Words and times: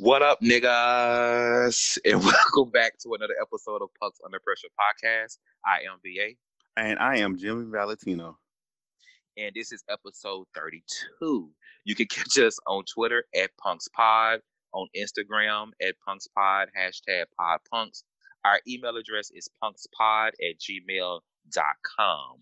What 0.00 0.22
up, 0.22 0.40
niggas? 0.40 1.98
And 2.04 2.22
welcome 2.22 2.70
back 2.70 2.96
to 3.00 3.14
another 3.14 3.34
episode 3.42 3.82
of 3.82 3.88
Punks 4.00 4.20
Under 4.24 4.38
Pressure 4.38 4.68
podcast. 4.78 5.38
I 5.66 5.78
am 5.90 5.98
VA. 6.04 6.34
And 6.76 7.00
I 7.00 7.16
am 7.16 7.36
Jimmy 7.36 7.66
Valentino. 7.68 8.38
And 9.36 9.50
this 9.56 9.72
is 9.72 9.82
episode 9.90 10.46
32. 10.54 11.50
You 11.84 11.94
can 11.96 12.06
catch 12.10 12.38
us 12.38 12.60
on 12.68 12.84
Twitter 12.84 13.24
at 13.34 13.50
PunksPod, 13.60 14.38
on 14.72 14.86
Instagram 14.96 15.70
at 15.82 15.96
PunksPod, 16.08 16.66
hashtag 16.78 17.24
PodPunks. 17.38 18.04
Our 18.44 18.60
email 18.68 18.96
address 18.96 19.32
is 19.34 19.48
punkspod 19.60 20.28
at 20.28 20.60
gmail.com. 20.60 22.36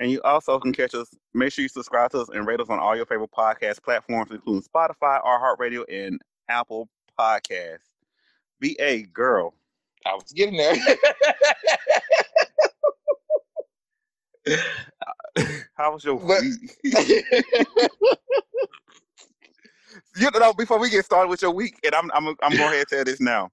And 0.00 0.10
you 0.10 0.20
also 0.22 0.58
can 0.58 0.72
catch 0.72 0.96
us. 0.96 1.14
Make 1.32 1.52
sure 1.52 1.62
you 1.62 1.68
subscribe 1.68 2.10
to 2.10 2.22
us 2.22 2.28
and 2.28 2.44
rate 2.44 2.58
us 2.58 2.70
on 2.70 2.80
all 2.80 2.96
your 2.96 3.06
favorite 3.06 3.30
podcast 3.30 3.84
platforms, 3.84 4.32
including 4.32 4.62
Spotify, 4.62 5.22
iHeartRadio, 5.24 5.84
and 5.88 6.20
Apple 6.48 6.88
Podcast. 7.18 7.80
Be 8.60 8.78
a 8.80 9.02
girl. 9.02 9.54
I 10.06 10.14
was 10.14 10.32
getting 10.32 10.56
there. 10.56 10.76
How 15.74 15.92
was 15.92 16.04
your 16.04 16.18
but, 16.18 16.40
week? 16.40 16.76
you 20.16 20.30
know, 20.32 20.52
before 20.52 20.78
we 20.78 20.90
get 20.90 21.04
started 21.04 21.28
with 21.28 21.42
your 21.42 21.50
week, 21.50 21.78
and 21.84 21.94
I'm 21.94 22.10
I'm 22.12 22.28
I'm 22.42 22.56
going 22.56 22.72
ahead 22.72 22.78
and 22.78 22.88
tell 22.88 23.04
this 23.04 23.20
now. 23.20 23.50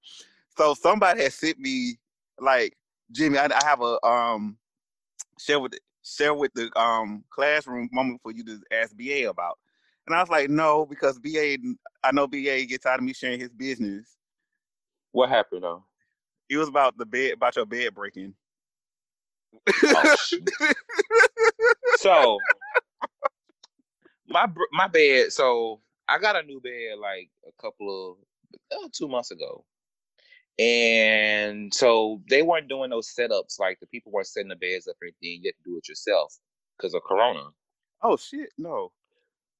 So 0.58 0.74
somebody 0.74 1.24
has 1.24 1.36
sent 1.36 1.60
me 1.60 1.98
like 2.40 2.76
Jimmy. 3.12 3.38
I, 3.38 3.46
I 3.46 3.66
have 3.66 3.82
a 3.82 4.04
um 4.06 4.58
share 5.38 5.60
with 5.60 5.74
share 6.04 6.34
with 6.34 6.54
the 6.54 6.72
um 6.80 7.24
classroom 7.30 7.90
moment 7.92 8.22
for 8.22 8.32
you 8.32 8.44
to 8.46 8.62
ask 8.72 8.96
BA 8.96 9.30
about. 9.30 9.60
And 10.08 10.16
I 10.16 10.20
was 10.20 10.30
like, 10.30 10.50
no, 10.50 10.86
because 10.86 11.18
BA, 11.18 11.58
I 12.04 12.12
know 12.12 12.28
BA 12.28 12.66
gets 12.66 12.86
out 12.86 13.00
of 13.00 13.06
me 13.06 13.14
sharing 13.14 13.40
his 13.40 13.52
business. 13.52 14.18
What 15.12 15.30
happened 15.30 15.64
though? 15.64 15.84
It 16.50 16.58
was 16.58 16.68
about 16.68 16.98
the 16.98 17.06
bed, 17.06 17.34
about 17.34 17.56
your 17.56 17.66
bed 17.66 17.96
breaking. 17.96 18.34
Oh, 19.84 20.16
so 21.98 22.38
my 24.28 24.48
my 24.72 24.88
bed. 24.88 25.32
So 25.32 25.82
I 26.08 26.20
got 26.20 26.36
a 26.36 26.44
new 26.44 26.60
bed 26.60 27.00
like 27.00 27.30
a 27.48 27.62
couple 27.62 28.18
of 28.72 28.78
uh, 28.78 28.90
two 28.92 29.08
months 29.08 29.32
ago, 29.32 29.66
and 30.60 31.74
so 31.74 32.22
they 32.30 32.44
weren't 32.44 32.68
doing 32.68 32.90
those 32.90 33.14
setups. 33.18 33.60
Like 33.60 33.80
the 33.80 33.88
people 33.88 34.12
weren't 34.12 34.28
setting 34.28 34.50
the 34.50 34.56
beds 34.56 34.88
up 34.88 34.98
or 35.02 35.06
anything. 35.06 35.42
You 35.42 35.50
had 35.50 35.64
to 35.64 35.70
do 35.70 35.78
it 35.78 35.88
yourself 35.88 36.38
because 36.78 36.94
of 36.94 37.02
Corona. 37.04 37.46
Oh 38.04 38.18
shit! 38.18 38.50
No. 38.58 38.92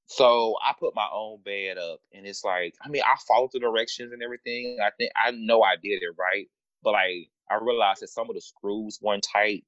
So 0.08 0.56
I 0.64 0.74
put 0.80 0.96
my 0.96 1.08
own 1.14 1.40
bed 1.44 1.78
up, 1.78 2.00
and 2.14 2.26
it's 2.28 2.44
like, 2.44 2.76
I 2.84 2.90
mean, 2.90 3.02
I 3.04 3.16
followed 3.28 3.52
the 3.54 3.60
directions 3.60 4.14
and 4.14 4.22
everything. 4.22 4.78
I 4.82 4.92
think 4.98 5.12
I 5.16 5.32
know 5.32 5.62
I 5.64 5.76
did 5.78 6.04
it 6.04 6.16
right, 6.18 6.48
but 6.84 6.94
like 6.94 7.30
I 7.50 7.56
realized 7.62 8.02
that 8.02 8.10
some 8.10 8.30
of 8.30 8.36
the 8.36 8.42
screws 8.42 9.00
weren't 9.02 9.26
tight, 9.32 9.66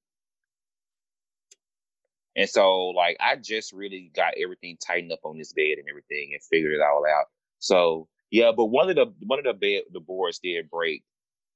and 2.36 2.50
so 2.50 2.88
like 2.90 3.18
I 3.20 3.36
just 3.38 3.74
really 3.74 4.12
got 4.16 4.36
everything 4.42 4.78
tightened 4.86 5.12
up 5.12 5.22
on 5.24 5.38
this 5.38 5.54
bed 5.54 5.78
and 5.80 5.90
everything, 5.90 6.32
and 6.34 6.44
figured 6.44 6.74
it 6.74 6.82
all 6.82 7.04
out. 7.06 7.26
So 7.60 8.08
yeah, 8.32 8.52
but 8.56 8.66
one 8.66 8.90
of 8.90 8.96
the 8.96 9.14
one 9.26 9.40
of 9.40 9.46
the 9.46 9.54
bed 9.54 9.84
the 9.92 10.00
boards 10.02 10.40
did 10.40 10.70
break 10.70 11.04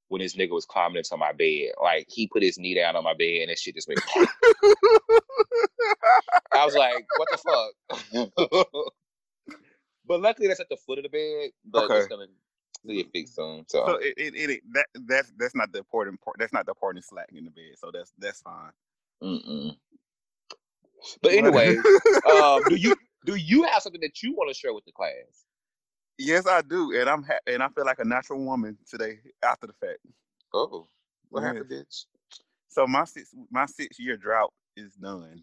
when 0.08 0.20
this 0.20 0.36
nigga 0.36 0.50
was 0.50 0.66
climbing 0.66 0.98
into 0.98 1.16
my 1.16 1.32
bed. 1.32 1.70
Like 1.80 2.06
he 2.08 2.26
put 2.26 2.42
his 2.42 2.58
knee 2.58 2.74
down 2.74 2.96
on 2.96 3.04
my 3.04 3.14
bed, 3.14 3.42
and 3.42 3.50
that 3.50 3.58
shit 3.60 3.76
just 3.76 3.88
went. 3.88 4.00
I 6.52 6.64
was 6.64 6.74
like, 6.74 7.06
what 7.16 7.28
the 7.30 8.28
fuck? 8.36 9.56
but 10.06 10.20
luckily, 10.20 10.48
that's 10.48 10.60
at 10.60 10.68
the 10.68 10.76
foot 10.76 10.98
of 10.98 11.04
the 11.04 11.08
bed. 11.08 11.50
But 11.64 11.84
okay. 11.84 11.98
it's 11.98 12.08
gonna 12.08 12.26
get 12.86 13.10
fixed 13.12 13.36
soon. 13.36 13.64
So, 13.68 13.84
so 13.86 13.94
it, 13.96 14.14
it, 14.16 14.50
it, 14.50 14.62
that 14.72 14.86
that's 15.06 15.32
that's 15.38 15.54
not 15.54 15.72
the 15.72 15.78
important 15.78 16.20
part. 16.20 16.36
That's 16.38 16.52
not 16.52 16.66
the 16.66 16.72
important 16.72 17.04
slack 17.04 17.30
in 17.32 17.44
the 17.44 17.50
bed. 17.50 17.74
So 17.78 17.90
that's 17.92 18.12
that's 18.18 18.42
fine. 18.42 18.72
Mm-mm. 19.22 19.76
But 21.20 21.32
anyway, 21.32 21.76
um, 22.32 22.62
do 22.68 22.76
you 22.76 22.94
do 23.26 23.34
you 23.34 23.64
have 23.64 23.82
something 23.82 24.00
that 24.02 24.22
you 24.22 24.34
want 24.36 24.50
to 24.50 24.54
share 24.54 24.72
with 24.72 24.84
the 24.84 24.92
class? 24.92 25.46
Yes, 26.16 26.46
I 26.46 26.62
do, 26.62 26.96
and 26.96 27.10
I'm 27.10 27.24
ha- 27.24 27.40
and 27.46 27.60
I 27.60 27.68
feel 27.70 27.84
like 27.84 27.98
a 27.98 28.04
natural 28.04 28.44
woman 28.44 28.78
today 28.88 29.18
after 29.42 29.66
the 29.66 29.72
fact. 29.72 29.98
Oh, 30.54 30.86
what 31.30 31.40
yes. 31.40 31.48
happened, 31.48 31.70
bitch? 31.70 32.04
So 32.68 32.86
my 32.86 33.04
six 33.04 33.34
my 33.50 33.66
six 33.66 33.98
year 33.98 34.16
drought 34.16 34.52
is 34.76 34.92
done. 34.94 35.42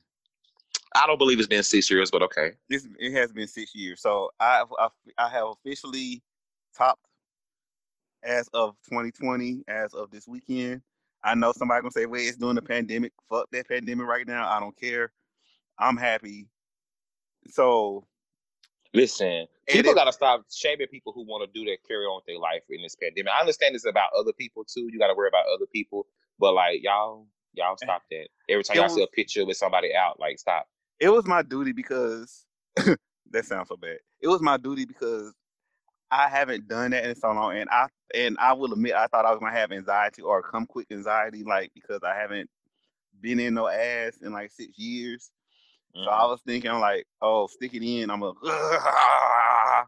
I 0.96 1.06
don't 1.06 1.18
believe 1.18 1.40
it's 1.40 1.48
been 1.48 1.64
six 1.64 1.90
years, 1.90 2.10
but 2.10 2.24
okay. 2.24 2.54
It 2.70 3.14
has 3.14 3.32
been 3.32 3.48
six 3.48 3.76
years. 3.76 4.02
So 4.02 4.32
I, 4.40 4.64
I, 4.80 4.88
I 5.18 5.30
have 5.30 5.48
officially 5.50 6.24
topped 6.76 7.06
as 8.24 8.48
of 8.54 8.76
2020, 8.90 9.64
as 9.68 9.94
of 9.94 10.10
this 10.12 10.28
weekend. 10.28 10.82
I 11.24 11.36
know 11.36 11.52
somebody 11.52 11.82
gonna 11.82 11.92
say, 11.92 12.06
"Wait, 12.06 12.28
it's 12.28 12.38
during 12.38 12.56
the 12.56 12.62
pandemic." 12.62 13.12
Fuck 13.30 13.50
that 13.52 13.68
pandemic 13.68 14.08
right 14.08 14.26
now. 14.26 14.50
I 14.50 14.60
don't 14.60 14.76
care. 14.78 15.12
I'm 15.78 15.98
happy. 15.98 16.48
So, 17.50 18.06
listen, 18.94 19.48
people 19.68 19.94
got 19.94 20.06
to 20.06 20.14
stop 20.14 20.46
shaming 20.50 20.88
people 20.88 21.14
who 21.14 21.26
want 21.26 21.44
to 21.44 21.60
do 21.60 21.70
that, 21.70 21.80
carry 21.88 22.06
on 22.06 22.18
with 22.18 22.26
their 22.26 22.40
life 22.40 22.64
in 22.70 22.82
this 22.82 22.96
pandemic. 22.96 23.32
I 23.34 23.42
understand 23.42 23.76
it's 23.76 23.86
about 23.86 24.12
other 24.18 24.34
people 24.34 24.64
too. 24.64 24.88
You 24.92 24.98
got 24.98 25.08
to 25.08 25.14
worry 25.14 25.28
about 25.28 25.46
other 25.54 25.66
people, 25.74 26.08
but 26.40 26.54
like 26.54 26.84
y'all, 26.84 27.28
y'all 27.54 27.74
eh. 27.74 27.86
stop 27.86 28.04
that. 28.12 28.28
Every 28.50 28.64
time 28.64 28.78
y'all 28.78 28.86
was, 28.86 28.96
see 28.96 29.04
a 29.04 29.08
picture 29.08 29.46
with 29.46 29.58
somebody 29.58 29.94
out, 29.94 30.20
like 30.20 30.40
stop 30.40 30.68
it 31.00 31.10
was 31.10 31.26
my 31.26 31.42
duty 31.42 31.72
because 31.72 32.46
that 32.76 33.46
sounds 33.46 33.70
so 33.70 33.78
bad. 33.78 34.00
It 34.22 34.28
was 34.28 34.42
my 34.42 34.58
duty 34.58 34.86
because 34.86 35.34
I 36.12 36.28
haven't 36.28 36.68
done 36.68 36.92
that 36.92 37.06
in 37.06 37.16
so 37.16 37.32
long, 37.32 37.56
and 37.58 37.70
I 37.70 37.88
and 38.16 38.38
I 38.40 38.54
will 38.54 38.74
admit 38.74 38.94
I 38.94 39.08
thought 39.08 39.26
I 39.26 39.32
was 39.32 39.40
gonna 39.40 39.52
have 39.52 39.72
anxiety 39.72 40.22
or 40.22 40.42
come 40.42 40.66
quick 40.66 40.88
anxiety, 40.92 41.44
like 41.44 41.72
because 41.74 42.02
I 42.04 42.16
haven't 42.16 42.50
been 43.22 43.40
in 43.40 43.54
no 43.54 43.68
ass 43.68 44.18
in 44.22 44.34
like 44.34 44.52
six 44.52 44.78
years. 44.78 45.32
Mm-hmm. 45.96 46.06
So 46.06 46.10
I 46.10 46.14
mm-hmm. 46.14 46.30
was 46.32 46.42
thinking 46.46 46.72
like, 46.74 47.06
oh, 47.22 47.48
stick 47.48 47.74
it 47.74 47.84
in. 47.84 48.10
I'm 48.10 48.24
a. 48.24 48.34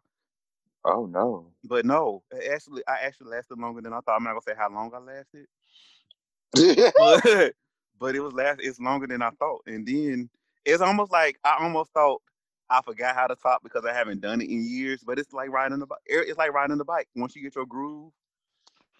Oh 0.83 1.05
no! 1.05 1.51
But 1.63 1.85
no, 1.85 2.23
actually, 2.51 2.81
I 2.87 2.97
actually 3.03 3.29
lasted 3.29 3.59
longer 3.59 3.81
than 3.81 3.93
I 3.93 3.99
thought. 3.99 4.15
I'm 4.15 4.23
not 4.23 4.31
gonna 4.31 4.41
say 4.41 4.55
how 4.57 4.71
long 4.73 4.91
I 4.95 4.97
lasted, 4.97 5.45
but, 6.97 7.53
but 7.99 8.15
it 8.15 8.19
was 8.19 8.33
last. 8.33 8.61
It's 8.63 8.79
longer 8.79 9.05
than 9.05 9.21
I 9.21 9.29
thought, 9.29 9.61
and 9.67 9.85
then 9.85 10.27
it's 10.65 10.81
almost 10.81 11.11
like 11.11 11.39
I 11.43 11.57
almost 11.61 11.91
thought 11.91 12.21
I 12.69 12.81
forgot 12.81 13.15
how 13.15 13.27
to 13.27 13.35
talk 13.35 13.63
because 13.63 13.85
I 13.85 13.93
haven't 13.93 14.21
done 14.21 14.41
it 14.41 14.49
in 14.49 14.63
years. 14.63 15.03
But 15.03 15.19
it's 15.19 15.33
like 15.33 15.49
riding 15.49 15.79
the 15.79 15.85
bike. 15.85 15.99
It's 16.05 16.37
like 16.37 16.53
riding 16.53 16.77
the 16.77 16.85
bike. 16.85 17.07
Once 17.15 17.35
you 17.35 17.41
get 17.41 17.55
your 17.55 17.65
groove 17.65 18.11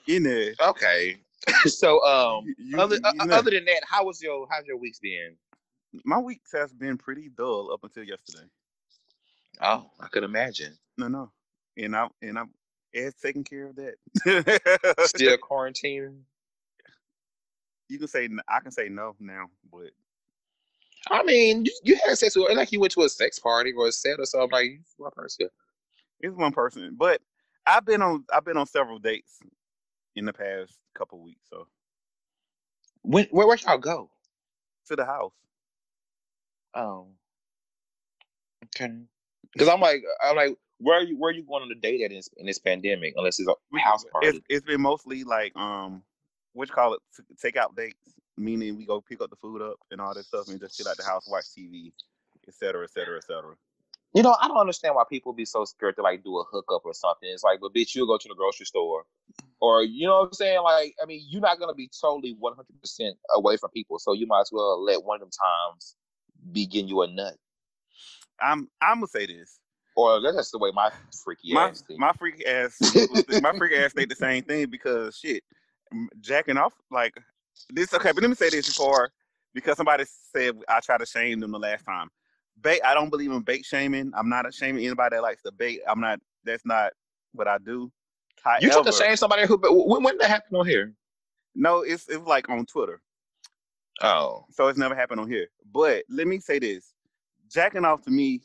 in 0.07 0.23
there. 0.23 0.53
Okay. 0.61 1.17
so 1.65 2.03
um, 2.05 2.45
you, 2.57 2.79
other 2.79 2.95
you 2.95 3.25
know, 3.25 3.35
other 3.35 3.51
than 3.51 3.65
that, 3.65 3.81
how 3.87 4.05
was 4.05 4.21
your 4.21 4.47
how's 4.49 4.65
your 4.65 4.77
weeks 4.77 4.99
been? 4.99 5.35
My 6.05 6.19
weeks 6.19 6.51
has 6.53 6.71
been 6.71 6.97
pretty 6.97 7.29
dull 7.35 7.71
up 7.73 7.83
until 7.83 8.03
yesterday. 8.03 8.47
Oh, 9.61 9.89
I 9.99 10.07
could 10.07 10.23
imagine. 10.23 10.77
No, 10.97 11.07
no, 11.07 11.31
and 11.77 11.95
I 11.95 12.07
and 12.21 12.37
I'm 12.37 12.51
Ed's 12.93 13.15
taking 13.21 13.43
care 13.43 13.67
of 13.67 13.75
that. 13.77 15.05
Still 15.05 15.37
quarantining. 15.49 16.19
You 17.89 17.99
can 17.99 18.07
say 18.07 18.29
I 18.47 18.59
can 18.59 18.71
say 18.71 18.87
no 18.87 19.15
now, 19.19 19.47
but 19.71 19.91
I 21.09 21.23
mean, 21.23 21.65
you, 21.65 21.71
you 21.83 21.99
had 22.05 22.17
sex 22.17 22.35
with 22.35 22.55
like 22.55 22.71
you 22.71 22.79
went 22.79 22.93
to 22.93 23.01
a 23.01 23.09
sex 23.09 23.39
party 23.39 23.73
or 23.73 23.87
a 23.87 23.91
set 23.91 24.19
or 24.19 24.25
something. 24.25 24.51
Like 24.51 24.81
one 24.97 25.11
person. 25.15 25.49
It's 26.19 26.35
one 26.35 26.51
person, 26.51 26.95
but 26.97 27.21
I've 27.65 27.85
been 27.85 28.01
on 28.01 28.23
I've 28.33 28.45
been 28.45 28.57
on 28.57 28.67
several 28.67 28.99
dates 28.99 29.39
in 30.15 30.25
the 30.25 30.33
past 30.33 30.77
couple 30.93 31.19
weeks. 31.19 31.41
So 31.49 31.67
when 33.01 33.27
where 33.31 33.47
where 33.47 33.57
y'all 33.57 33.77
go? 33.77 34.09
To 34.87 34.95
the 34.95 35.05
house. 35.05 35.33
Oh. 36.73 37.07
Okay. 38.65 38.93
Because 39.53 39.67
I'm 39.67 39.79
like 39.79 40.03
I'm 40.23 40.35
like 40.35 40.55
where 40.79 40.99
are 40.99 41.03
you 41.03 41.17
where 41.17 41.31
are 41.31 41.33
you 41.33 41.43
going 41.43 41.63
on 41.63 41.71
a 41.71 41.75
date 41.75 42.01
at 42.01 42.11
in 42.11 42.17
this, 42.17 42.29
in 42.37 42.45
this 42.45 42.59
pandemic 42.59 43.13
unless 43.17 43.39
it's 43.39 43.49
a 43.49 43.79
house 43.79 44.05
party? 44.11 44.27
It's, 44.27 44.39
it's 44.49 44.65
been 44.65 44.81
mostly 44.81 45.23
like 45.23 45.55
um 45.55 46.03
what 46.53 46.67
you 46.67 46.73
call 46.73 46.93
it 46.93 47.01
take 47.41 47.55
out 47.55 47.75
dates 47.75 47.95
meaning 48.41 48.77
we 48.77 48.85
go 48.85 49.01
pick 49.01 49.21
up 49.21 49.29
the 49.29 49.35
food 49.35 49.61
up 49.61 49.77
and 49.91 50.01
all 50.01 50.13
this 50.13 50.27
stuff 50.27 50.47
and 50.47 50.59
just 50.59 50.75
sit 50.75 50.87
at 50.87 50.97
the 50.97 51.03
house, 51.03 51.27
watch 51.29 51.45
TV, 51.57 51.91
et 52.47 52.53
cetera, 52.53 52.83
et 52.83 52.91
cetera, 52.91 53.17
et 53.17 53.23
cetera. 53.23 53.55
You 54.13 54.23
know, 54.23 54.35
I 54.41 54.47
don't 54.47 54.57
understand 54.57 54.95
why 54.95 55.03
people 55.09 55.31
be 55.31 55.45
so 55.45 55.63
scared 55.63 55.95
to 55.95 56.01
like 56.01 56.23
do 56.23 56.37
a 56.37 56.43
hookup 56.51 56.81
or 56.83 56.93
something. 56.93 57.29
It's 57.29 57.43
like, 57.43 57.59
but 57.61 57.73
bitch, 57.73 57.95
you'll 57.95 58.07
go 58.07 58.17
to 58.17 58.27
the 58.27 58.35
grocery 58.35 58.65
store, 58.65 59.05
or 59.61 59.83
you 59.83 60.05
know 60.05 60.19
what 60.19 60.27
I'm 60.27 60.33
saying? 60.33 60.61
Like, 60.63 60.95
I 61.01 61.05
mean, 61.05 61.25
you're 61.29 61.41
not 61.41 61.59
gonna 61.59 61.73
be 61.73 61.89
totally 62.01 62.35
100 62.37 62.65
percent 62.81 63.15
away 63.33 63.55
from 63.55 63.69
people, 63.69 63.99
so 63.99 64.13
you 64.13 64.27
might 64.27 64.41
as 64.41 64.49
well 64.51 64.83
let 64.83 65.03
one 65.03 65.17
of 65.17 65.21
them 65.21 65.29
times 65.29 65.95
be 66.51 66.65
getting 66.65 66.89
you 66.89 67.03
a 67.03 67.07
nut. 67.07 67.35
I'm 68.41 68.67
I'm 68.81 68.97
gonna 68.97 69.07
say 69.07 69.27
this. 69.27 69.59
Or 69.95 70.21
that's 70.21 70.51
the 70.51 70.57
way 70.57 70.71
my 70.73 70.89
freaky 71.23 71.53
my, 71.53 71.69
ass. 71.69 71.83
My 71.97 72.13
freaky 72.13 72.45
ass, 72.45 72.77
my 73.41 73.57
freaky 73.57 73.75
ass 73.75 73.93
say 73.93 74.05
the 74.05 74.15
same 74.15 74.43
thing 74.43 74.69
because 74.69 75.17
shit, 75.17 75.43
jacking 76.21 76.57
off 76.57 76.73
like 76.89 77.17
this 77.69 77.93
okay, 77.93 78.11
but 78.11 78.21
let 78.21 78.29
me 78.29 78.35
say 78.35 78.49
this 78.49 78.67
before 78.67 79.11
because 79.53 79.77
somebody 79.77 80.05
said 80.33 80.57
I 80.67 80.79
tried 80.79 80.99
to 80.99 81.05
shame 81.05 81.39
them 81.39 81.51
the 81.51 81.59
last 81.59 81.85
time. 81.85 82.09
Bait, 82.61 82.81
I 82.85 82.93
don't 82.93 83.09
believe 83.09 83.31
in 83.31 83.41
bait 83.41 83.65
shaming. 83.65 84.11
I'm 84.15 84.29
not 84.29 84.53
shaming 84.53 84.85
anybody 84.85 85.15
that 85.15 85.21
likes 85.21 85.41
to 85.43 85.51
bait. 85.51 85.81
I'm 85.87 85.99
not. 85.99 86.19
That's 86.43 86.65
not 86.65 86.93
what 87.33 87.47
I 87.47 87.57
do. 87.57 87.91
You 88.59 88.71
took 88.71 88.85
to 88.85 88.91
shame 88.91 89.15
somebody 89.15 89.45
who. 89.45 89.57
But 89.57 89.73
when, 89.73 90.03
when 90.03 90.13
did 90.15 90.21
that 90.21 90.29
happen 90.29 90.55
on 90.55 90.65
here? 90.67 90.93
No, 91.55 91.81
it's 91.81 92.07
it's 92.07 92.25
like 92.25 92.49
on 92.49 92.65
Twitter. 92.65 93.01
Oh, 94.01 94.45
So 94.49 94.67
it's 94.67 94.79
never 94.79 94.95
happened 94.95 95.19
on 95.19 95.29
here. 95.29 95.47
But 95.71 96.03
let 96.09 96.27
me 96.27 96.39
say 96.39 96.59
this: 96.59 96.93
jacking 97.49 97.85
off 97.85 98.01
to 98.03 98.11
me, 98.11 98.41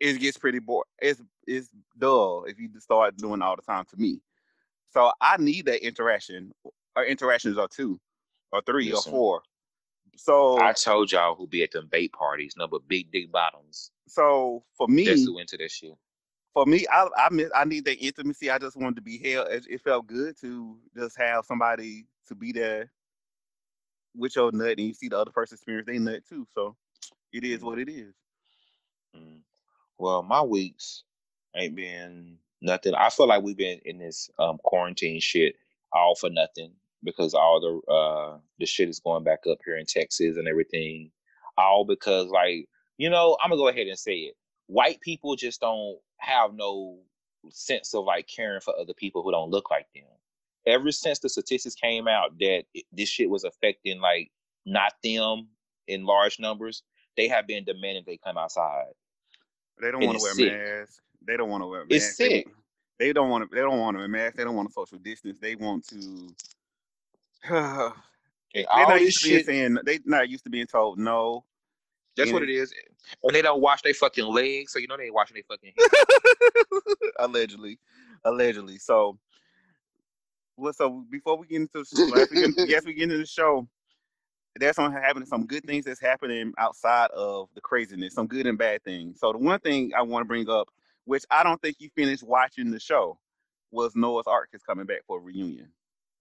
it 0.00 0.18
gets 0.20 0.38
pretty 0.38 0.58
bored. 0.58 0.86
It's 1.00 1.20
it's 1.46 1.68
dull 1.98 2.44
if 2.44 2.58
you 2.58 2.68
start 2.78 3.16
doing 3.16 3.42
all 3.42 3.56
the 3.56 3.62
time 3.62 3.84
to 3.90 3.96
me. 3.96 4.20
So 4.90 5.12
I 5.20 5.36
need 5.36 5.66
that 5.66 5.84
interaction, 5.84 6.52
or 6.96 7.04
interactions 7.04 7.58
are 7.58 7.68
two, 7.68 8.00
or 8.52 8.62
three, 8.62 8.90
Listen. 8.90 9.12
or 9.12 9.16
four. 9.16 9.42
So 10.16 10.58
I 10.58 10.72
told 10.72 11.12
y'all 11.12 11.34
who 11.34 11.46
be 11.46 11.62
at 11.62 11.70
them 11.72 11.88
bait 11.90 12.12
parties, 12.12 12.54
number 12.56 12.78
big 12.88 13.12
dick 13.12 13.30
bottoms. 13.30 13.90
so 14.08 14.64
for 14.76 14.88
me, 14.88 15.04
That's 15.04 15.24
who 15.24 15.38
into 15.38 15.58
this 15.58 15.72
shit. 15.72 15.94
for 16.54 16.64
me, 16.64 16.86
I 16.90 17.06
I 17.16 17.28
miss, 17.30 17.50
I 17.54 17.64
need 17.64 17.84
that 17.84 17.98
intimacy. 17.98 18.50
I 18.50 18.58
just 18.58 18.76
wanted 18.76 18.96
to 18.96 19.02
be 19.02 19.18
held. 19.18 19.48
It, 19.48 19.66
it 19.68 19.80
felt 19.82 20.06
good 20.06 20.36
to 20.40 20.78
just 20.96 21.18
have 21.18 21.44
somebody 21.44 22.06
to 22.28 22.34
be 22.34 22.52
there 22.52 22.90
with 24.16 24.34
your 24.36 24.50
nut, 24.52 24.78
and 24.78 24.86
you 24.86 24.94
see 24.94 25.08
the 25.08 25.18
other 25.18 25.30
person 25.30 25.56
experience 25.56 25.86
they 25.86 25.98
nut 25.98 26.22
too. 26.26 26.46
So 26.54 26.76
it 27.32 27.44
is 27.44 27.62
what 27.62 27.78
it 27.78 27.90
is. 27.90 28.14
Mm. 29.14 29.40
Well, 29.98 30.22
my 30.22 30.40
weeks 30.42 31.04
ain't 31.54 31.76
been 31.76 32.38
nothing. 32.62 32.94
I 32.94 33.10
feel 33.10 33.26
like 33.26 33.42
we've 33.42 33.56
been 33.56 33.80
in 33.84 33.98
this 33.98 34.30
um, 34.38 34.58
quarantine 34.64 35.20
shit 35.20 35.56
all 35.92 36.14
for 36.14 36.30
nothing 36.30 36.72
because 37.06 37.32
all 37.32 37.60
the 37.60 37.92
uh, 37.92 38.38
the 38.58 38.66
shit 38.66 38.90
is 38.90 39.00
going 39.00 39.24
back 39.24 39.40
up 39.50 39.58
here 39.64 39.76
in 39.76 39.86
Texas 39.86 40.36
and 40.36 40.46
everything. 40.46 41.10
All 41.56 41.86
because, 41.86 42.28
like, 42.28 42.68
you 42.98 43.08
know, 43.08 43.38
I'm 43.42 43.48
gonna 43.48 43.60
go 43.60 43.68
ahead 43.68 43.86
and 43.86 43.98
say 43.98 44.16
it. 44.16 44.34
White 44.66 45.00
people 45.00 45.36
just 45.36 45.60
don't 45.62 45.96
have 46.18 46.52
no 46.52 46.98
sense 47.50 47.94
of 47.94 48.04
like 48.04 48.28
caring 48.28 48.60
for 48.60 48.74
other 48.78 48.94
people 48.94 49.22
who 49.22 49.30
don't 49.30 49.50
look 49.50 49.70
like 49.70 49.86
them. 49.94 50.04
Ever 50.66 50.90
since 50.90 51.20
the 51.20 51.28
statistics 51.28 51.76
came 51.76 52.08
out 52.08 52.36
that 52.40 52.64
it, 52.74 52.84
this 52.92 53.08
shit 53.08 53.30
was 53.30 53.44
affecting 53.44 54.00
like 54.00 54.30
not 54.66 54.94
them 55.02 55.48
in 55.86 56.04
large 56.04 56.40
numbers, 56.40 56.82
they 57.16 57.28
have 57.28 57.46
been 57.46 57.64
demanding 57.64 58.04
they 58.06 58.18
come 58.18 58.36
outside. 58.36 58.86
They 59.80 59.90
don't 59.90 60.04
want 60.04 60.18
to 60.18 60.22
wear 60.22 60.34
sick. 60.34 60.52
masks. 60.52 61.00
They 61.26 61.36
don't 61.36 61.48
want 61.48 61.62
to 61.62 61.66
wear 61.66 61.84
It's 61.88 62.04
masks. 62.04 62.16
They, 62.18 62.28
sick. 62.28 62.48
they 62.98 63.12
don't 63.12 63.30
want 63.30 63.48
to. 63.48 63.54
They 63.54 63.62
don't 63.62 63.78
want 63.78 63.94
to 63.94 63.98
wear 63.98 64.08
masks. 64.08 64.36
They 64.36 64.44
don't 64.44 64.56
want 64.56 64.68
to 64.68 64.72
social 64.72 64.98
distance. 64.98 65.38
They 65.38 65.54
want 65.54 65.86
to. 65.88 66.34
They're 68.54 68.64
not 68.88 69.00
used 69.00 69.22
to 69.22 69.28
being 69.28 69.44
saying. 69.44 69.78
They 69.84 69.98
not 70.04 70.28
used 70.28 70.44
to 70.44 70.50
being 70.50 70.66
told 70.66 70.98
no. 70.98 71.44
that's 72.16 72.32
what 72.32 72.42
it 72.42 72.50
is. 72.50 72.72
And 73.22 73.34
they 73.34 73.42
don't 73.42 73.60
wash 73.60 73.82
their 73.82 73.94
fucking 73.94 74.24
legs, 74.24 74.72
so 74.72 74.78
you 74.78 74.88
know 74.88 74.96
they 74.96 75.04
ain't 75.04 75.14
washing 75.14 75.34
their 75.34 75.44
fucking 75.48 75.72
hands. 75.78 76.96
allegedly, 77.18 77.78
allegedly. 78.24 78.78
So, 78.78 79.18
well, 80.56 80.72
so 80.72 81.04
before 81.10 81.36
we 81.36 81.46
get 81.46 81.60
into 81.60 81.84
we 82.32 82.40
get, 82.40 82.68
yes, 82.68 82.84
we 82.84 82.94
get 82.94 83.04
into 83.04 83.18
the 83.18 83.26
show. 83.26 83.68
There's 84.58 84.76
some 84.76 84.90
happening, 84.90 85.26
some 85.26 85.46
good 85.46 85.64
things 85.64 85.84
that's 85.84 86.00
happening 86.00 86.54
outside 86.56 87.10
of 87.10 87.50
the 87.54 87.60
craziness, 87.60 88.14
some 88.14 88.26
good 88.26 88.46
and 88.46 88.56
bad 88.56 88.82
things. 88.84 89.20
So 89.20 89.32
the 89.32 89.38
one 89.38 89.60
thing 89.60 89.92
I 89.94 90.00
want 90.00 90.22
to 90.22 90.26
bring 90.26 90.48
up, 90.48 90.68
which 91.04 91.24
I 91.30 91.42
don't 91.42 91.60
think 91.60 91.76
you 91.78 91.90
finished 91.94 92.22
watching 92.22 92.70
the 92.70 92.80
show, 92.80 93.18
was 93.70 93.94
Noah's 93.94 94.26
Arc 94.26 94.48
is 94.54 94.62
coming 94.62 94.86
back 94.86 95.02
for 95.06 95.18
a 95.18 95.20
reunion. 95.20 95.68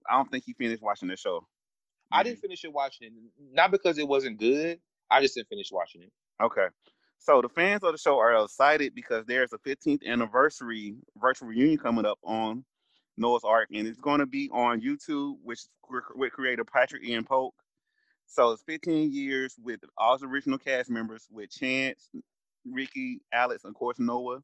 I 0.10 0.16
don't 0.16 0.30
think 0.30 0.46
you 0.48 0.54
finished 0.58 0.82
watching 0.82 1.08
the 1.08 1.18
show. 1.18 1.46
I 2.12 2.24
Did 2.24 2.30
didn't 2.30 2.42
finish 2.42 2.64
it 2.64 2.74
watching 2.74 3.08
it, 3.08 3.14
not 3.52 3.72
because 3.72 3.98
it 3.98 4.08
wasn't 4.08 4.40
good. 4.40 4.80
I 5.10 5.22
just 5.22 5.36
didn't 5.36 5.50
finish 5.50 5.72
watching 5.72 6.02
it. 6.04 6.12
Okay. 6.42 6.68
So 7.18 7.42
the 7.42 7.50
fans 7.50 7.84
of 7.84 7.92
the 7.92 7.98
show 7.98 8.20
are 8.20 8.44
excited 8.44 8.94
because 8.94 9.26
there's 9.26 9.54
a 9.54 9.58
15th 9.58 10.06
anniversary 10.06 10.96
virtual 11.20 11.48
reunion 11.48 11.78
coming 11.78 12.06
up 12.06 12.20
on 12.24 12.64
Noah's 13.18 13.44
Arc, 13.44 13.70
and 13.74 13.88
it's 13.88 14.00
going 14.00 14.20
to 14.20 14.26
be 14.26 14.50
on 14.52 14.82
YouTube, 14.82 15.38
which 15.44 15.62
with 16.16 16.32
creator 16.34 16.66
Patrick 16.66 17.04
Ian 17.04 17.24
Polk. 17.24 17.56
So 18.28 18.52
it's 18.52 18.64
15 18.64 19.12
years 19.12 19.56
with 19.64 19.80
all 19.98 20.18
the 20.18 20.26
original 20.28 20.58
cast 20.58 20.90
members, 20.90 21.28
with 21.32 21.52
Chance, 21.52 22.10
Ricky, 22.66 23.22
Alex, 23.32 23.64
and 23.64 23.72
of 23.72 23.76
course 23.76 24.00
Noah, 24.00 24.42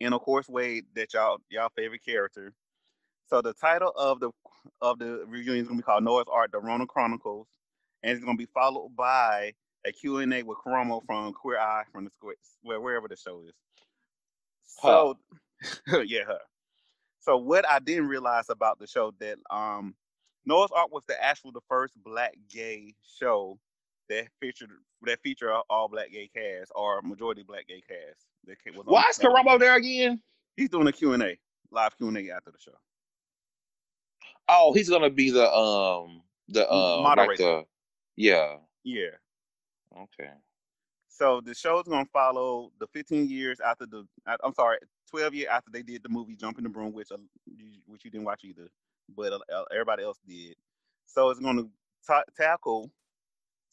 and 0.00 0.12
of 0.12 0.20
course 0.20 0.48
Wade, 0.48 0.84
that 0.94 1.14
y'all 1.14 1.38
y'all 1.48 1.70
favorite 1.74 2.04
character. 2.04 2.52
So 3.28 3.42
the 3.42 3.54
title 3.54 3.92
of 3.96 4.20
the 4.20 4.30
of 4.80 4.98
the 4.98 5.24
reunion 5.26 5.58
is 5.58 5.68
going 5.68 5.78
to 5.78 5.82
be 5.82 5.86
called 5.86 6.04
Noah's 6.04 6.26
Arc: 6.30 6.52
The 6.52 6.60
Rona 6.60 6.86
Chronicles, 6.86 7.46
and 8.02 8.12
it's 8.12 8.24
going 8.24 8.36
to 8.36 8.42
be 8.42 8.50
followed 8.52 8.90
by 8.96 9.52
a 9.84 9.92
Q&A 9.92 10.42
with 10.42 10.58
Karamo 10.58 11.04
from 11.06 11.32
Queer 11.32 11.58
Eye 11.58 11.84
from 11.92 12.04
the 12.04 12.10
square, 12.10 12.34
where 12.62 12.80
wherever 12.80 13.08
the 13.08 13.16
show 13.16 13.42
is. 13.46 13.54
So, 14.64 15.16
yeah, 16.04 16.24
her. 16.24 16.38
So 17.20 17.36
what 17.36 17.68
I 17.68 17.78
didn't 17.78 18.06
realize 18.06 18.50
about 18.50 18.78
the 18.78 18.86
show 18.86 19.12
that 19.18 19.38
um 19.50 19.94
Noah's 20.44 20.70
Arc 20.74 20.92
was 20.92 21.04
the 21.08 21.22
actual 21.22 21.50
the 21.50 21.60
first 21.68 21.94
black 22.04 22.36
gay 22.48 22.94
show 23.18 23.58
that 24.08 24.28
featured 24.40 24.70
that 25.02 25.20
featured 25.22 25.50
all 25.68 25.88
black 25.88 26.12
gay 26.12 26.30
cast 26.34 26.70
or 26.76 27.02
majority 27.02 27.42
black 27.42 27.66
gay 27.66 27.82
cast. 27.88 28.26
That 28.46 28.56
was 28.76 28.86
Why 28.86 29.06
is. 29.10 29.18
Karamo 29.18 29.58
there 29.58 29.74
again? 29.74 30.22
He's 30.56 30.68
doing 30.70 30.86
a 30.86 30.92
Q&A, 30.92 31.38
live 31.70 31.96
Q&A 31.98 32.30
after 32.30 32.50
the 32.50 32.58
show. 32.58 32.72
Oh, 34.48 34.72
he's 34.72 34.88
gonna 34.88 35.10
be 35.10 35.30
the 35.30 35.52
um 35.52 36.22
the 36.48 36.70
um 36.70 37.02
like 37.02 37.38
the 37.38 37.64
yeah. 38.16 38.56
Yeah. 38.84 39.10
Okay. 39.96 40.30
So 41.08 41.40
the 41.40 41.54
show's 41.54 41.88
gonna 41.88 42.06
follow 42.12 42.72
the 42.78 42.86
15 42.88 43.28
years 43.28 43.58
after 43.60 43.86
the 43.86 44.06
I'm 44.42 44.54
sorry, 44.54 44.78
12 45.10 45.34
years 45.34 45.48
after 45.50 45.70
they 45.70 45.82
did 45.82 46.02
the 46.02 46.08
movie 46.08 46.36
Jumping 46.36 46.64
the 46.64 46.70
Broom, 46.70 46.92
which 46.92 47.10
uh, 47.10 47.16
you, 47.46 47.70
which 47.86 48.04
you 48.04 48.10
didn't 48.10 48.26
watch 48.26 48.44
either, 48.44 48.68
but 49.16 49.32
uh, 49.32 49.38
uh, 49.52 49.64
everybody 49.72 50.04
else 50.04 50.18
did. 50.26 50.54
So 51.06 51.30
it's 51.30 51.40
gonna 51.40 51.64
ta- 52.06 52.24
tackle 52.36 52.90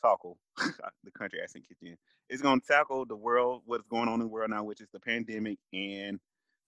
tackle 0.01 0.37
the 1.03 1.11
country 1.11 1.41
accent 1.41 1.65
kicked 1.67 1.83
in. 1.83 1.97
It's 2.29 2.41
gonna 2.41 2.61
tackle 2.61 3.05
the 3.05 3.15
world, 3.15 3.63
what's 3.65 3.87
going 3.87 4.07
on 4.07 4.15
in 4.15 4.19
the 4.21 4.27
world 4.27 4.49
now, 4.49 4.63
which 4.63 4.81
is 4.81 4.89
the 4.93 4.99
pandemic 4.99 5.59
and 5.73 6.19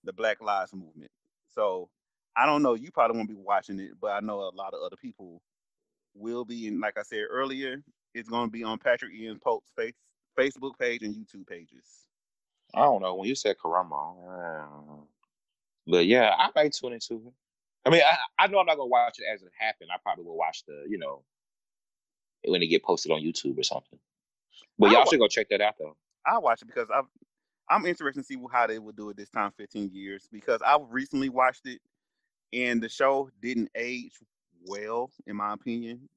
the 0.03 0.13
Black 0.13 0.41
Lives 0.41 0.73
Movement. 0.73 1.11
So 1.53 1.89
I 2.37 2.45
don't 2.45 2.61
know, 2.61 2.73
you 2.73 2.91
probably 2.91 3.17
won't 3.17 3.29
be 3.29 3.35
watching 3.35 3.79
it, 3.79 3.91
but 4.01 4.11
I 4.11 4.19
know 4.19 4.41
a 4.41 4.51
lot 4.55 4.73
of 4.73 4.81
other 4.85 4.97
people 5.01 5.41
will 6.13 6.45
be. 6.45 6.67
And 6.67 6.79
like 6.79 6.97
I 6.97 7.03
said 7.03 7.23
earlier, 7.29 7.81
it's 8.13 8.29
gonna 8.29 8.49
be 8.51 8.63
on 8.63 8.77
Patrick 8.77 9.13
Ian 9.13 9.39
Polk's 9.39 9.71
face, 9.77 9.93
Facebook 10.37 10.77
page 10.79 11.03
and 11.03 11.15
YouTube 11.15 11.47
pages. 11.47 12.05
I 12.73 12.81
don't 12.81 13.01
know 13.01 13.15
when 13.15 13.27
you 13.27 13.35
said 13.35 13.55
Karamo. 13.63 14.15
I. 14.29 14.65
But 15.87 16.07
yeah, 16.07 16.33
I 16.37 16.49
might 16.55 16.73
tune 16.73 16.93
into 16.93 17.15
it. 17.27 17.33
I 17.85 17.91
mean, 17.91 18.01
I, 18.01 18.43
I 18.43 18.47
know 18.47 18.59
I'm 18.59 18.65
not 18.65 18.77
gonna 18.77 18.87
watch 18.87 19.19
it 19.19 19.25
as 19.31 19.43
it 19.43 19.51
happened. 19.57 19.91
I 19.93 19.97
probably 20.01 20.25
will 20.25 20.37
watch 20.37 20.63
the, 20.67 20.83
you 20.87 20.97
know, 20.97 21.23
when 22.43 22.63
it 22.63 22.67
get 22.67 22.83
posted 22.83 23.11
on 23.11 23.21
YouTube 23.21 23.59
or 23.59 23.63
something. 23.63 23.99
But 24.79 24.89
I 24.89 24.93
y'all 24.93 25.05
should 25.05 25.19
go 25.19 25.27
check 25.27 25.49
that 25.49 25.61
out 25.61 25.75
though. 25.77 25.95
I 26.25 26.39
watch 26.39 26.61
it 26.63 26.65
because 26.65 26.89
I've 26.93 27.05
I'm 27.69 27.85
interested 27.85 28.21
to 28.21 28.25
see 28.25 28.37
how 28.51 28.67
they 28.67 28.79
would 28.79 28.95
do 28.95 29.09
it 29.09 29.17
this 29.17 29.29
time, 29.29 29.51
15 29.57 29.89
years, 29.91 30.27
because 30.31 30.61
I 30.65 30.77
recently 30.89 31.29
watched 31.29 31.65
it 31.65 31.79
and 32.53 32.81
the 32.81 32.89
show 32.89 33.29
didn't 33.41 33.69
age 33.75 34.13
well, 34.65 35.11
in 35.27 35.35
my 35.35 35.53
opinion. 35.53 36.07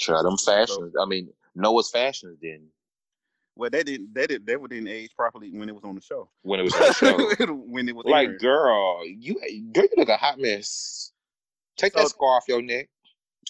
Try 0.00 0.22
them 0.22 0.36
fashions. 0.36 0.94
I 1.00 1.06
mean, 1.06 1.30
Noah's 1.54 1.90
fashions 1.90 2.38
didn't 2.40 2.68
Well, 3.56 3.70
they 3.70 3.82
didn't 3.82 4.12
they 4.14 4.26
didn't. 4.26 4.46
they 4.46 4.54
didn't 4.56 4.88
age 4.88 5.10
properly 5.16 5.50
when 5.56 5.68
it 5.68 5.74
was 5.74 5.84
on 5.84 5.94
the 5.94 6.00
show. 6.00 6.28
when 6.42 6.60
it 6.60 6.64
was 6.64 6.74
on 6.74 6.80
the 6.80 6.92
show. 6.94 7.54
when 7.54 7.88
it 7.88 7.96
was 7.96 8.04
like, 8.06 8.26
airing. 8.28 8.38
girl, 8.38 9.06
you 9.06 9.34
girl, 9.72 9.84
you 9.84 9.94
look 9.96 10.08
a 10.08 10.16
hot 10.16 10.38
mess. 10.38 11.12
Take 11.76 11.92
So- 11.94 12.00
that 12.02 12.08
scarf 12.08 12.42
off 12.42 12.48
your 12.48 12.62
neck. 12.62 12.88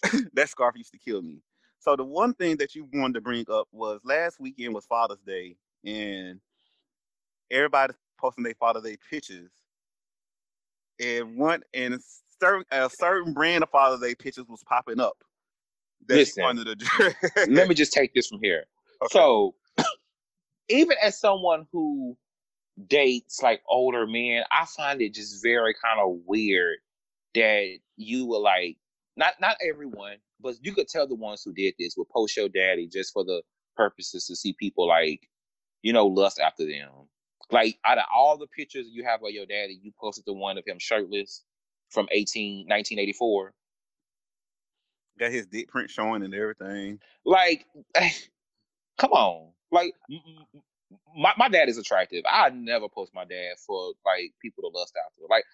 that 0.35 0.49
scarf 0.49 0.76
used 0.76 0.92
to 0.92 0.99
kill 0.99 1.23
me. 1.23 1.40
So 1.80 1.97
the 1.97 2.04
one 2.04 2.35
thing 2.35 2.57
that 2.59 2.75
you 2.75 2.88
wanted 2.92 3.14
to 3.14 3.21
bring 3.21 3.45
up 3.50 3.68
was 3.73 4.00
last 4.04 4.38
weekend 4.40 4.75
was 4.75 4.85
Father's 4.87 5.21
Day, 5.26 5.57
and 5.85 6.40
everybody 7.50 7.95
posting 8.18 8.45
their 8.45 8.54
Father's 8.54 8.83
Day 8.83 8.97
pictures. 9.11 9.50
And 11.00 11.37
one 11.37 11.62
and 11.75 11.95
a 11.95 11.99
certain 12.40 12.64
a 12.71 12.90
certain 12.90 13.33
brand 13.33 13.62
of 13.62 13.71
Father's 13.71 14.00
Day 14.00 14.14
pictures 14.14 14.47
was 14.49 14.62
popping 14.69 15.00
up. 15.00 15.17
Listen, 16.09 16.45
Let 17.49 17.69
me 17.69 17.75
just 17.75 17.93
take 17.93 18.14
this 18.14 18.28
from 18.28 18.40
here. 18.43 18.64
Okay. 19.02 19.12
So, 19.12 19.55
even 20.69 20.97
as 21.02 21.19
someone 21.19 21.67
who 21.73 22.17
dates 22.87 23.43
like 23.43 23.62
older 23.69 24.07
men, 24.07 24.45
I 24.50 24.64
find 24.67 25.02
it 25.02 25.14
just 25.14 25.43
very 25.43 25.75
kind 25.83 26.00
of 26.00 26.21
weird 26.26 26.78
that 27.35 27.78
you 27.97 28.26
were 28.26 28.38
like, 28.38 28.76
not 29.17 29.35
not 29.40 29.57
everyone, 29.67 30.17
but 30.40 30.55
you 30.62 30.73
could 30.75 30.88
tell 30.88 31.07
the 31.07 31.14
ones 31.14 31.43
who 31.45 31.52
did 31.52 31.75
this 31.78 31.95
would 31.97 32.09
post 32.09 32.37
your 32.37 32.49
daddy 32.49 32.88
just 32.88 33.12
for 33.12 33.25
the 33.25 33.43
purposes 33.76 34.26
to 34.26 34.37
see 34.37 34.55
people 34.59 34.87
like, 34.88 35.28
you 35.83 35.93
know, 35.93 36.07
lust 36.07 36.40
after 36.40 36.64
them. 36.64 36.90
Like 37.50 37.78
out 37.85 37.99
of 37.99 38.05
all 38.14 38.38
the 38.38 38.47
pictures 38.49 38.88
you 38.90 39.05
have 39.05 39.23
of 39.23 39.31
your 39.31 39.47
daddy, 39.47 39.78
you 39.83 39.93
posted 40.00 40.25
the 40.26 40.35
one 40.35 40.59
of 40.59 40.64
him 40.67 40.78
shirtless 40.78 41.43
from 41.90 42.09
18, 42.12 42.67
1984. 42.69 43.52
got 45.19 45.33
his 45.33 45.47
dick 45.47 45.69
print 45.69 45.90
showing 45.90 46.23
and 46.23 46.35
everything. 46.35 47.00
Like, 47.25 47.67
come 48.99 49.12
on. 49.12 49.50
Like, 49.71 49.95
my, 51.17 51.33
my 51.37 51.49
dad 51.49 51.69
is 51.69 51.78
attractive. 51.78 52.25
I 52.31 52.50
never 52.50 52.88
post 52.88 53.12
my 53.14 53.25
dad 53.25 53.57
for 53.67 53.93
like 54.07 54.33
people 54.40 54.62
to 54.62 54.78
lust 54.78 54.95
after. 55.07 55.23
Like, 55.28 55.45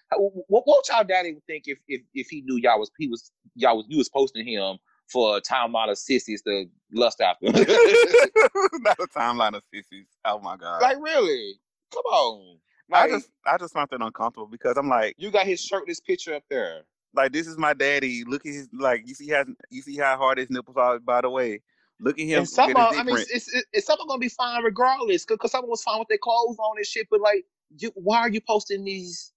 what, 0.47 0.63
what 0.65 0.87
y'all 0.89 1.03
daddy 1.03 1.33
would 1.33 1.45
think 1.45 1.63
if 1.67 1.79
if 1.87 2.01
if 2.13 2.27
he 2.29 2.41
knew 2.41 2.57
y'all 2.57 2.79
was 2.79 2.91
he 2.97 3.07
was 3.07 3.31
y'all 3.55 3.77
was 3.77 3.85
you 3.89 3.97
was 3.97 4.09
posting 4.09 4.47
him 4.47 4.77
for 5.11 5.37
a 5.37 5.41
timeline 5.41 5.91
of 5.91 5.97
sissies 5.97 6.41
to 6.43 6.65
lust 6.93 7.21
after? 7.21 7.47
Not 7.51 8.99
a 8.99 9.07
timeline 9.15 9.55
of 9.55 9.63
sissies. 9.73 10.07
Oh 10.23 10.39
my 10.39 10.57
god! 10.57 10.81
Like 10.81 10.97
really? 11.01 11.55
Come 11.93 12.05
on. 12.05 12.57
Like, 12.89 13.03
I 13.03 13.13
just 13.13 13.29
I 13.45 13.57
just 13.57 13.73
found 13.73 13.89
that 13.91 14.01
uncomfortable 14.01 14.47
because 14.47 14.77
I'm 14.77 14.89
like, 14.89 15.15
you 15.17 15.31
got 15.31 15.45
his 15.47 15.61
shirtless 15.61 15.99
picture 15.99 16.35
up 16.35 16.43
there. 16.49 16.83
Like 17.15 17.31
this 17.31 17.47
is 17.47 17.57
my 17.57 17.73
daddy. 17.73 18.23
Look 18.25 18.45
at 18.45 18.53
his 18.53 18.69
like 18.73 19.07
you 19.07 19.15
see 19.15 19.29
how 19.29 19.45
you 19.69 19.81
see 19.81 19.97
how 19.97 20.17
hard 20.17 20.37
his 20.37 20.49
nipples 20.49 20.77
are. 20.77 20.99
By 20.99 21.21
the 21.21 21.29
way, 21.29 21.61
look 21.99 22.19
at 22.19 22.25
him. 22.25 22.39
And 22.39 22.49
some, 22.49 22.75
I 22.75 23.03
mean, 23.03 23.17
it's, 23.17 23.51
it's, 23.53 23.65
it's 23.71 23.87
some 23.87 23.97
gonna 24.07 24.19
be 24.19 24.29
fine 24.29 24.63
regardless, 24.63 25.25
because 25.25 25.51
someone 25.51 25.69
was 25.69 25.81
fine 25.81 25.99
with 25.99 26.09
their 26.09 26.17
clothes 26.17 26.57
on 26.59 26.77
and 26.77 26.85
shit. 26.85 27.07
But 27.09 27.21
like, 27.21 27.45
you, 27.77 27.91
why 27.95 28.19
are 28.19 28.29
you 28.29 28.41
posting 28.41 28.83
these 28.83 29.31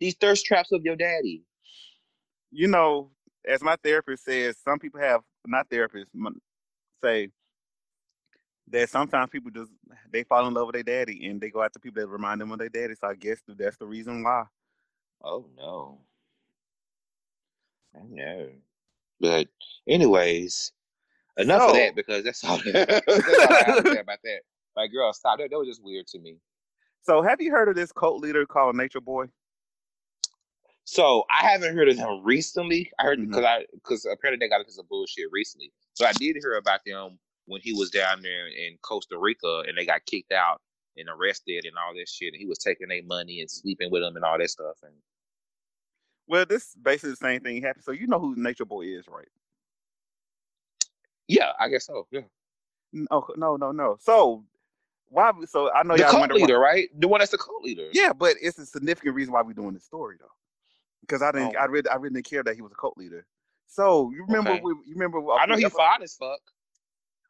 these 0.00 0.14
thirst 0.14 0.44
traps 0.46 0.72
of 0.72 0.82
your 0.84 0.96
daddy? 0.96 1.44
You 2.50 2.68
know, 2.68 3.10
as 3.46 3.62
my 3.62 3.76
therapist 3.82 4.24
says, 4.24 4.56
some 4.64 4.78
people 4.78 5.00
have 5.00 5.20
not 5.46 5.68
therapists 5.68 6.06
say 7.02 7.28
that 8.72 8.90
sometimes 8.90 9.30
people 9.30 9.50
just 9.50 9.70
they 10.10 10.24
fall 10.24 10.46
in 10.46 10.54
love 10.54 10.66
with 10.66 10.74
their 10.74 10.82
daddy 10.82 11.26
and 11.26 11.40
they 11.40 11.50
go 11.50 11.62
after 11.62 11.78
people 11.78 12.00
that 12.00 12.08
remind 12.08 12.40
them 12.40 12.50
of 12.52 12.58
their 12.58 12.68
daddy. 12.68 12.94
So 12.98 13.08
I 13.08 13.14
guess 13.14 13.38
that's 13.46 13.76
the 13.76 13.86
reason 13.86 14.22
why. 14.22 14.44
Oh 15.22 15.46
no. 15.56 15.98
I 17.94 18.00
know. 18.08 18.48
But 19.20 19.48
anyways, 19.86 20.72
enough 21.36 21.62
so, 21.62 21.68
of 21.68 21.74
that 21.74 21.94
because 21.94 22.24
that's 22.24 22.42
all, 22.44 22.58
that's 22.72 23.06
all 23.06 23.52
I 23.52 23.62
have 23.66 23.84
to 23.84 23.92
say 23.92 24.00
about 24.00 24.18
that. 24.24 24.40
Like, 24.74 24.90
girl, 24.90 25.12
stop. 25.12 25.38
That, 25.38 25.50
that 25.50 25.58
was 25.58 25.68
just 25.68 25.84
weird 25.84 26.06
to 26.08 26.18
me. 26.18 26.38
So, 27.02 27.20
have 27.20 27.40
you 27.40 27.52
heard 27.52 27.68
of 27.68 27.74
this 27.74 27.92
cult 27.92 28.22
leader 28.22 28.46
called 28.46 28.74
Nature 28.74 29.02
Boy? 29.02 29.26
So 30.84 31.24
I 31.30 31.48
haven't 31.48 31.76
heard 31.76 31.88
of 31.88 31.96
them 31.96 32.22
recently. 32.24 32.90
I 32.98 33.04
heard 33.04 33.20
because 33.20 33.44
mm-hmm. 33.44 33.62
I 33.62 33.66
because 33.74 34.04
apparently 34.04 34.44
they 34.44 34.50
got 34.50 34.60
into 34.60 34.72
some 34.72 34.86
bullshit 34.88 35.26
recently. 35.30 35.72
So 35.94 36.06
I 36.06 36.12
did 36.12 36.36
hear 36.36 36.54
about 36.54 36.80
them 36.84 37.18
when 37.46 37.60
he 37.62 37.72
was 37.72 37.90
down 37.90 38.22
there 38.22 38.46
in 38.46 38.76
Costa 38.82 39.18
Rica 39.18 39.62
and 39.66 39.76
they 39.76 39.86
got 39.86 40.04
kicked 40.06 40.32
out 40.32 40.60
and 40.96 41.08
arrested 41.08 41.64
and 41.64 41.74
all 41.76 41.94
that 41.94 42.08
shit. 42.08 42.32
And 42.32 42.40
he 42.40 42.46
was 42.46 42.58
taking 42.58 42.88
their 42.88 43.02
money 43.02 43.40
and 43.40 43.50
sleeping 43.50 43.90
with 43.90 44.02
them 44.02 44.16
and 44.16 44.24
all 44.24 44.38
that 44.38 44.50
stuff. 44.50 44.76
And 44.82 44.92
well, 46.28 46.46
this 46.46 46.74
basically 46.80 47.10
the 47.10 47.16
same 47.16 47.40
thing 47.40 47.62
happened. 47.62 47.84
So 47.84 47.92
you 47.92 48.06
know 48.06 48.20
who 48.20 48.34
Nature 48.36 48.64
Boy 48.64 48.82
is, 48.82 49.06
right? 49.08 49.28
Yeah, 51.28 51.52
I 51.58 51.68
guess 51.68 51.86
so. 51.86 52.06
Yeah. 52.10 52.22
No, 52.92 53.06
oh, 53.10 53.26
no, 53.36 53.56
no, 53.56 53.72
no. 53.72 53.96
So 54.00 54.44
why? 55.08 55.32
So 55.46 55.72
I 55.72 55.82
know 55.82 55.96
the 55.96 56.02
y'all 56.02 56.10
cult 56.10 56.32
leader, 56.32 56.58
why, 56.58 56.66
right? 56.66 56.88
The 56.98 57.08
one 57.08 57.20
that's 57.20 57.30
the 57.30 57.38
cult 57.38 57.62
leader. 57.62 57.88
Yeah, 57.92 58.12
but 58.12 58.36
it's 58.40 58.58
a 58.58 58.66
significant 58.66 59.14
reason 59.14 59.32
why 59.32 59.42
we're 59.42 59.52
doing 59.52 59.74
this 59.74 59.84
story, 59.84 60.16
though, 60.20 60.26
because 61.00 61.22
I 61.22 61.32
didn't, 61.32 61.56
oh. 61.56 61.60
I 61.60 61.64
really, 61.66 61.88
I 61.88 61.96
really 61.96 62.14
didn't 62.14 62.28
care 62.28 62.42
that 62.42 62.54
he 62.54 62.62
was 62.62 62.72
a 62.72 62.74
cult 62.74 62.96
leader. 62.96 63.26
So 63.66 64.10
you 64.14 64.24
remember, 64.26 64.50
okay. 64.52 64.60
we, 64.62 64.72
you 64.86 64.94
remember? 64.94 65.18
I 65.32 65.46
know 65.46 65.56
he's 65.56 65.72
fine 65.72 66.02
as 66.02 66.14
fuck. 66.14 66.40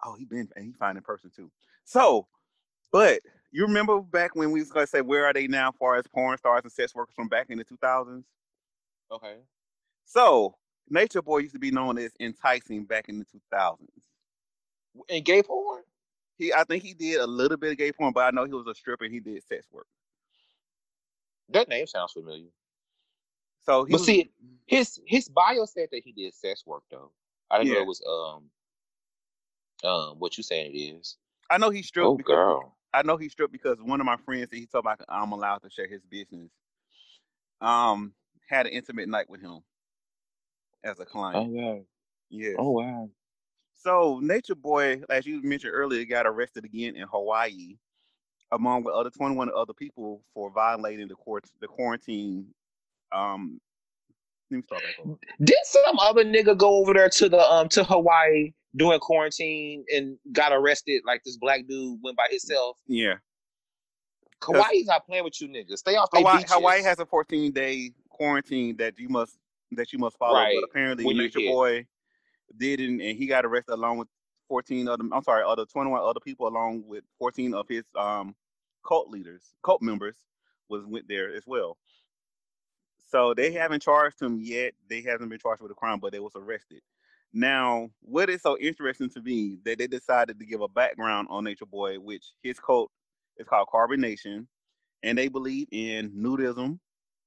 Oh, 0.04 0.14
he 0.14 0.25
been, 0.25 0.49
and 0.56 0.64
he 0.64 0.73
fine 0.73 0.97
in 0.97 1.02
person 1.02 1.30
too. 1.35 1.50
So, 1.85 2.26
but 2.90 3.21
you 3.52 3.62
remember 3.62 4.00
back 4.00 4.35
when 4.35 4.50
we 4.50 4.61
was 4.61 4.71
gonna 4.71 4.87
say 4.87 5.00
where 5.00 5.26
are 5.26 5.32
they 5.32 5.47
now, 5.47 5.68
as 5.68 5.75
far 5.78 5.97
as 5.97 6.06
porn 6.06 6.38
stars 6.38 6.62
and 6.64 6.73
sex 6.73 6.94
workers 6.94 7.14
from 7.14 7.28
back 7.28 7.50
in 7.50 7.59
the 7.59 7.64
two 7.64 7.76
thousands? 7.76 8.25
Okay. 9.11 9.37
So 10.04 10.56
Nature 10.88 11.23
Boy 11.23 11.38
used 11.38 11.54
to 11.54 11.61
be 11.61 11.71
known 11.71 11.99
as 11.99 12.12
enticing 12.21 12.85
back 12.85 13.09
in 13.09 13.18
the 13.18 13.25
two 13.25 13.40
thousands. 13.50 13.90
In 15.09 15.23
gay 15.23 15.42
porn? 15.42 15.82
He 16.38 16.52
I 16.52 16.64
think 16.64 16.82
he 16.82 16.94
did 16.94 17.21
a 17.21 17.26
little 17.26 17.56
bit 17.56 17.73
of 17.73 17.78
gay 17.78 17.92
porn, 17.92 18.12
but 18.12 18.25
I 18.25 18.30
know 18.30 18.44
he 18.44 18.52
was 18.52 18.66
a 18.66 18.75
stripper 18.75 19.04
and 19.04 19.14
he 19.14 19.21
did 19.21 19.42
sex 19.44 19.66
work. 19.71 19.87
That 21.50 21.68
name 21.68 21.87
sounds 21.87 22.12
familiar. 22.12 22.49
So 23.64 23.85
But 23.85 23.92
was, 23.92 24.04
see, 24.04 24.30
his 24.66 25.00
his 25.06 25.28
bio 25.28 25.66
said 25.66 25.88
that 25.92 26.02
he 26.04 26.12
did 26.12 26.35
sex 26.35 26.66
work 26.66 26.82
though. 26.90 27.11
I 27.50 27.59
didn't 27.59 27.68
yeah. 27.68 27.75
know 27.75 27.82
it 27.82 27.87
was 27.87 28.02
um 28.09 28.50
um 29.85 30.17
what 30.19 30.37
you 30.37 30.43
saying 30.43 30.75
it 30.75 30.79
is. 30.79 31.17
I 31.51 31.59
know 31.59 31.71
he 31.71 31.83
stripped 31.83 32.07
oh, 32.07 32.17
because 32.17 32.37
girl. 32.37 32.77
I 32.95 33.03
know 33.03 33.17
he 33.17 33.29
stripped 33.29 33.53
because 33.53 33.79
one 33.81 34.01
of 34.01 34.07
my 34.07 34.17
friends 34.17 34.51
that 34.51 34.57
he 34.57 34.67
told 34.67 34.85
me 34.85 34.93
I'm 35.09 35.33
allowed 35.33 35.62
to 35.62 35.71
share 35.71 35.87
his 35.87 36.03
business. 36.05 36.51
Um 37.61 38.12
had 38.49 38.67
an 38.67 38.73
intimate 38.73 39.09
night 39.09 39.31
with 39.31 39.41
him 39.41 39.61
as 40.85 41.01
a 41.01 41.05
client. 41.05 41.37
Oh 41.37 41.51
wow. 41.51 41.81
Yeah. 42.31 42.55
Oh 42.59 42.71
wow. 42.71 43.11
So 43.75 44.21
Nature 44.23 44.55
Boy, 44.55 45.03
as 45.11 45.27
you 45.27 45.43
mentioned 45.43 45.75
earlier, 45.75 46.05
got 46.05 46.27
arrested 46.27 46.65
again 46.65 46.95
in 46.97 47.07
Hawaii, 47.09 47.77
among 48.53 48.85
with 48.85 48.95
other 48.95 49.11
21 49.11 49.51
other 49.57 49.73
people 49.73 50.23
for 50.35 50.51
violating 50.51 51.09
the 51.09 51.15
court 51.15 51.45
the 51.61 51.67
quarantine. 51.67 52.47
Um, 53.11 53.61
let 54.51 54.57
me 54.59 54.62
start 54.62 54.83
back 54.83 54.95
over. 55.05 55.19
Did 55.43 55.59
some 55.65 55.99
other 55.99 56.25
nigga 56.25 56.57
go 56.57 56.77
over 56.77 56.95
there 56.95 57.09
to 57.09 57.29
the 57.29 57.41
um 57.41 57.69
to 57.71 57.85
Hawaii 57.85 58.53
doing 58.76 58.99
quarantine 59.00 59.85
and 59.95 60.19
got 60.33 60.52
arrested? 60.52 61.02
Like 61.05 61.23
this 61.25 61.37
black 61.37 61.67
dude 61.69 61.99
went 62.02 62.17
by 62.17 62.26
himself. 62.31 62.79
Yeah. 62.87 63.14
Hawaii's 64.43 64.87
not 64.87 65.07
playing 65.07 65.25
with 65.25 65.41
you 65.41 65.49
niggas. 65.49 65.79
Stay 65.79 65.95
off 65.95 66.09
Hawaii, 66.12 66.43
Hawaii 66.49 66.83
has 66.83 66.99
a 66.99 67.07
14 67.07 67.52
day 67.52 67.93
quarantine 68.09 68.76
that 68.76 68.99
you 68.99 69.09
must 69.09 69.38
that 69.73 69.93
you 69.93 69.99
must 69.99 70.19
follow. 70.19 70.35
Right. 70.35 70.57
But 70.61 70.69
apparently, 70.69 71.05
when 71.05 71.17
Nature 71.17 71.41
Boy 71.41 71.87
didn't, 72.59 73.00
and 73.00 73.17
he 73.17 73.26
got 73.26 73.45
arrested 73.45 73.75
along 73.75 73.99
with 73.99 74.09
14 74.49 74.88
other. 74.88 75.05
I'm 75.12 75.23
sorry, 75.23 75.45
other 75.47 75.64
21 75.64 76.00
other 76.02 76.21
people, 76.21 76.47
along 76.47 76.85
with 76.87 77.05
14 77.19 77.55
of 77.55 77.69
his 77.69 77.85
um 77.97 78.35
cult 78.87 79.09
leaders, 79.09 79.43
cult 79.62 79.83
members, 79.83 80.17
was 80.69 80.85
went 80.85 81.09
there 81.09 81.35
as 81.35 81.45
well. 81.47 81.79
So 83.09 83.35
they 83.35 83.52
haven't 83.52 83.83
charged 83.83 84.21
him 84.21 84.38
yet. 84.41 84.73
They 84.88 85.02
haven't 85.02 85.29
been 85.29 85.38
charged 85.38 85.62
with 85.62 85.71
a 85.71 85.75
crime, 85.75 86.00
but 86.00 86.12
they 86.12 86.21
was 86.21 86.33
arrested. 86.35 86.81
Now, 87.33 87.89
what 88.01 88.29
is 88.29 88.43
so 88.43 88.59
interesting 88.59 89.09
to 89.11 89.23
me 89.23 89.57
that 89.65 89.79
they 89.79 89.87
decided 89.87 90.39
to 90.39 90.47
give 90.47 90.61
a 90.61 90.69
background 90.69 91.29
on 91.31 91.45
Nature 91.45 91.67
Boy, 91.67 91.99
which 91.99 92.25
his 92.43 92.61
cult 92.61 92.91
is 93.39 93.47
called 93.47 93.69
Carbonation, 93.73 94.47
and 95.03 95.17
they 95.17 95.29
believe 95.29 95.69
in 95.73 96.11
nudism, 96.11 96.79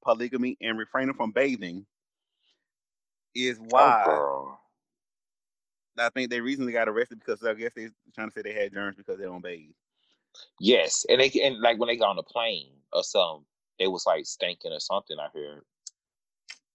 polygamy, 0.03 0.57
and 0.61 0.77
refraining 0.77 1.15
from 1.15 1.31
bathing 1.31 1.85
is 3.33 3.59
oh, 3.59 3.65
why 3.69 4.03
oh, 4.07 4.57
I 5.97 6.09
think 6.09 6.29
they 6.29 6.41
recently 6.41 6.71
got 6.71 6.87
arrested 6.87 7.19
because 7.19 7.43
I 7.43 7.53
guess 7.53 7.73
they're 7.75 7.89
trying 8.13 8.29
to 8.29 8.33
say 8.33 8.41
they 8.41 8.53
had 8.53 8.73
germs 8.73 8.95
because 8.97 9.17
they 9.17 9.25
don't 9.25 9.43
bathe. 9.43 9.71
Yes, 10.59 11.05
and 11.09 11.19
they 11.19 11.31
and 11.43 11.59
like 11.61 11.79
when 11.79 11.87
they 11.87 11.97
got 11.97 12.09
on 12.09 12.15
the 12.15 12.23
plane 12.23 12.71
or 12.93 13.03
something, 13.03 13.45
they 13.79 13.87
was 13.87 14.05
like 14.05 14.25
stinking 14.25 14.71
or 14.71 14.79
something. 14.79 15.17
I 15.19 15.27
heard 15.33 15.61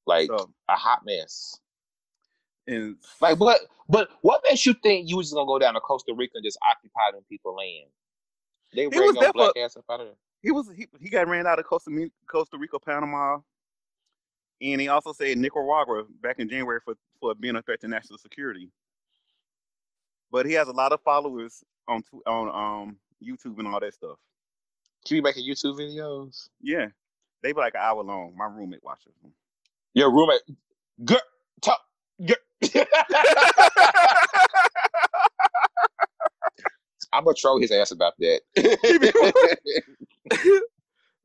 like 0.06 0.28
so, 0.28 0.50
a 0.68 0.76
hot 0.76 1.00
mess. 1.04 1.58
And 2.70 2.96
like, 3.20 3.38
but 3.38 3.60
but 3.88 4.08
what 4.20 4.42
makes 4.48 4.64
you 4.64 4.74
think 4.74 5.08
you 5.08 5.16
was 5.16 5.32
gonna 5.32 5.46
go 5.46 5.58
down 5.58 5.74
to 5.74 5.80
Costa 5.80 6.14
Rica 6.14 6.34
and 6.36 6.44
just 6.44 6.58
occupy 6.68 7.10
them 7.12 7.22
people 7.28 7.56
land? 7.56 7.88
They 8.72 8.86
ran 8.86 9.14
no 9.14 9.32
black 9.32 9.56
ass 9.56 9.76
up 9.76 9.84
out 9.90 10.00
of 10.00 10.06
there. 10.06 10.16
He 10.42 10.52
was 10.52 10.70
he, 10.74 10.86
he 11.00 11.08
got 11.08 11.26
ran 11.26 11.46
out 11.46 11.58
of 11.58 11.64
Costa 11.64 11.90
Costa 12.28 12.56
Rica, 12.56 12.78
Panama, 12.78 13.38
and 14.62 14.80
he 14.80 14.86
also 14.86 15.12
said 15.12 15.36
Nicaragua 15.36 16.04
back 16.22 16.38
in 16.38 16.48
January 16.48 16.78
for 16.84 16.94
for 17.18 17.34
being 17.34 17.56
a 17.56 17.62
threat 17.62 17.80
to 17.80 17.88
national 17.88 18.18
security. 18.18 18.70
But 20.30 20.46
he 20.46 20.52
has 20.52 20.68
a 20.68 20.72
lot 20.72 20.92
of 20.92 21.00
followers 21.02 21.64
on 21.88 22.04
on 22.26 22.48
um 22.48 22.96
YouTube 23.22 23.58
and 23.58 23.66
all 23.66 23.80
that 23.80 23.94
stuff. 23.94 24.18
Can 25.04 25.16
you 25.16 25.22
making 25.22 25.44
YouTube 25.44 25.76
videos? 25.76 26.48
Yeah, 26.62 26.86
they 27.42 27.52
be 27.52 27.58
like 27.58 27.74
an 27.74 27.80
hour 27.82 28.04
long. 28.04 28.34
My 28.36 28.46
roommate 28.46 28.84
watches 28.84 29.12
them. 29.22 29.32
Your 29.94 30.12
roommate, 30.12 30.42
girl, 31.04 31.20
talk, 31.60 31.80
girl. 32.24 32.36
I'm 37.12 37.24
gonna 37.24 37.34
troll 37.34 37.60
his 37.60 37.72
ass 37.72 37.90
about 37.90 38.14
that. 38.18 38.40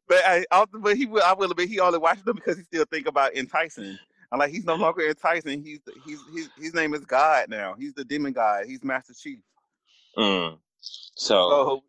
but 0.07 0.17
I, 0.25 0.45
but 0.79 0.97
he 0.97 1.05
will. 1.05 1.23
I 1.23 1.33
will 1.33 1.51
admit 1.51 1.69
he 1.69 1.79
only 1.79 1.99
watches 1.99 2.23
them 2.23 2.35
because 2.35 2.57
he 2.57 2.63
still 2.63 2.85
think 2.85 3.07
about 3.07 3.35
enticing. 3.35 3.97
I'm 4.31 4.39
like, 4.39 4.51
he's 4.51 4.65
no 4.65 4.75
longer 4.75 5.07
enticing. 5.07 5.63
He's 5.63 5.79
he's, 6.05 6.19
he's 6.33 6.49
his 6.57 6.73
name 6.73 6.93
is 6.93 7.05
God 7.05 7.49
now. 7.49 7.75
He's 7.77 7.93
the 7.93 8.03
demon 8.03 8.33
god. 8.33 8.65
He's 8.65 8.83
Master 8.83 9.13
Chief. 9.13 9.39
Mm. 10.17 10.57
So, 10.81 11.49
so, 11.49 11.83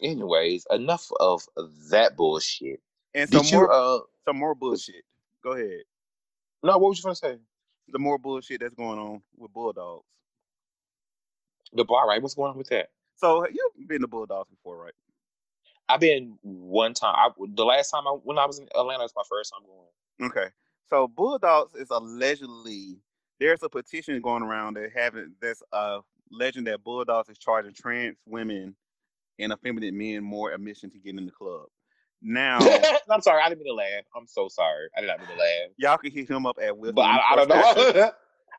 anyways, 0.00 0.66
enough 0.70 1.10
of 1.20 1.42
that 1.90 2.16
bullshit. 2.16 2.80
And 3.14 3.28
some 3.30 3.42
Did 3.42 3.54
more, 3.54 3.64
you, 3.64 3.70
uh, 3.70 3.98
some 4.24 4.38
more 4.38 4.54
bullshit. 4.54 5.04
Go 5.42 5.52
ahead. 5.52 5.82
No, 6.62 6.78
what 6.78 6.90
was 6.90 6.98
you 6.98 7.04
gonna 7.04 7.14
say? 7.14 7.36
The 7.88 7.98
more 7.98 8.18
bullshit 8.18 8.60
that's 8.60 8.74
going 8.74 8.98
on 8.98 9.22
with 9.36 9.52
Bulldogs. 9.52 10.04
The 11.72 11.84
bar, 11.84 12.08
right? 12.08 12.22
What's 12.22 12.34
going 12.34 12.52
on 12.52 12.58
with 12.58 12.68
that? 12.68 12.88
So 13.16 13.46
you've 13.48 13.88
been 13.88 14.02
to 14.02 14.08
Bulldogs 14.08 14.50
before, 14.50 14.76
right? 14.76 14.94
I've 15.88 16.00
been 16.00 16.38
one 16.42 16.94
time. 16.94 17.14
I, 17.16 17.30
the 17.54 17.64
last 17.64 17.90
time 17.90 18.08
I 18.08 18.10
when 18.10 18.38
I 18.38 18.46
was 18.46 18.58
in 18.58 18.68
Atlanta 18.76 19.04
it's 19.04 19.14
my 19.16 19.22
first 19.30 19.52
time 19.52 19.66
going. 19.66 20.30
Okay, 20.30 20.52
so 20.90 21.08
Bulldogs 21.08 21.74
is 21.76 21.88
allegedly 21.90 22.98
there's 23.40 23.62
a 23.62 23.70
petition 23.70 24.20
going 24.22 24.42
around 24.42 24.74
that 24.76 24.90
having 24.94 25.34
that's 25.40 25.62
a 25.72 26.00
legend 26.32 26.66
that 26.68 26.84
Bulldogs 26.84 27.28
is 27.28 27.38
charging 27.38 27.74
trans 27.74 28.18
women 28.26 28.76
and 29.38 29.52
effeminate 29.52 29.94
men 29.94 30.24
more 30.24 30.52
admission 30.52 30.90
to 30.90 30.98
get 30.98 31.16
in 31.18 31.26
the 31.26 31.32
club. 31.32 31.66
Now, 32.28 32.58
I'm 33.10 33.20
sorry, 33.22 33.40
I 33.44 33.48
didn't 33.48 33.62
mean 33.62 33.72
to 33.72 33.74
laugh. 33.74 34.02
I'm 34.16 34.26
so 34.26 34.48
sorry. 34.48 34.88
I 34.96 35.00
did 35.00 35.06
not 35.06 35.20
mean 35.20 35.28
to 35.28 35.34
laugh. 35.34 35.70
y'all 35.76 35.96
can 35.96 36.10
hit 36.10 36.28
him 36.28 36.44
up 36.44 36.58
at 36.60 36.76
Wilson. 36.76 36.96
But 36.96 37.02
I, 37.02 37.20
I 37.32 37.36
don't 37.36 37.48
know. 37.48 37.56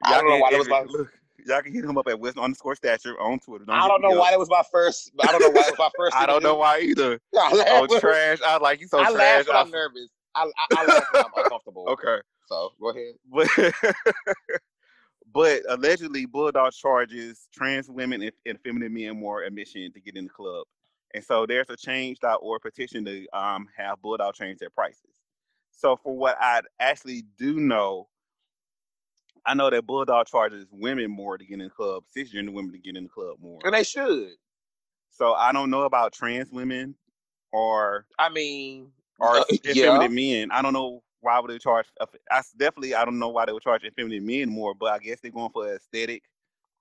I 0.03 0.12
Y'all 0.12 0.21
don't 0.21 0.29
know 0.29 0.38
why 0.38 0.51
that 0.51 0.57
was 0.59 0.69
my. 0.69 0.81
look, 0.88 1.12
Y'all 1.45 1.62
can 1.62 1.74
hit 1.74 1.83
him 1.83 1.97
up 1.97 2.07
at 2.07 2.17
Wilson 2.17 2.41
underscore 2.41 2.75
stature 2.75 3.19
on 3.19 3.39
Twitter. 3.39 3.65
I 3.67 3.88
don't 3.89 4.01
know 4.01 4.12
why 4.12 4.31
that 4.31 4.39
was 4.39 4.50
my 4.50 4.63
first. 4.71 5.12
I 5.19 5.31
don't 5.33 5.41
know 5.41 5.50
why 5.50 5.65
it 5.67 5.71
was 5.71 5.79
my 5.79 5.89
first. 5.97 6.15
I 6.15 6.25
don't 6.25 6.41
know 6.43 6.53
do. 6.53 6.59
why 6.59 6.79
either. 6.79 7.19
I 7.36 7.86
Oh, 7.89 8.00
trash! 8.00 8.39
I 8.45 8.57
like 8.57 8.79
you 8.79 8.88
so 8.88 9.00
I 9.00 9.12
trash. 9.12 9.45
I- 9.51 9.62
I'm 9.62 9.69
nervous. 9.69 10.09
I, 10.33 10.43
I, 10.43 10.65
I 10.77 10.86
laugh 10.86 11.03
when 11.12 11.24
I'm 11.24 11.31
uncomfortable. 11.43 11.86
okay, 11.89 12.17
So 12.47 12.71
go 12.79 12.89
ahead. 12.91 13.15
but 13.29 13.74
but 15.33 15.62
allegedly, 15.69 16.25
Bulldog 16.25 16.71
charges 16.74 17.47
trans 17.53 17.89
women 17.89 18.21
and, 18.21 18.31
and 18.45 18.59
feminine 18.62 18.93
men 18.93 19.19
more 19.19 19.43
admission 19.43 19.91
to 19.93 20.00
get 20.00 20.15
in 20.15 20.25
the 20.25 20.29
club, 20.29 20.65
and 21.13 21.23
so 21.23 21.45
there's 21.45 21.69
a 21.69 21.77
change.org 21.77 22.61
petition 22.61 23.05
to 23.05 23.27
um 23.33 23.67
have 23.75 24.01
Bulldog 24.01 24.35
change 24.35 24.59
their 24.59 24.69
prices. 24.69 25.01
So 25.71 25.95
for 25.95 26.15
what 26.15 26.37
I 26.39 26.61
actually 26.79 27.23
do 27.37 27.59
know, 27.59 28.07
I 29.45 29.53
know 29.53 29.69
that 29.69 29.85
Bulldog 29.85 30.27
charges 30.27 30.65
women 30.71 31.11
more 31.11 31.37
to 31.37 31.45
get 31.45 31.59
in 31.59 31.65
the 31.65 31.69
club, 31.69 32.03
cisgender 32.15 32.51
women 32.51 32.71
to 32.71 32.79
get 32.79 32.97
in 32.97 33.03
the 33.03 33.09
club 33.09 33.37
more. 33.39 33.59
And 33.63 33.73
they 33.73 33.83
should. 33.83 34.33
So 35.09 35.33
I 35.33 35.51
don't 35.51 35.69
know 35.69 35.83
about 35.83 36.13
trans 36.13 36.51
women 36.51 36.95
or 37.51 38.05
I 38.19 38.29
mean, 38.29 38.91
or 39.19 39.39
uh, 39.39 39.43
effeminate 39.65 40.11
men. 40.11 40.51
I 40.51 40.61
don't 40.61 40.73
know 40.73 41.01
why 41.21 41.39
would 41.39 41.49
they 41.49 41.57
charge. 41.57 41.87
I 42.31 42.41
definitely 42.57 42.95
I 42.95 43.05
don't 43.05 43.19
know 43.19 43.29
why 43.29 43.45
they 43.45 43.53
would 43.53 43.63
charge 43.63 43.83
effeminate 43.83 44.23
men 44.23 44.49
more, 44.49 44.73
but 44.73 44.91
I 44.91 44.99
guess 44.99 45.19
they're 45.21 45.31
going 45.31 45.51
for 45.51 45.73
aesthetic 45.73 46.23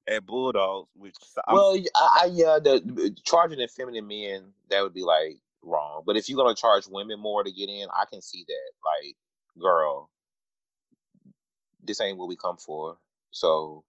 at 0.09 0.27
Bulldogs, 0.27 0.89
which 0.95 1.17
I'm, 1.47 1.55
Well, 1.55 1.77
I 1.95 2.31
yeah, 2.33 2.59
the, 2.63 2.81
the 2.85 3.17
charging 3.25 3.61
in 3.61 3.69
feminine 3.69 4.07
men 4.07 4.53
that 4.71 4.83
would 4.83 4.95
be 4.95 5.03
like 5.03 5.39
wrong. 5.63 6.03
But 6.07 6.17
if 6.17 6.29
you're 6.29 6.37
gonna 6.37 6.55
charge 6.55 6.87
women 6.87 7.19
more 7.19 7.43
to 7.45 7.51
get 7.51 7.69
in, 7.69 7.89
I 7.93 8.05
can 8.11 8.23
see 8.23 8.45
that. 8.47 8.71
Like, 8.85 9.17
girl, 9.61 10.11
this 11.83 12.01
ain't 12.01 12.19
what 12.19 12.29
we 12.29 12.37
come 12.37 12.57
for. 12.57 12.99
So 13.31 13.85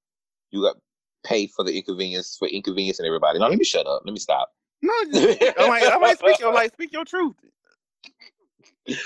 you 0.52 0.62
got 0.62 0.78
pay 1.24 1.48
for 1.48 1.64
the 1.64 1.76
inconvenience 1.76 2.38
for 2.38 2.48
inconvenience 2.48 3.00
and 3.00 3.06
everybody. 3.06 3.40
Now 3.40 3.48
let 3.48 3.58
me 3.58 3.66
shut 3.66 3.86
up. 3.86 4.02
Let 4.06 4.14
me 4.14 4.20
stop. 4.20 4.52
no. 4.82 4.94
I'm 5.60 5.70
like 5.70 5.84
I'm 5.92 6.02
like 6.02 6.20
speak. 6.20 6.38
I'm 6.44 6.54
like 6.54 6.74
speak 6.74 6.94
your 6.94 7.06
truth. 7.06 7.36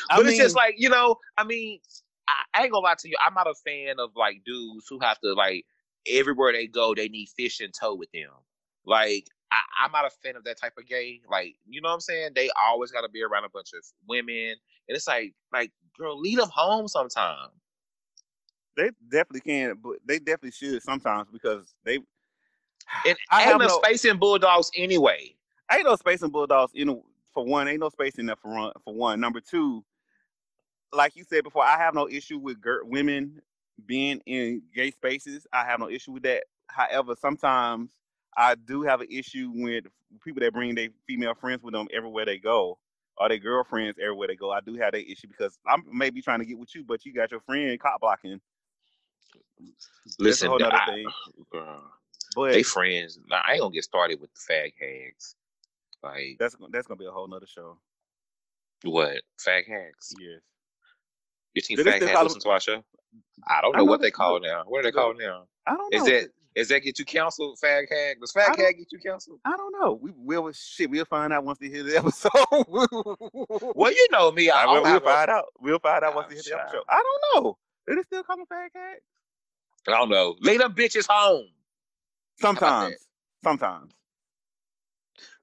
I 0.10 0.18
but 0.18 0.28
it's 0.28 0.38
just 0.38 0.56
like 0.56 0.76
you 0.78 0.90
know. 0.90 1.18
I 1.38 1.44
mean, 1.44 1.80
I, 2.28 2.34
I 2.54 2.64
ain't 2.64 2.72
gonna 2.72 2.84
lie 2.84 2.96
to 3.00 3.10
you. 3.10 3.16
I'm 3.26 3.34
not 3.34 3.48
a 3.48 3.56
fan 3.56 4.00
of 4.00 4.12
like 4.16 4.44
dudes 4.46 4.86
who 4.90 5.00
have 5.00 5.20
to 5.22 5.34
like 5.34 5.66
everywhere 6.08 6.52
they 6.52 6.68
go, 6.68 6.94
they 6.94 7.08
need 7.10 7.30
fish 7.30 7.62
in 7.62 7.72
tow 7.72 7.96
with 7.96 8.12
them. 8.12 8.32
Like 8.86 9.28
I, 9.52 9.62
I'm 9.84 9.92
not 9.92 10.06
a 10.06 10.10
fan 10.10 10.36
of 10.36 10.44
that 10.46 10.60
type 10.60 10.74
of 10.78 10.88
gay. 10.88 11.22
Like 11.30 11.56
you 11.68 11.82
know 11.82 11.90
what 11.90 11.96
I'm 11.96 12.02
saying? 12.02 12.32
They 12.36 12.50
always 12.60 12.92
got 12.92 13.02
to 13.02 13.10
be 13.10 13.24
around 13.24 13.46
a 13.46 13.50
bunch 13.50 13.74
of 13.74 13.84
women, 14.08 14.36
and 14.36 14.58
it's 14.88 15.08
like 15.08 15.34
like 15.52 15.72
girl, 15.98 16.20
leave 16.20 16.38
them 16.38 16.50
home 16.50 16.88
sometime. 16.88 17.50
They 18.78 18.90
definitely 19.10 19.42
can, 19.42 19.76
but 19.82 19.98
they 20.06 20.18
definitely 20.18 20.52
should 20.52 20.82
sometimes 20.82 21.28
because 21.32 21.74
they. 21.84 22.00
And 23.06 23.18
I 23.32 23.42
ain't 23.42 23.52
have 23.52 23.60
no 23.60 23.68
no- 23.68 23.82
space 23.82 24.06
in 24.06 24.18
bulldogs 24.18 24.70
anyway. 24.76 25.36
I 25.70 25.78
ain't 25.78 25.86
no 25.86 25.96
space 25.96 26.22
in 26.24 26.30
bulldogs. 26.30 26.74
You 26.76 26.86
know, 26.86 27.06
for 27.34 27.46
one, 27.46 27.68
ain't 27.68 27.80
no 27.80 27.90
space 27.90 28.16
in 28.16 28.26
there 28.26 28.36
for 28.36 28.54
one. 28.54 28.74
For 28.84 28.94
one, 28.94 29.20
number 29.20 29.40
two, 29.40 29.84
like 30.92 31.16
you 31.16 31.24
said 31.24 31.44
before, 31.44 31.64
I 31.64 31.78
have 31.78 31.94
no 31.94 32.10
issue 32.10 32.38
with 32.38 32.62
gir- 32.62 32.84
women 32.84 33.42
being 33.86 34.22
in 34.26 34.62
gay 34.74 34.92
spaces. 34.92 35.46
I 35.54 35.66
have 35.66 35.80
no 35.80 35.90
issue 35.90 36.12
with 36.14 36.24
that. 36.24 36.44
However, 36.68 37.16
sometimes 37.20 37.92
I 38.38 38.56
do 38.56 38.82
have 38.84 39.02
an 39.02 39.08
issue 39.12 39.52
with 39.54 39.86
people 40.24 40.40
that 40.42 40.54
bring 40.54 40.76
their 40.76 40.90
female 41.08 41.34
friends 41.36 41.62
with 41.64 41.74
them 41.74 41.88
everywhere 41.94 42.26
they 42.26 42.38
go, 42.38 42.78
or 43.18 43.30
their 43.30 43.38
girlfriends 43.38 43.98
everywhere 44.00 44.28
they 44.28 44.36
go. 44.36 44.52
I 44.52 44.62
do 44.62 44.76
have 44.76 44.94
that 44.94 45.10
issue 45.12 45.28
because 45.28 45.58
I'm 45.68 45.84
maybe 45.92 46.22
trying 46.22 46.40
to 46.40 46.46
get 46.46 46.58
with 46.58 46.74
you, 46.76 46.84
but 46.84 47.06
you 47.06 47.14
got 47.14 47.32
your 47.32 47.42
friend 47.42 47.80
cop 47.80 48.00
blocking. 48.02 48.40
That's 49.60 49.72
a 50.20 50.24
Listen, 50.24 50.48
whole 50.50 50.60
nother 50.60 50.78
I- 50.82 50.86
thing. 50.86 51.08
girl, 51.52 51.84
But 52.36 52.54
they 52.54 52.64
friends. 52.64 53.20
I 53.32 53.54
ain't 53.54 53.62
gonna 53.62 53.74
get 53.74 53.84
started 53.84 54.20
with 54.22 54.30
the 54.34 54.54
fag 54.54 54.74
hags. 54.80 55.36
Like 56.04 56.38
that's 56.40 56.56
that's 56.70 56.88
gonna 56.88 56.98
be 56.98 57.06
a 57.06 57.12
whole 57.12 57.28
nother 57.28 57.46
show. 57.48 57.78
what? 58.84 59.22
Fag 59.46 59.68
hags. 59.68 60.14
Yes. 60.20 60.40
You 61.54 61.62
think 61.62 61.78
Do 61.78 61.84
they 61.84 61.92
fag 61.92 61.96
still 61.98 62.08
hags 62.10 62.24
listen 62.24 62.42
to 62.42 62.50
our 62.50 62.60
show? 62.60 62.84
I 63.48 63.62
don't 63.62 63.76
I 63.76 63.80
know 63.80 63.86
know 63.86 63.92
what 63.92 64.02
they 64.02 64.12
call 64.12 64.38
it 64.38 64.44
now. 64.44 64.64
What 64.66 64.80
are 64.80 64.84
they 64.84 64.92
called 64.92 65.18
now? 65.20 65.46
I 65.66 65.76
don't 65.76 65.94
know. 65.94 65.98
Is 65.98 66.06
that 66.06 66.30
is 66.54 66.68
that 66.68 66.80
get 66.82 67.00
you 67.00 67.06
canceled, 67.06 67.58
fag 67.64 67.90
hag? 67.90 68.20
Does 68.20 68.34
I 68.36 68.42
fag 68.42 68.58
hag 68.58 68.78
get 68.78 68.92
you 68.92 69.00
canceled? 69.00 69.40
I 69.46 69.56
don't 69.56 69.74
know. 69.80 69.94
We 70.02 70.12
will 70.16 70.52
shit. 70.52 70.90
We'll 70.90 71.06
find 71.06 71.32
out 71.32 71.46
once 71.46 71.60
they 71.60 71.70
hear 71.70 71.84
the 71.84 71.98
episode. 71.98 72.32
Well, 73.76 73.92
you 73.92 74.08
know 74.12 74.32
me. 74.32 74.50
I, 74.50 74.64
I 74.64 74.66
will, 74.66 74.84
we'll 74.84 75.00
find 75.00 75.30
out. 75.30 75.46
We'll 75.60 75.80
find 75.80 76.04
out 76.04 76.16
once 76.16 76.28
they 76.30 76.36
hit 76.36 76.46
the 76.46 76.60
episode. 76.60 76.84
I 76.90 77.02
don't 77.02 77.44
know. 77.44 77.58
Do 77.88 77.96
they 77.96 78.04
still 78.04 78.24
call 78.24 78.38
them 78.38 78.46
fag 78.52 78.70
hags? 78.74 79.02
I 79.88 79.92
don't 79.92 80.10
know. 80.10 80.36
Leave 80.42 80.60
them 80.60 80.74
bitches 80.74 81.08
home. 81.10 81.48
Sometimes. 82.40 82.96
Sometimes. 83.44 83.94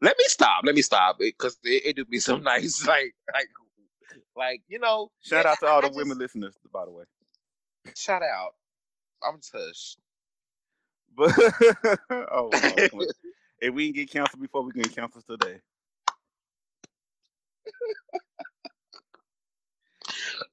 Let 0.01 0.17
me 0.17 0.25
stop. 0.29 0.63
Let 0.65 0.75
me 0.75 0.83
stop 0.83 1.19
because 1.19 1.59
it, 1.65 1.87
it 1.87 1.97
do 1.97 2.05
be 2.05 2.21
some 2.21 2.43
nice 2.45 2.87
like 2.87 3.15
like 3.35 3.49
like 4.39 4.63
you 4.69 4.79
know. 4.79 5.11
Shout 5.21 5.45
out 5.47 5.59
to 5.61 5.67
all 5.67 5.79
I 5.79 5.83
the 5.83 5.89
just- 5.89 5.97
women 5.99 6.19
listeners, 6.19 6.55
by 6.73 6.85
the 6.85 6.91
way. 6.93 7.05
Shout 7.97 8.23
out. 8.23 8.55
I'm 9.27 9.41
touched. 9.41 9.99
But 11.17 11.33
oh, 12.11 12.51
if 13.61 13.75
we 13.75 13.87
can 13.87 13.93
get 13.95 14.11
canceled 14.11 14.41
before 14.41 14.63
we 14.63 14.73
can 14.73 14.83
get 14.83 14.95
canceled 14.95 15.25
today. 15.29 15.59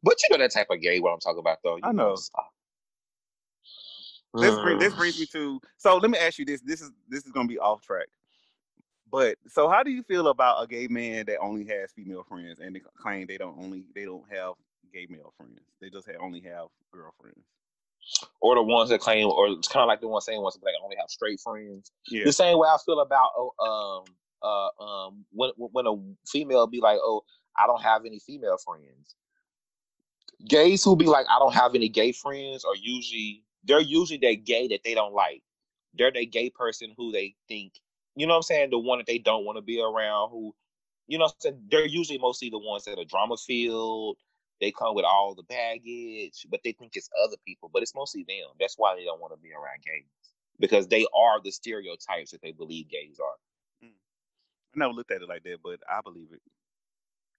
But 0.04 0.16
you 0.24 0.30
know 0.38 0.38
that 0.44 0.52
type 0.52 0.68
of 0.70 0.82
gay 0.82 1.00
what 1.00 1.12
I'm 1.14 1.20
talking 1.20 1.40
about 1.40 1.60
though. 1.64 1.76
You 1.78 1.84
I 1.84 1.92
know. 1.92 2.16
stop. 2.16 2.52
Uh, 4.34 4.42
this 4.42 4.56
bring, 4.60 4.80
this 4.80 4.94
brings 4.94 5.20
me 5.20 5.26
to 5.28 5.62
so 5.78 5.98
let 5.98 6.10
me 6.12 6.18
ask 6.18 6.38
you 6.40 6.46
this. 6.46 6.62
This 6.62 6.82
is 6.82 6.92
this 7.08 7.26
is 7.26 7.32
gonna 7.32 7.48
be 7.48 7.60
off 7.60 7.82
track. 7.82 8.08
But 9.12 9.38
so 9.48 9.70
how 9.70 9.84
do 9.84 9.92
you 9.92 10.04
feel 10.04 10.28
about 10.28 10.64
a 10.64 10.68
gay 10.68 10.88
man 10.88 11.26
that 11.28 11.40
only 11.40 11.66
has 11.66 11.92
female 11.96 12.24
friends 12.28 12.60
and 12.60 12.76
they 12.76 12.82
claim 13.02 13.28
they 13.28 13.38
don't 13.38 13.58
only 13.60 13.86
they 13.94 14.06
don't 14.06 14.26
have 14.32 14.54
gay 14.94 15.08
male 15.10 15.34
friends. 15.38 15.60
They 15.82 15.90
just 15.90 16.08
have, 16.08 16.18
only 16.22 16.42
have 16.42 16.68
girlfriends. 16.92 17.46
or 18.42 18.56
the 18.56 18.64
ones 18.64 18.90
that 18.90 19.02
claim, 19.02 19.28
or 19.28 19.48
it's 19.50 19.68
kind 19.68 19.84
of 19.84 19.88
like 19.88 20.02
the 20.02 20.08
ones 20.08 20.26
saying 20.26 20.42
ones 20.42 20.56
that 20.56 20.66
like, 20.66 20.76
only 20.84 20.96
have 20.98 21.10
straight 21.10 21.40
friends. 21.40 21.92
Yeah. 22.10 22.24
The 22.26 22.34
same 22.34 22.58
way 22.58 22.68
I 22.68 22.78
feel 22.86 23.00
about 23.00 23.30
oh, 23.38 24.04
um 24.06 24.16
uh 24.42 24.84
um 24.84 25.26
when 25.32 25.52
when 25.58 25.88
a 25.88 25.96
female 26.28 26.68
be 26.68 26.80
like, 26.80 27.00
oh, 27.02 27.24
I 27.58 27.68
don't 27.68 27.82
have 27.82 28.06
any 28.06 28.20
female 28.20 28.58
friends. 28.58 29.16
Gays 30.48 30.84
who 30.84 30.96
be 30.96 31.06
like, 31.06 31.26
I 31.30 31.40
don't 31.40 31.54
have 31.54 31.76
any 31.76 31.90
gay 31.90 32.12
friends 32.12 32.66
are 32.66 32.76
usually 32.76 33.44
they're 33.64 33.82
usually 33.82 34.20
that 34.20 34.46
gay 34.46 34.68
that 34.68 34.82
they 34.84 34.94
don't 34.94 35.14
like. 35.14 35.42
They're 35.98 36.12
that 36.12 36.32
gay 36.32 36.50
person 36.50 36.94
who 36.98 37.12
they 37.12 37.36
think, 37.48 37.74
you 38.16 38.26
know 38.28 38.34
what 38.34 38.38
I'm 38.38 38.44
saying, 38.44 38.70
the 38.70 38.80
one 38.80 39.00
that 39.00 39.08
they 39.08 39.18
don't 39.18 39.46
want 39.46 39.58
to 39.58 39.62
be 39.62 39.82
around, 39.82 40.30
who, 40.30 40.56
you 41.08 41.18
know 41.18 41.26
what 41.26 41.36
I'm 41.36 41.42
saying, 41.42 41.62
they're 41.70 41.86
usually 41.86 42.18
mostly 42.18 42.50
the 42.50 42.60
ones 42.60 42.86
that 42.86 42.98
are 42.98 43.06
drama 43.06 43.38
filled. 43.38 44.18
They 44.62 44.72
come 44.72 44.96
with 44.96 45.06
all 45.06 45.36
the 45.36 45.44
baggage, 45.44 46.48
but 46.50 46.62
they 46.64 46.72
think 46.72 46.94
it's 46.96 47.10
other 47.24 47.36
people, 47.46 47.70
but 47.74 47.82
it's 47.82 47.94
mostly 47.94 48.24
them. 48.28 48.48
That's 48.60 48.76
why 48.78 48.96
they 48.96 49.04
don't 49.04 49.20
want 49.20 49.34
to 49.34 49.40
be 49.40 49.52
around 49.52 49.84
gays. 49.86 50.06
Because 50.60 50.88
they 50.88 51.06
are 51.14 51.42
the 51.44 51.52
stereotypes 51.52 52.32
that 52.32 52.42
they 52.42 52.54
believe 52.54 52.90
gays 52.90 53.20
are. 53.20 53.86
Mm. 53.86 53.92
I 54.74 54.80
never 54.80 54.94
looked 54.94 55.12
at 55.12 55.22
it 55.22 55.28
like 55.28 55.44
that, 55.44 55.58
but 55.62 55.82
I 55.90 56.00
believe 56.02 56.30
it. 56.32 56.42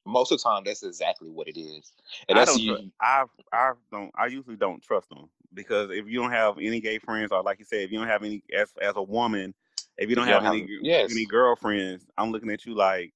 Most 0.05 0.31
of 0.31 0.39
the 0.39 0.45
time, 0.45 0.63
that's 0.65 0.83
exactly 0.83 1.31
what 1.31 1.49
it 1.49 1.59
is. 1.59 1.93
And 2.29 2.39
I 2.39 2.43
that's 2.43 2.53
don't. 2.53 2.61
you. 2.61 2.77
tru- 2.77 2.93
I 3.01 3.25
I 3.53 3.73
don't. 3.91 4.13
I 4.15 4.27
usually 4.27 4.57
don't 4.57 4.83
trust 4.83 5.09
them 5.09 5.31
because 5.55 5.91
if 5.91 6.07
you 6.07 6.21
don't 6.21 6.31
have 6.31 6.59
any 6.59 6.81
gay 6.81 6.99
friends, 6.99 7.33
or 7.33 7.43
like 7.43 7.59
you 7.59 7.65
said, 7.65 7.81
if 7.81 7.91
you 7.91 7.99
don't 7.99 8.07
have 8.07 8.23
any 8.23 8.43
as 8.55 8.73
as 8.81 8.93
a 8.95 9.03
woman, 9.03 9.55
if 9.99 10.09
you 10.11 10.17
don't 10.17 10.27
you 10.27 10.33
have 10.35 10.45
any 10.45 10.67
yes. 10.83 11.11
any 11.13 11.25
girlfriends, 11.27 12.05
I'm 12.19 12.31
looking 12.33 12.51
at 12.51 12.65
you 12.67 12.75
like 12.75 13.13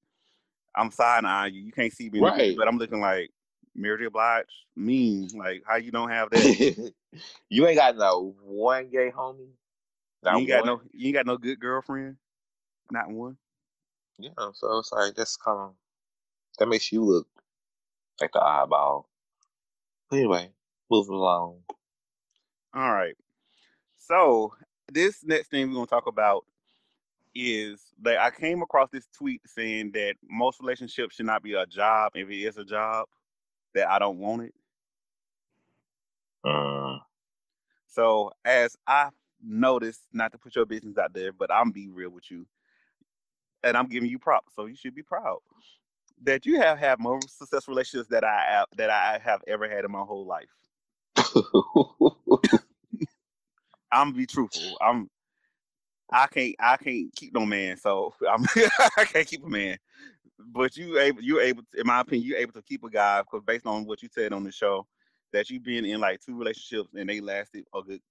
I'm 0.75 0.91
side 0.91 1.25
eyeing 1.25 1.53
you. 1.55 1.61
You 1.63 1.71
can't 1.71 1.91
see 1.93 2.09
me, 2.09 2.19
Right. 2.21 2.55
but 2.57 2.67
I'm 2.67 2.77
looking 2.77 3.01
like 3.01 3.29
Mary 3.75 4.03
J. 4.05 4.07
Blige, 4.09 4.45
mean. 4.75 5.29
Like 5.35 5.63
how 5.65 5.75
you 5.75 5.91
don't 5.91 6.09
have 6.09 6.29
that? 6.31 6.93
you 7.49 7.67
ain't 7.67 7.77
got 7.77 7.97
no 7.97 8.35
one 8.43 8.89
gay 8.89 9.11
homie. 9.11 9.49
you 10.23 10.31
ain't 10.31 10.47
got 10.47 10.59
one. 10.61 10.67
no. 10.67 10.81
You 10.93 11.07
ain't 11.07 11.15
got 11.15 11.25
no 11.25 11.37
good 11.37 11.59
girlfriend. 11.59 12.15
Not 12.91 13.09
one. 13.09 13.37
Yeah, 14.17 14.29
so 14.53 14.77
it's 14.79 14.91
like 14.91 15.15
that's 15.15 15.35
kind 15.37 15.59
of 15.59 15.73
that 16.59 16.67
makes 16.67 16.91
you 16.91 17.03
look 17.03 17.27
like 18.19 18.31
the 18.33 18.41
eyeball. 18.41 19.09
Anyway, 20.11 20.51
moving 20.91 21.15
along. 21.15 21.59
All 22.73 22.91
right. 22.93 23.15
So 23.97 24.53
this 24.91 25.23
next 25.23 25.49
thing 25.49 25.69
we're 25.69 25.75
gonna 25.75 25.87
talk 25.87 26.07
about 26.07 26.45
is 27.35 27.81
that 28.01 28.19
I 28.19 28.31
came 28.31 28.61
across 28.61 28.89
this 28.91 29.07
tweet 29.17 29.41
saying 29.45 29.91
that 29.93 30.15
most 30.29 30.59
relationships 30.59 31.15
should 31.15 31.25
not 31.25 31.43
be 31.43 31.53
a 31.53 31.65
job. 31.65 32.11
If 32.15 32.29
it 32.29 32.35
is 32.43 32.57
a 32.57 32.65
job, 32.65 33.07
that 33.73 33.89
I 33.89 33.99
don't 33.99 34.19
want 34.19 34.43
it. 34.43 34.53
Mm. 36.45 36.99
So 37.87 38.31
as 38.45 38.77
I 38.87 39.09
noticed, 39.43 40.01
not 40.13 40.31
to 40.33 40.37
put 40.37 40.55
your 40.55 40.65
business 40.65 40.97
out 40.97 41.13
there, 41.13 41.31
but 41.33 41.51
I'm 41.51 41.71
be 41.71 41.89
real 41.89 42.09
with 42.09 42.29
you. 42.31 42.45
and 43.63 43.77
I'm 43.77 43.87
giving 43.87 44.09
you 44.09 44.19
props, 44.19 44.53
so 44.55 44.65
you 44.65 44.75
should 44.75 44.95
be 44.95 45.03
proud 45.03 45.39
that 46.23 46.45
you 46.45 46.59
have 46.59 46.77
had 46.77 46.99
more 46.99 47.19
successful 47.27 47.73
relationships 47.73 48.09
that 48.09 48.23
I 48.23 48.45
have, 48.49 48.67
that 48.77 48.89
I 48.89 49.19
have 49.23 49.41
ever 49.47 49.69
had 49.69 49.85
in 49.85 49.91
my 49.91 50.01
whole 50.01 50.25
life. 50.25 50.49
I'm 53.91 54.13
be 54.13 54.25
truthful. 54.25 54.77
I'm 54.81 55.09
I 56.11 56.27
can't 56.27 56.55
I 56.59 56.77
can't 56.77 57.15
keep 57.15 57.33
no 57.33 57.45
man, 57.45 57.77
so 57.77 58.13
I'm 58.29 58.45
I 58.97 59.05
can't 59.05 59.27
keep 59.27 59.45
a 59.45 59.49
man. 59.49 59.77
But 60.37 60.75
you 60.75 60.99
able 60.99 61.21
you're 61.21 61.41
able 61.41 61.63
to, 61.71 61.79
in 61.79 61.87
my 61.87 62.01
opinion 62.01 62.27
you're 62.27 62.37
able 62.37 62.53
to 62.53 62.61
keep 62.61 62.83
a 62.83 62.89
guy 62.89 63.21
because 63.21 63.43
based 63.45 63.65
on 63.65 63.85
what 63.85 64.01
you 64.01 64.09
said 64.11 64.33
on 64.33 64.43
the 64.43 64.51
show 64.51 64.85
that 65.33 65.49
you've 65.49 65.63
been 65.63 65.85
in 65.85 65.99
like 65.99 66.19
two 66.19 66.37
relationships 66.37 66.89
and 66.95 67.07
they 67.07 67.21
lasted 67.21 67.65
a 67.73 67.81
good 67.81 68.01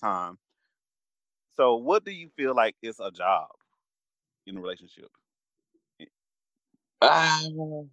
time. 0.00 0.36
So 1.56 1.76
what 1.76 2.04
do 2.04 2.10
you 2.10 2.28
feel 2.36 2.54
like 2.54 2.74
is 2.82 3.00
a 3.00 3.10
job 3.10 3.48
in 4.46 4.56
a 4.56 4.60
relationship? 4.60 5.08
Um, 7.02 7.90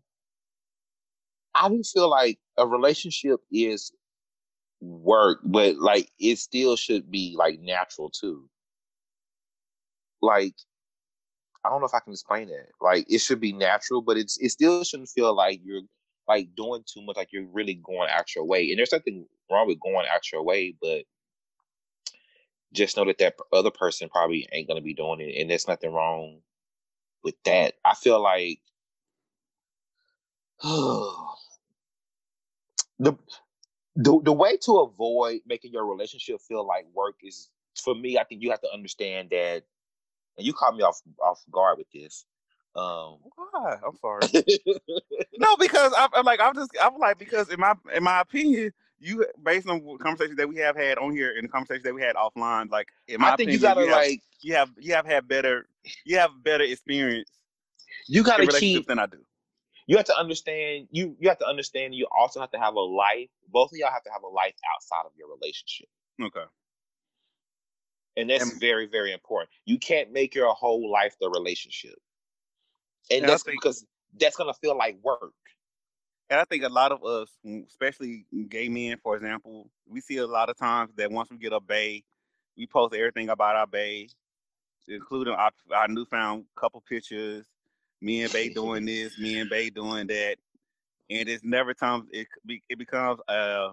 I 1.56 1.70
do 1.70 1.82
feel 1.84 2.10
like 2.10 2.40
a 2.58 2.68
relationship 2.68 3.40
is 3.52 3.92
work, 4.82 5.40
but 5.44 5.78
like 5.78 6.10
it 6.20 6.38
still 6.38 6.76
should 6.76 7.10
be 7.10 7.36
like 7.38 7.60
natural 7.62 8.10
too. 8.10 8.50
Like 10.22 10.56
I 11.64 11.70
don't 11.70 11.82
know 11.82 11.88
if 11.88 11.94
I 11.94 12.00
can 12.00 12.14
explain 12.14 12.48
that. 12.48 12.68
Like 12.82 13.06
it 13.10 13.20
should 13.20 13.42
be 13.42 13.54
natural, 13.54 14.02
but 14.02 14.18
it's 14.18 14.38
it 14.38 14.50
still 14.50 14.84
shouldn't 14.84 15.10
feel 15.10 15.36
like 15.36 15.62
you're 15.64 15.82
like 16.28 16.50
doing 16.56 16.84
too 16.86 17.02
much, 17.04 17.18
like 17.18 17.32
you're 17.32 17.48
really 17.48 17.76
going 17.76 18.10
out 18.10 18.36
your 18.36 18.46
way. 18.46 18.70
And 18.70 18.80
there's 18.80 18.92
nothing 18.92 19.26
wrong 19.52 19.68
with 19.68 19.80
going 19.80 20.06
out 20.08 20.32
your 20.32 20.44
way, 20.44 20.76
but 20.82 21.04
just 22.74 22.98
know 22.98 23.06
that 23.06 23.18
that 23.20 23.36
other 23.54 23.72
person 23.72 24.10
probably 24.10 24.48
ain't 24.52 24.68
gonna 24.68 24.82
be 24.82 24.94
doing 24.94 25.22
it, 25.22 25.40
and 25.40 25.50
there's 25.50 25.68
nothing 25.68 25.94
wrong 25.94 26.40
with 27.24 27.36
that. 27.46 27.76
I 27.84 27.96
feel 27.96 28.22
like 28.22 28.60
the 33.00 33.14
the 33.96 34.22
the 34.24 34.34
way 34.34 34.58
to 34.58 34.80
avoid 34.80 35.42
making 35.46 35.74
your 35.74 35.86
relationship 35.86 36.40
feel 36.42 36.66
like 36.66 36.86
work 36.94 37.16
is 37.24 37.50
for 37.82 37.96
me. 37.96 38.18
I 38.18 38.24
think 38.24 38.42
you 38.42 38.52
have 38.52 38.62
to 38.62 38.74
understand 38.74 39.30
that, 39.32 39.64
and 40.38 40.46
you 40.46 40.54
caught 40.54 40.76
me 40.76 40.84
off 40.84 41.02
off 41.22 41.44
guard 41.52 41.78
with 41.78 41.90
this. 41.92 42.26
Um, 42.76 43.18
Why? 43.36 43.78
I'm 43.86 43.98
sorry. 43.98 44.22
no, 45.38 45.56
because 45.58 45.94
I'm, 45.98 46.10
I'm, 46.14 46.26
like 46.26 46.40
I'm 46.40 46.54
just 46.54 46.72
I'm 46.82 46.98
like 46.98 47.18
because 47.18 47.50
in 47.50 47.60
my 47.60 47.74
in 47.94 48.04
my 48.04 48.22
opinion, 48.22 48.72
you 49.00 49.26
based 49.44 49.68
on 49.68 49.82
conversations 50.00 50.38
that 50.38 50.48
we 50.48 50.58
have 50.58 50.76
had 50.76 50.98
on 50.98 51.12
here 51.12 51.34
and 51.36 51.46
the 51.46 51.52
conversations 51.52 51.84
that 51.84 51.96
we 51.96 52.02
had 52.02 52.16
offline, 52.16 52.70
like 52.70 52.90
in 53.08 53.22
my 53.22 53.30
I 53.34 53.36
think 53.36 53.50
opinion, 53.50 53.54
you 53.54 53.68
gotta 53.68 53.82
you 53.82 53.88
have, 53.88 53.98
like 53.98 54.22
you 54.42 54.54
have 54.56 54.70
you 54.78 54.94
have 54.94 55.06
had 55.06 55.28
better 55.28 55.68
you 56.06 56.18
have 56.18 56.32
better 56.44 56.64
experience. 56.64 57.30
You 58.08 58.24
gotta 58.24 58.48
keep 58.48 58.88
than 58.88 59.00
I 59.00 59.08
do 59.08 59.18
you 59.88 59.96
have 59.96 60.06
to 60.06 60.18
understand 60.18 60.88
you 60.92 61.16
you 61.20 61.30
have 61.30 61.40
to 61.40 61.48
understand 61.48 61.96
you 61.96 62.06
also 62.16 62.40
have 62.40 62.52
to 62.52 62.60
have 62.60 62.76
a 62.76 62.80
life 62.80 63.30
both 63.50 63.72
of 63.72 63.78
y'all 63.78 63.92
have 63.92 64.04
to 64.04 64.12
have 64.12 64.24
a 64.24 64.28
life 64.28 64.54
outside 64.76 65.06
of 65.06 65.12
your 65.18 65.30
relationship 65.34 65.88
okay 66.22 66.46
and 68.18 68.30
that's 68.30 68.52
and, 68.52 68.60
very 68.60 68.88
very 68.88 69.14
important. 69.14 69.50
You 69.66 69.80
can't 69.80 70.12
make 70.12 70.36
your 70.36 70.54
whole 70.54 70.92
life 70.92 71.16
the 71.22 71.30
relationship. 71.30 71.96
And, 73.10 73.22
and 73.22 73.30
that's 73.30 73.44
think, 73.44 73.62
because 73.62 73.86
that's 74.20 74.36
gonna 74.36 74.54
feel 74.54 74.78
like 74.78 74.98
work. 75.02 75.34
And 76.30 76.42
i 76.42 76.44
think 76.44 76.64
a 76.64 76.70
lot 76.70 76.92
of 76.92 77.06
us 77.06 77.30
especially 77.70 78.26
gay 78.50 78.68
men 78.68 78.98
for 79.02 79.16
example 79.16 79.70
we 79.88 80.02
see 80.02 80.18
a 80.18 80.28
lot 80.28 80.50
of 80.50 80.58
times 80.58 80.92
that 80.98 81.10
once 81.10 81.32
we 81.32 81.38
get 81.38 81.54
a 81.54 81.62
bay 81.62 82.04
we 82.58 82.68
post 82.68 82.94
everything 82.94 83.30
about 83.30 83.56
our 83.56 83.66
bay 83.66 84.10
including 84.90 85.34
our, 85.34 85.52
our 85.74 85.88
newfound 85.88 86.44
couple 86.58 86.82
pictures 86.82 87.46
me 88.02 88.24
and 88.24 88.32
Bay 88.32 88.50
doing 88.50 88.86
this, 88.86 89.18
me 89.18 89.40
and 89.40 89.50
Bay 89.50 89.70
doing 89.70 90.08
that, 90.08 90.36
and 91.10 91.30
it's 91.30 91.44
never 91.44 91.74
times 91.74 92.08
it 92.12 92.28
it 92.70 92.78
becomes 92.78 93.20
uh 93.28 93.72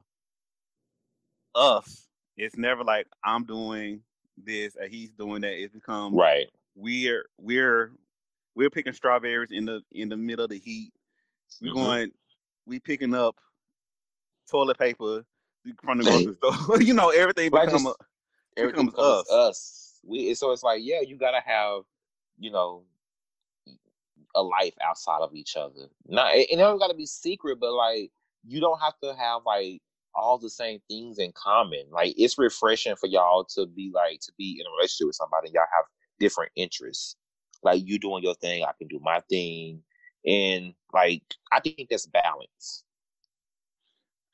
us. 1.54 2.07
It's 2.37 2.57
never 2.57 2.83
like 2.83 3.07
I'm 3.24 3.44
doing 3.44 4.00
this 4.42 4.77
or 4.77 4.87
he's 4.87 5.11
doing 5.12 5.42
that. 5.42 5.53
It 5.53 5.73
becomes 5.73 6.14
right. 6.14 6.47
We're 6.75 7.25
we're 7.38 7.92
we're 8.55 8.70
picking 8.70 8.92
strawberries 8.92 9.51
in 9.53 9.64
the 9.64 9.83
in 9.92 10.09
the 10.09 10.16
middle 10.16 10.44
of 10.44 10.51
the 10.51 10.59
heat. 10.59 10.92
We're 11.61 11.73
mm-hmm. 11.73 11.85
going. 11.85 12.11
We 12.66 12.81
picking 12.81 13.14
up 13.14 13.37
toilet 14.51 14.79
paper 14.79 15.25
from 15.83 15.99
the 15.99 16.05
grocery 16.05 16.35
store. 16.37 16.81
you 16.83 16.94
know, 16.94 17.11
everything 17.11 17.51
becomes 17.51 17.87
everything 18.57 18.87
becomes 18.87 18.99
us. 18.99 19.31
us. 19.31 20.01
We 20.05 20.35
so 20.35 20.53
it's 20.53 20.62
like 20.62 20.81
yeah, 20.83 21.01
you 21.01 21.16
gotta 21.16 21.40
have 21.44 21.83
you 22.38 22.51
know 22.51 22.83
a 24.35 24.42
life 24.42 24.75
outside 24.83 25.20
of 25.20 25.35
each 25.35 25.57
other. 25.57 25.88
Not 26.07 26.35
it, 26.35 26.51
it 26.51 26.57
don't 26.57 26.79
got 26.79 26.88
to 26.88 26.94
be 26.94 27.07
secret, 27.07 27.59
but 27.61 27.73
like 27.73 28.11
you 28.47 28.61
don't 28.61 28.81
have 28.81 28.99
to 29.03 29.14
have 29.14 29.42
like 29.47 29.81
all 30.14 30.38
the 30.38 30.50
same 30.50 30.81
things 30.88 31.18
in 31.18 31.33
common. 31.33 31.85
Like 31.90 32.14
it's 32.16 32.38
refreshing 32.38 32.96
for 32.96 33.07
y'all 33.07 33.44
to 33.57 33.66
be 33.66 33.90
like 33.94 34.20
to 34.20 34.33
be 34.38 34.59
in 34.61 34.66
a 34.66 34.70
relationship 34.77 35.09
with 35.09 35.16
somebody. 35.16 35.50
Y'all 35.53 35.64
have 35.74 35.87
different 36.18 36.53
interests. 36.57 37.16
Like 37.62 37.83
you 37.87 37.98
doing 37.98 38.22
your 38.22 38.35
thing, 38.35 38.64
I 38.64 38.72
can 38.79 38.88
do 38.88 39.00
my 39.03 39.20
thing, 39.31 39.83
and 40.27 40.74
like 40.92 41.22
I 41.50 41.61
think 41.61 41.88
that's 41.90 42.07
balance. 42.07 42.85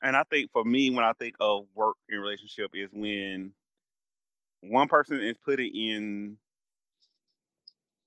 And 0.03 0.15
I 0.15 0.23
think 0.23 0.51
for 0.51 0.63
me, 0.63 0.89
when 0.89 1.05
I 1.05 1.13
think 1.13 1.35
of 1.39 1.65
work 1.75 1.95
in 2.09 2.19
relationship, 2.19 2.71
is 2.73 2.89
when 2.91 3.53
one 4.61 4.87
person 4.87 5.21
is 5.21 5.37
putting 5.45 5.73
in 5.73 6.37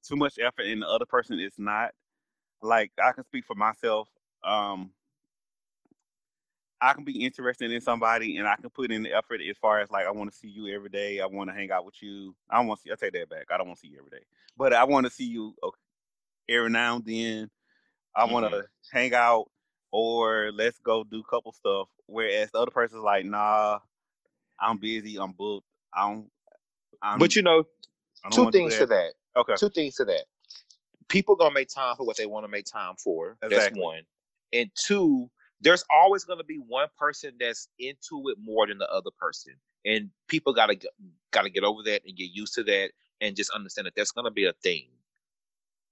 too 0.07 0.17
much 0.17 0.39
effort 0.39 0.67
and 0.67 0.83
the 0.83 0.89
other 0.89 1.07
person 1.07 1.39
is 1.41 1.55
not. 1.59 1.93
Like 2.63 2.93
I 3.03 3.13
can 3.13 3.25
speak 3.25 3.45
for 3.47 3.55
myself. 3.55 4.09
Um, 4.43 4.91
I 6.85 6.93
can 6.93 7.05
be 7.05 7.25
interested 7.25 7.71
in 7.71 7.81
somebody 7.81 8.37
and 8.37 8.47
I 8.47 8.57
can 8.57 8.69
put 8.69 8.93
in 8.93 9.05
the 9.05 9.13
effort 9.15 9.41
as 9.41 9.57
far 9.57 9.81
as 9.81 9.91
like 9.91 10.07
I 10.07 10.11
want 10.11 10.31
to 10.31 10.37
see 10.37 10.49
you 10.49 10.69
every 10.69 10.91
day. 10.91 11.19
I 11.19 11.25
want 11.25 11.49
to 11.49 11.55
hang 11.55 11.71
out 11.71 11.87
with 11.87 12.03
you. 12.03 12.35
I 12.51 12.61
want 12.61 12.79
to 12.79 12.83
see. 12.83 12.93
I 12.93 12.95
take 12.95 13.15
that 13.15 13.31
back. 13.31 13.47
I 13.51 13.57
don't 13.57 13.69
want 13.69 13.79
to 13.79 13.87
see 13.87 13.89
you 13.93 13.99
every 13.99 14.11
day, 14.11 14.25
but 14.59 14.75
I 14.75 14.85
want 14.85 15.07
to 15.07 15.11
see 15.11 15.25
you 15.25 15.55
okay, 15.63 15.79
every 16.51 16.69
now 16.69 16.97
and 16.97 17.07
then. 17.07 17.51
I 18.15 18.27
want 18.27 18.51
to 18.51 18.57
mm-hmm. 18.57 18.97
hang 18.97 19.15
out 19.15 19.47
or 19.93 20.53
let's 20.53 20.79
go 20.81 21.05
do 21.05 21.23
couple 21.23 21.53
stuff. 21.53 21.89
Whereas 22.07 22.51
the 22.51 22.59
other 22.59 22.71
person's 22.71 23.03
like, 23.03 23.25
nah, 23.25 23.79
I'm 24.61 24.77
busy. 24.77 25.17
I'm 25.19 25.33
booked. 25.33 25.67
I'm. 25.95 26.27
I'm 27.01 27.19
but 27.19 27.35
you 27.35 27.41
know, 27.41 27.65
two 28.31 28.51
things 28.51 28.77
to 28.77 28.85
that. 28.87 29.15
Okay. 29.37 29.55
Two 29.57 29.71
things 29.71 29.95
to 29.95 30.05
that. 30.05 30.25
People 31.09 31.35
gonna 31.35 31.55
make 31.55 31.71
time 31.71 31.97
for 31.97 32.07
what 32.07 32.19
they 32.19 32.27
want 32.27 32.45
to 32.45 32.49
make 32.49 32.67
time 32.67 32.95
for. 33.03 33.39
Exactly. 33.43 33.57
That's 33.57 33.75
one. 33.75 34.03
And 34.53 34.71
two, 34.75 35.31
there's 35.65 35.85
always 35.91 36.25
gonna 36.25 36.45
be 36.45 36.59
one 36.59 36.89
person 36.99 37.35
that's 37.41 37.69
into 37.79 38.29
it 38.29 38.39
more 38.41 38.67
than 38.67 38.79
the 38.79 38.91
other 38.91 39.11
person. 39.19 39.55
And 39.85 40.11
people 40.29 40.55
gotta 40.55 40.79
gotta 41.33 41.51
get 41.51 41.65
over 41.65 41.83
that 41.85 42.03
and 42.07 42.17
get 42.17 42.31
used 42.33 42.55
to 42.55 42.65
that 42.65 42.93
and 43.21 43.37
just 43.37 43.51
understand 43.51 43.87
that 43.87 43.95
that's 43.97 44.13
gonna 44.13 44.31
be 44.31 44.47
a 44.47 44.53
thing. 44.63 44.89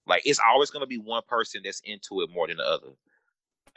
Like 0.07 0.23
it's 0.27 0.41
always 0.41 0.71
gonna 0.71 0.87
be 0.87 0.99
one 0.99 1.23
person 1.29 1.63
that's 1.65 1.83
into 1.85 2.23
it 2.23 2.31
more 2.33 2.49
than 2.49 2.59
the 2.59 2.69
other. 2.69 2.91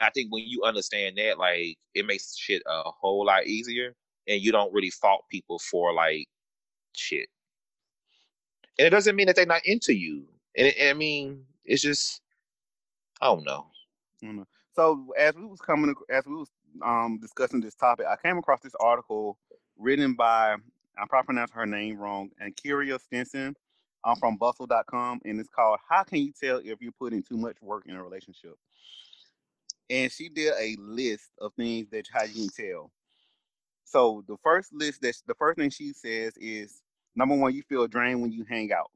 I 0.00 0.10
think 0.10 0.32
when 0.32 0.44
you 0.46 0.64
understand 0.64 1.16
that, 1.18 1.38
like 1.38 1.78
it 1.94 2.06
makes 2.06 2.36
shit 2.36 2.62
a 2.66 2.90
whole 2.90 3.26
lot 3.26 3.46
easier, 3.46 3.94
and 4.28 4.40
you 4.42 4.52
don't 4.52 4.72
really 4.74 4.90
fault 4.90 5.24
people 5.30 5.58
for 5.58 5.92
like 5.94 6.28
shit 6.94 7.28
and 8.78 8.86
it 8.86 8.90
doesn't 8.90 9.16
mean 9.16 9.26
that 9.26 9.36
they're 9.36 9.46
not 9.46 9.64
into 9.64 9.94
you. 9.94 10.24
And, 10.56 10.68
it, 10.68 10.76
I 10.90 10.92
mean, 10.92 11.44
it's 11.64 11.82
just, 11.82 12.20
I 13.20 13.26
don't 13.26 13.44
know. 13.44 13.66
So 14.76 15.14
as 15.18 15.34
we 15.34 15.46
was 15.46 15.60
coming, 15.60 15.94
as 16.10 16.26
we 16.26 16.34
was 16.36 16.50
um, 16.84 17.18
discussing 17.20 17.62
this 17.62 17.74
topic, 17.74 18.06
I 18.06 18.16
came 18.16 18.38
across 18.38 18.60
this 18.60 18.76
article 18.80 19.38
written 19.78 20.14
by 20.14 20.56
I 20.98 21.06
probably 21.08 21.26
pronounced 21.26 21.54
her 21.54 21.66
name 21.66 21.98
wrong, 21.98 22.30
and 22.40 22.56
Kyria 22.56 23.00
Stinson. 23.00 23.56
I'm 24.04 24.16
from 24.16 24.36
Bustle.com, 24.36 25.20
and 25.24 25.40
it's 25.40 25.48
called 25.48 25.80
"How 25.88 26.04
Can 26.04 26.20
You 26.20 26.32
Tell 26.40 26.58
If 26.58 26.82
You're 26.82 26.92
Putting 26.92 27.24
Too 27.24 27.38
Much 27.38 27.56
Work 27.62 27.84
in 27.88 27.96
a 27.96 28.04
Relationship." 28.04 28.56
And 29.90 30.12
she 30.12 30.28
did 30.28 30.54
a 30.58 30.76
list 30.80 31.30
of 31.40 31.54
things 31.54 31.88
that 31.90 32.06
how 32.12 32.24
you 32.24 32.48
can 32.48 32.66
tell. 32.66 32.92
So 33.84 34.24
the 34.28 34.36
first 34.44 34.74
list 34.74 35.02
that 35.02 35.16
the 35.26 35.34
first 35.34 35.58
thing 35.58 35.70
she 35.70 35.92
says 35.94 36.34
is 36.38 36.82
Number 37.16 37.34
one, 37.34 37.54
you 37.54 37.62
feel 37.62 37.86
drained 37.88 38.20
when 38.20 38.30
you 38.30 38.44
hang 38.44 38.70
out. 38.72 38.90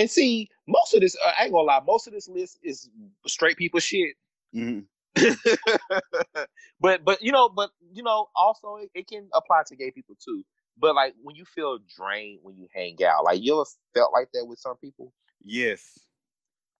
And 0.00 0.10
see, 0.10 0.48
most 0.66 0.94
of 0.94 1.02
this, 1.02 1.14
uh, 1.22 1.32
I 1.38 1.44
ain't 1.44 1.52
gonna 1.52 1.64
lie, 1.64 1.80
most 1.86 2.06
of 2.06 2.14
this 2.14 2.26
list 2.26 2.58
is 2.62 2.88
straight 3.26 3.58
people 3.58 3.80
shit. 3.80 4.14
Mm-hmm. 4.56 4.80
but 6.80 7.04
but 7.04 7.20
you 7.20 7.30
know, 7.30 7.50
but 7.50 7.68
you 7.92 8.02
know, 8.02 8.28
also 8.34 8.76
it, 8.76 8.90
it, 8.94 9.06
can 9.06 9.28
apply 9.34 9.62
to 9.66 9.76
gay 9.76 9.90
people 9.90 10.16
too. 10.24 10.42
But 10.78 10.94
like 10.94 11.12
when 11.22 11.36
you 11.36 11.44
feel 11.44 11.80
drained 11.94 12.40
when 12.42 12.56
you 12.56 12.66
hang 12.74 12.96
out, 13.04 13.24
like 13.24 13.42
you 13.42 13.60
ever 13.60 13.68
felt 13.92 14.14
like 14.14 14.28
that 14.32 14.46
with 14.46 14.58
some 14.58 14.78
people? 14.78 15.12
Yes. 15.44 15.98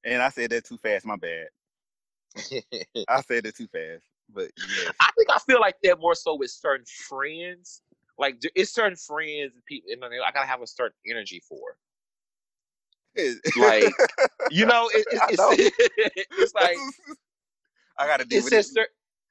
And 0.03 0.23
I 0.23 0.31
said 0.31 0.49
that 0.51 0.65
too 0.65 0.79
fast. 0.79 1.05
My 1.05 1.17
bad. 1.17 1.49
I 3.07 3.21
said 3.21 3.45
it 3.45 3.55
too 3.55 3.67
fast. 3.67 4.05
But 4.33 4.51
yes. 4.57 4.93
I 4.99 5.11
think 5.15 5.29
I 5.31 5.39
feel 5.41 5.61
like 5.61 5.77
that 5.83 6.01
more 6.01 6.15
so 6.15 6.37
with 6.37 6.51
certain 6.51 6.87
friends 6.87 7.83
like 8.21 8.37
it's 8.55 8.73
certain 8.73 8.97
friends, 8.97 9.55
and 9.55 9.65
people, 9.67 9.91
and 9.91 10.05
I 10.05 10.31
gotta 10.31 10.47
have 10.47 10.61
a 10.61 10.67
certain 10.67 10.97
energy 11.09 11.43
for. 11.49 11.77
like 13.59 13.93
you 14.51 14.67
know, 14.67 14.89
it, 14.93 15.07
it, 15.11 15.21
it's, 15.31 15.39
know. 15.39 15.51
it's 16.39 16.55
like 16.55 16.79
I 17.99 18.07
gotta 18.07 18.25
deal 18.25 18.39
it 18.39 18.45
with 18.45 18.53
this. 18.53 18.73
cer- 18.73 18.89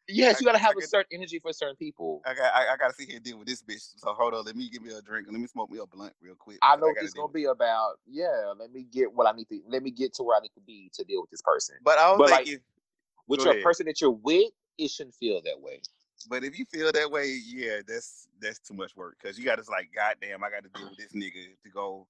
yes, 0.08 0.40
you 0.40 0.46
gotta 0.46 0.58
have 0.58 0.76
I 0.76 0.84
a 0.84 0.88
certain 0.88 1.18
energy 1.18 1.40
for 1.40 1.54
certain 1.54 1.76
people. 1.76 2.22
I 2.26 2.34
got 2.34 2.54
I, 2.54 2.78
gotta 2.78 2.94
sit 2.94 3.08
here 3.08 3.18
and 3.18 3.26
deal 3.26 3.38
with 3.38 3.48
this 3.48 3.64
bitch. 3.64 3.94
So 3.98 4.14
hold 4.14 4.34
on, 4.34 4.46
let 4.46 4.56
me 4.56 4.70
give 4.70 4.82
me 4.82 4.94
a 4.94 5.02
drink 5.02 5.28
let 5.32 5.40
me 5.40 5.48
smoke 5.48 5.72
me 5.72 5.80
a 5.80 5.86
blunt 5.86 6.14
real 6.22 6.36
quick. 6.36 6.58
I 6.62 6.76
know 6.76 6.88
what 6.88 6.98
it's 7.02 7.14
gonna 7.14 7.32
be 7.32 7.46
about. 7.46 7.96
Yeah, 8.06 8.54
let 8.58 8.72
me 8.72 8.86
get 8.92 9.12
what 9.14 9.28
I 9.28 9.36
need 9.36 9.48
to. 9.50 9.62
Let 9.68 9.84
me 9.84 9.92
get 9.92 10.14
to 10.16 10.24
where 10.24 10.38
I 10.38 10.42
need 10.42 10.54
to 10.56 10.62
be 10.62 10.92
to 10.94 11.04
deal 11.04 11.22
with 11.22 11.30
this 11.30 11.42
person. 11.42 11.76
But 11.84 11.98
I 11.98 12.08
don't 12.10 12.18
but, 12.18 12.30
think 12.30 12.40
like, 12.40 12.48
if 12.48 12.60
With 13.28 13.42
your 13.42 13.54
ahead. 13.54 13.64
person 13.64 13.86
that 13.88 14.02
you're 14.02 14.12
with, 14.12 14.52
it 14.78 14.92
shouldn't 14.92 15.16
feel 15.16 15.42
that 15.44 15.60
way. 15.60 15.82
but 16.30 16.44
if 16.44 16.58
you 16.58 16.66
feel 16.66 16.92
that 16.92 17.12
way, 17.12 17.40
yeah, 17.46 17.80
that's 17.88 18.28
that's 18.42 18.60
too 18.60 18.74
much 18.74 18.96
work. 18.96 19.18
Cause 19.24 19.38
you 19.38 19.46
gotta 19.46 19.64
like, 19.70 19.90
goddamn, 19.96 20.44
I 20.44 20.50
gotta 20.50 20.70
deal 20.70 20.90
with 20.90 20.98
this 20.98 21.14
nigga 21.14 21.56
to 21.64 21.70
go 21.72 22.08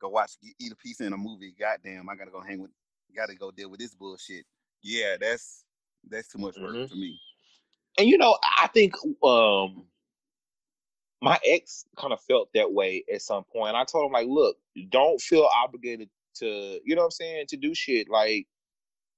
go 0.00 0.08
watch 0.08 0.32
eat 0.42 0.72
a 0.72 0.76
pizza 0.76 1.04
in 1.04 1.12
a 1.12 1.16
movie. 1.16 1.54
Goddamn, 1.58 2.08
I 2.08 2.14
gotta 2.16 2.30
go 2.30 2.40
hang 2.40 2.60
with 2.60 2.70
gotta 3.14 3.34
go 3.34 3.50
deal 3.50 3.70
with 3.70 3.80
this 3.80 3.94
bullshit. 3.94 4.44
Yeah, 4.82 5.16
that's 5.20 5.64
that's 6.08 6.28
too 6.28 6.38
much 6.38 6.56
work 6.58 6.74
Mhm. 6.74 6.88
for 6.88 6.96
me. 6.96 7.18
And 7.98 8.08
you 8.08 8.18
know, 8.18 8.36
I 8.58 8.66
think 8.68 8.94
um 9.22 9.86
my 11.22 11.38
ex 11.46 11.86
kind 11.96 12.12
of 12.12 12.20
felt 12.20 12.50
that 12.54 12.72
way 12.72 13.04
at 13.12 13.22
some 13.22 13.44
point. 13.44 13.76
I 13.76 13.84
told 13.84 14.06
him 14.06 14.12
like, 14.12 14.26
look, 14.28 14.58
don't 14.90 15.20
feel 15.20 15.48
obligated 15.54 16.10
to, 16.34 16.80
you 16.84 16.94
know 16.94 17.02
what 17.02 17.06
I'm 17.06 17.10
saying, 17.12 17.46
to 17.48 17.56
do 17.56 17.74
shit. 17.74 18.08
Like 18.10 18.46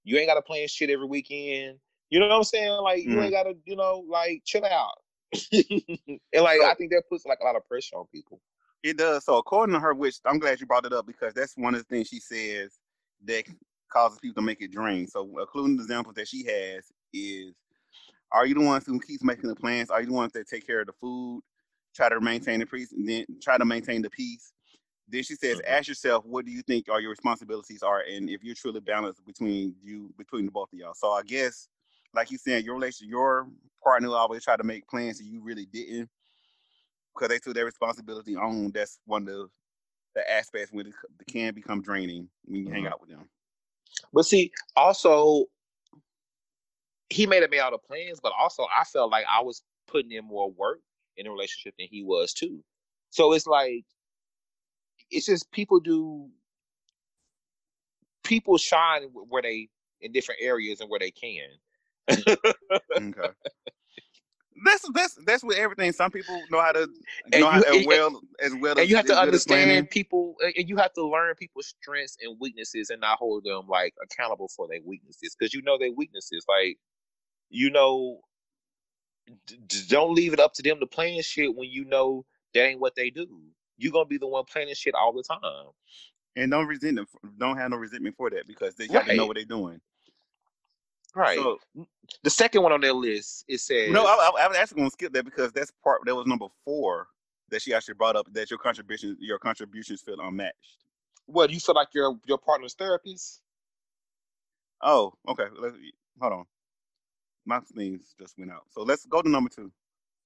you 0.05 0.17
ain't 0.19 0.29
gotta 0.29 0.43
plan 0.43 0.69
shit 0.69 0.91
every 0.91 1.07
weekend. 1.07 1.79
You 2.11 2.21
know 2.21 2.29
what 2.29 2.37
I'm 2.37 2.45
saying? 2.45 2.71
Like 2.83 3.03
you 3.03 3.11
Mhm. 3.11 3.23
ain't 3.23 3.33
gotta, 3.33 3.55
you 3.65 3.75
know, 3.77 4.05
like 4.09 4.43
chill 4.45 4.65
out. 4.65 5.03
and 5.53 6.21
like 6.35 6.61
I 6.61 6.75
think 6.75 6.93
that 6.93 7.03
puts 7.09 7.27
like 7.27 7.39
a 7.41 7.45
lot 7.45 7.57
of 7.57 7.67
pressure 7.67 7.97
on 7.97 8.07
people. 8.13 8.41
It 8.87 8.99
does. 8.99 9.25
So 9.25 9.37
according 9.37 9.75
to 9.75 9.81
her, 9.81 9.95
which 9.95 10.19
I'm 10.25 10.39
glad 10.39 10.61
you 10.61 10.67
brought 10.67 10.87
it 10.87 10.93
up 10.93 11.07
because 11.07 11.35
that's 11.35 11.57
one 11.57 11.75
of 11.75 11.81
the 11.81 11.85
things 11.85 12.07
she 12.09 12.21
says 12.21 12.79
that 13.25 13.45
causes 13.89 14.21
people 14.21 14.41
to 14.41 14.47
make 14.47 14.63
it 14.63 14.71
drain. 14.71 15.09
So 15.09 15.29
including 15.41 15.77
the 15.77 15.83
examples 15.83 16.15
that 16.15 16.29
she 16.29 16.45
has 16.45 16.85
is 17.13 17.55
are 18.31 18.47
you 18.47 18.55
the 18.55 18.61
ones 18.61 18.87
who 18.87 19.01
keeps 19.01 19.25
making 19.25 19.49
the 19.49 19.57
plans? 19.57 19.91
Are 19.91 20.01
you 20.01 20.07
the 20.07 20.13
ones 20.13 20.33
that 20.35 20.47
take 20.47 20.65
care 20.65 20.83
of 20.83 20.87
the 20.87 20.93
food, 20.93 21.43
try 21.97 22.09
to 22.09 22.21
maintain 22.21 22.61
the 22.61 22.67
peace, 22.67 22.93
and 22.93 23.09
then 23.09 23.25
try 23.43 23.59
to 23.59 23.65
maintain 23.65 24.03
the 24.03 24.11
peace? 24.11 24.53
Then 25.09 25.25
she 25.25 25.35
says, 25.35 25.61
Mhm. 25.61 25.69
ask 25.69 25.89
yourself, 25.89 26.25
what 26.25 26.45
do 26.45 26.53
you 26.53 26.63
think 26.63 26.89
are 26.89 27.01
your 27.01 27.11
responsibilities 27.11 27.83
are, 27.83 28.03
and 28.03 28.31
if 28.31 28.45
you're 28.45 28.55
truly 28.55 28.81
balanced 28.81 29.25
between 29.27 29.75
you, 29.83 30.15
between 30.17 30.47
the 30.47 30.53
both 30.53 30.73
of 30.73 30.79
y'all. 30.79 30.95
So 30.95 31.11
I 31.11 31.23
guess, 31.23 31.69
like 32.15 32.31
you 32.31 32.39
said, 32.39 32.65
your 32.65 32.75
relationship, 32.75 33.11
your 33.11 33.49
partner 33.83 34.09
will 34.09 34.17
always 34.17 34.45
try 34.45 34.57
to 34.57 34.65
make 34.65 34.87
plans 34.87 35.19
that 35.19 35.25
you 35.25 35.41
really 35.43 35.67
didn't, 35.67 36.09
because 37.17 37.29
they 37.29 37.39
took 37.39 37.55
their 37.55 37.65
responsibility 37.65 38.37
on. 38.37 38.71
That's 38.73 39.01
one 39.07 39.23
of 39.23 39.29
the, 39.29 39.51
the 40.15 40.31
aspects 40.31 40.73
when 40.73 40.87
it 40.87 40.95
can 41.27 41.55
become 41.55 41.83
draining 41.83 42.29
when 42.45 42.67
you 42.67 42.73
hang 42.73 42.85
Mhm. 42.85 42.93
out 42.93 43.01
with 43.01 43.11
them. 43.11 43.29
But 44.13 44.27
see, 44.27 44.53
also 44.77 45.47
he 47.09 47.27
made 47.27 47.43
it 47.43 47.51
made 47.51 47.61
all 47.61 47.71
the 47.71 47.79
plans, 47.79 48.21
but 48.21 48.33
also 48.39 48.67
I 48.77 48.85
felt 48.85 49.11
like 49.11 49.25
I 49.31 49.41
was 49.41 49.63
putting 49.87 50.13
in 50.13 50.25
more 50.25 50.51
work 50.51 50.81
in 51.17 51.25
the 51.25 51.31
relationship 51.31 51.75
than 51.79 51.89
he 51.89 52.03
was 52.03 52.33
too. 52.33 52.63
So 53.11 53.33
it's 53.33 53.47
like 53.47 53.85
it's 55.11 55.27
just 55.27 55.51
people 55.53 55.81
do 55.81 56.29
people 58.25 58.59
shine 58.59 59.05
where 59.13 59.43
they 59.43 59.69
in 60.01 60.13
different 60.13 60.41
areas 60.43 60.81
and 60.81 60.91
where 60.91 61.01
they 61.01 61.13
can. 61.13 61.49
Okay. 62.97 63.29
That's 64.65 64.89
that's 64.93 65.15
that's 65.27 65.45
with 65.45 65.59
everything. 65.59 65.93
Some 65.93 66.11
people 66.11 66.43
know 66.51 66.61
how 66.61 66.73
to 66.73 66.89
And 67.33 67.41
know 67.41 67.51
how 67.51 67.59
you- 67.59 67.65
as 67.65 67.77
and- 67.77 67.87
well 67.87 68.21
as 68.41 68.55
well 68.55 68.73
as 68.73 68.79
and 68.81 68.91
you 68.91 68.97
have 68.97 69.07
to 69.07 69.13
as 69.13 69.19
understand 69.19 69.91
people 69.91 70.37
and 70.41 70.69
you 70.69 70.77
have 70.77 70.93
to 70.95 71.07
learn 71.07 71.35
people's 71.35 71.69
strengths 71.81 72.17
and 72.23 72.39
weaknesses 72.41 72.91
and 72.91 73.01
not 73.01 73.19
hold 73.19 73.45
them 73.45 73.67
like 73.69 73.95
accountable 74.03 74.49
for 74.49 74.69
their 74.69 74.81
weaknesses 74.85 75.37
because 75.39 75.53
you 75.55 75.63
know 75.63 75.79
their 75.79 75.93
weaknesses 75.93 76.45
like 76.49 76.79
you 77.51 77.71
know 77.71 78.21
d- 79.47 79.85
don't 79.89 80.15
leave 80.15 80.33
it 80.33 80.41
up 80.41 80.55
to 80.55 80.63
them 80.63 80.81
to 80.81 80.87
plan 80.87 81.21
shit 81.23 81.55
when 81.55 81.69
you 81.71 81.85
know 81.85 82.25
that 82.55 82.65
ain't 82.67 82.81
what 82.81 82.95
they 82.95 83.11
do 83.11 83.29
you're 83.79 83.93
gonna 83.93 84.07
be 84.07 84.19
the 84.19 84.27
one 84.27 84.45
planning 84.45 84.75
shit 84.75 84.95
all 84.95 85.13
the 85.13 85.23
time 85.23 85.67
and 86.37 86.51
don't 86.51 86.67
resent 86.67 86.97
them. 86.97 87.07
Don't 87.39 87.57
have 87.57 87.71
no 87.71 87.79
resentment 87.79 88.15
for 88.17 88.29
that 88.31 88.47
because 88.47 88.75
they 88.75 88.89
got 88.89 89.07
to 89.07 89.15
know 89.15 89.27
what 89.27 89.37
they're 89.37 89.45
doing. 89.47 89.81
Right 91.17 91.39
So 91.39 91.59
the 92.23 92.31
second 92.31 92.63
one 92.63 92.73
on 92.73 92.81
their 92.81 92.93
list 92.93 93.45
it 93.49 93.59
says 93.59 93.91
no, 93.91 94.05
I, 94.05 94.31
I, 94.39 94.45
I 94.45 94.49
was 94.49 94.57
actually 94.57 94.77
going 94.77 94.91
to 94.91 94.93
skip 94.93 95.13
that 95.15 95.25
because 95.25 95.53
that's 95.53 95.73
part 95.83 96.03
that 96.07 96.15
was 96.15 96.27
number 96.27 96.47
four 96.65 97.09
that 97.51 97.63
she 97.63 97.75
actually 97.75 97.95
brought 97.95 98.15
up 98.15 98.33
that 98.33 98.51
your 98.51 98.59
contributions 98.59 99.17
your 99.21 99.39
contributions 99.39 100.01
feel 100.03 100.21
unmatched. 100.21 100.85
what 101.27 101.51
you 101.51 101.59
feel 101.59 101.75
like 101.75 101.89
your 101.93 102.17
your 102.27 102.39
partner's 102.39 102.75
therapist 102.75 103.41
Oh, 104.83 105.15
okay. 105.29 105.45
Let's, 105.59 105.77
hold 106.21 106.33
on. 106.33 106.45
My 107.45 107.61
things 107.75 108.15
just 108.19 108.39
went 108.39 108.51
out. 108.51 108.65
So 108.71 108.83
let's 108.83 109.07
go 109.07 109.23
to 109.23 109.29
number 109.29 109.51
two. 109.51 109.71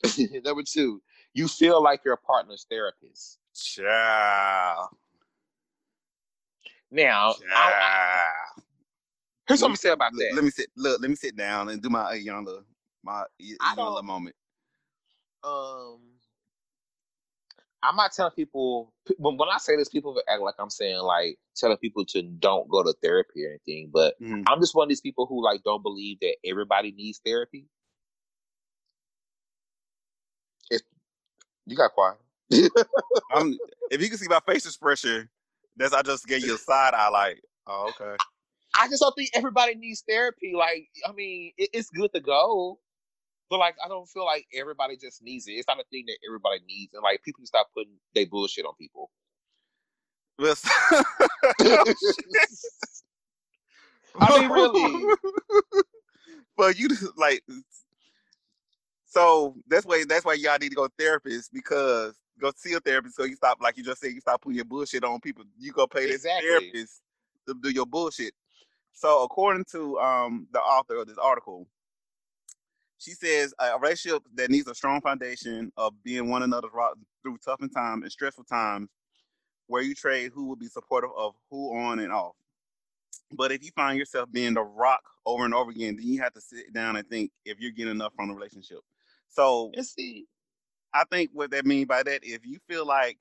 number 0.44 0.62
two 0.62 1.02
you 1.34 1.46
feel 1.46 1.82
like 1.82 2.02
your 2.06 2.16
partner's 2.16 2.64
therapist 2.70 3.38
Ciao. 3.54 4.88
now 6.90 7.34
I, 7.54 7.70
Ciao. 8.56 8.62
Here's 9.48 9.62
what 9.62 9.70
i'm 9.70 9.76
say 9.76 9.90
about 9.90 10.12
Let- 10.14 10.30
that 10.30 10.36
Let 10.36 10.44
me 10.44 10.50
sit. 10.50 10.70
Look, 10.76 11.00
let 11.00 11.10
me 11.10 11.16
sit 11.16 11.36
down 11.36 11.68
and 11.68 11.82
do 11.82 11.90
my 11.90 12.10
uh, 12.10 12.12
young 12.12 12.44
little 12.44 12.64
my 13.02 13.24
young 13.38 13.58
little 13.76 14.02
moment. 14.02 14.36
um 15.44 16.00
I'm 17.82 17.96
not 17.96 18.12
telling 18.12 18.32
people 18.32 18.92
when 19.18 19.36
when 19.38 19.48
I 19.48 19.58
say 19.58 19.76
this, 19.76 19.88
people 19.88 20.20
act 20.28 20.42
like 20.42 20.56
I'm 20.58 20.68
saying 20.70 20.98
like 20.98 21.38
telling 21.56 21.78
people 21.78 22.04
to 22.06 22.22
don't 22.22 22.68
go 22.68 22.82
to 22.82 22.92
therapy 23.02 23.46
or 23.46 23.50
anything. 23.50 23.90
But 23.92 24.20
Mhm. 24.20 24.44
I'm 24.46 24.60
just 24.60 24.74
one 24.74 24.84
of 24.84 24.88
these 24.90 25.00
people 25.00 25.26
who 25.26 25.42
like 25.42 25.62
don't 25.62 25.82
believe 25.82 26.20
that 26.20 26.36
everybody 26.44 26.92
needs 26.92 27.20
therapy. 27.24 27.66
If 30.70 30.82
you 31.66 31.76
got 31.76 31.92
quiet. 31.92 32.18
I'm, 33.32 33.58
if 33.90 34.02
you 34.02 34.08
can 34.08 34.18
see 34.18 34.28
my 34.28 34.40
face 34.46 34.66
expression, 34.66 35.28
that's 35.76 35.94
I 35.94 36.02
just 36.02 36.26
gave 36.26 36.44
you 36.44 36.54
a 36.54 36.58
side 36.58 36.94
eye. 36.94 37.08
Like, 37.08 37.42
oh, 37.66 37.88
okay. 37.90 38.16
I 38.78 38.88
just 38.88 39.00
don't 39.00 39.14
think 39.14 39.30
everybody 39.34 39.74
needs 39.74 40.02
therapy. 40.08 40.52
Like, 40.56 40.88
I 41.06 41.12
mean, 41.12 41.52
it, 41.58 41.70
it's 41.72 41.90
good 41.90 42.12
to 42.14 42.20
go, 42.20 42.78
but 43.48 43.58
like, 43.58 43.74
I 43.84 43.88
don't 43.88 44.08
feel 44.08 44.24
like 44.24 44.46
everybody 44.54 44.96
just 44.96 45.22
needs 45.22 45.46
it. 45.48 45.52
It's 45.52 45.68
not 45.68 45.80
a 45.80 45.84
thing 45.90 46.04
that 46.06 46.18
everybody 46.26 46.60
needs, 46.66 46.94
and 46.94 47.02
like, 47.02 47.22
people 47.24 47.44
stop 47.46 47.68
putting 47.74 47.94
their 48.14 48.26
bullshit 48.26 48.64
on 48.64 48.74
people. 48.78 49.10
Well, 50.38 50.54
I 54.20 54.38
mean, 54.38 54.50
really. 54.50 55.14
but 56.56 56.78
you 56.78 56.88
just, 56.88 57.16
like, 57.18 57.42
so 59.10 59.56
that's 59.66 59.84
why 59.84 60.04
that's 60.08 60.24
why 60.24 60.34
y'all 60.34 60.58
need 60.58 60.70
to 60.70 60.76
go 60.76 60.86
to 60.86 60.92
therapists 60.98 61.48
because 61.52 62.14
go 62.40 62.52
see 62.56 62.72
a 62.74 62.80
therapist 62.80 63.16
so 63.16 63.24
you 63.24 63.34
stop 63.34 63.60
like 63.60 63.76
you 63.76 63.84
just 63.84 64.00
said 64.00 64.12
you 64.12 64.20
stop 64.20 64.40
putting 64.40 64.56
your 64.56 64.64
bullshit 64.64 65.04
on 65.04 65.20
people. 65.20 65.44
You 65.58 65.72
go 65.72 65.86
pay 65.86 66.06
this 66.06 66.24
Exactly. 66.24 66.48
therapist 66.48 67.02
to 67.48 67.54
do 67.60 67.70
your 67.70 67.86
bullshit. 67.86 68.32
So 68.92 69.22
according 69.24 69.64
to 69.72 69.98
um 69.98 70.46
the 70.52 70.60
author 70.60 70.96
of 70.96 71.06
this 71.06 71.18
article, 71.18 71.66
she 72.98 73.12
says 73.12 73.54
a 73.58 73.78
relationship 73.78 74.22
that 74.34 74.50
needs 74.50 74.68
a 74.68 74.74
strong 74.74 75.00
foundation 75.00 75.72
of 75.76 75.94
being 76.02 76.28
one 76.28 76.42
another's 76.42 76.72
rock 76.74 76.96
through 77.22 77.38
tough 77.44 77.60
and 77.60 77.74
times 77.74 78.02
and 78.02 78.12
stressful 78.12 78.44
times, 78.44 78.90
where 79.66 79.82
you 79.82 79.94
trade 79.94 80.32
who 80.34 80.46
will 80.46 80.56
be 80.56 80.66
supportive 80.66 81.10
of 81.16 81.34
who 81.50 81.76
on 81.76 81.98
and 81.98 82.12
off. 82.12 82.34
But 83.32 83.52
if 83.52 83.64
you 83.64 83.70
find 83.76 83.98
yourself 83.98 84.30
being 84.32 84.54
the 84.54 84.62
rock 84.62 85.02
over 85.24 85.44
and 85.44 85.54
over 85.54 85.70
again, 85.70 85.96
then 85.96 86.06
you 86.06 86.20
have 86.20 86.32
to 86.34 86.40
sit 86.40 86.72
down 86.72 86.96
and 86.96 87.08
think 87.08 87.30
if 87.44 87.60
you're 87.60 87.70
getting 87.70 87.92
enough 87.92 88.12
from 88.14 88.28
the 88.28 88.34
relationship. 88.34 88.80
So 89.28 89.70
And 89.74 89.86
see, 89.86 90.26
I 90.92 91.04
think 91.10 91.30
what 91.32 91.52
that 91.52 91.64
means 91.64 91.86
by 91.86 92.02
that, 92.02 92.20
if 92.22 92.44
you 92.44 92.58
feel 92.68 92.86
like 92.86 93.18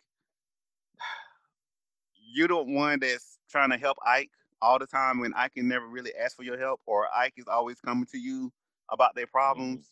you're 2.33 2.47
the 2.47 2.61
one 2.61 2.99
that's 2.99 3.37
trying 3.49 3.69
to 3.69 3.77
help 3.77 3.97
Ike 4.05 4.31
all 4.61 4.79
the 4.79 4.87
time 4.87 5.19
when 5.19 5.33
I 5.35 5.47
can 5.47 5.67
never 5.67 5.87
really 5.87 6.13
ask 6.15 6.35
for 6.35 6.43
your 6.43 6.57
help, 6.57 6.81
or 6.85 7.07
Ike 7.15 7.33
is 7.37 7.47
always 7.47 7.79
coming 7.79 8.05
to 8.11 8.17
you 8.17 8.51
about 8.89 9.15
their 9.15 9.27
problems, 9.27 9.91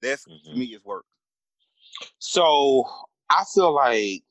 that's 0.00 0.24
to 0.24 0.30
Mhm. 0.30 0.56
me 0.56 0.64
is 0.66 0.84
work. 0.84 1.04
So 2.18 2.88
I 3.28 3.44
feel 3.44 3.72
like 3.72 4.24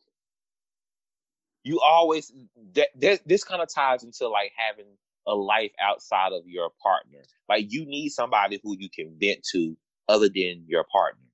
you 1.63 1.79
always 1.81 2.31
that, 2.73 2.89
that 2.95 3.27
this 3.27 3.43
kind 3.43 3.61
of 3.61 3.69
ties 3.73 4.03
into 4.03 4.27
like 4.27 4.51
having 4.55 4.97
a 5.27 5.35
life 5.35 5.71
outside 5.79 6.33
of 6.33 6.47
your 6.47 6.71
partner. 6.81 7.19
Like 7.47 7.71
you 7.71 7.85
need 7.85 8.09
somebody 8.09 8.59
who 8.63 8.75
you 8.77 8.89
can 8.89 9.15
vent 9.19 9.43
to 9.51 9.77
other 10.07 10.29
than 10.29 10.63
your 10.67 10.85
partner, 10.91 11.25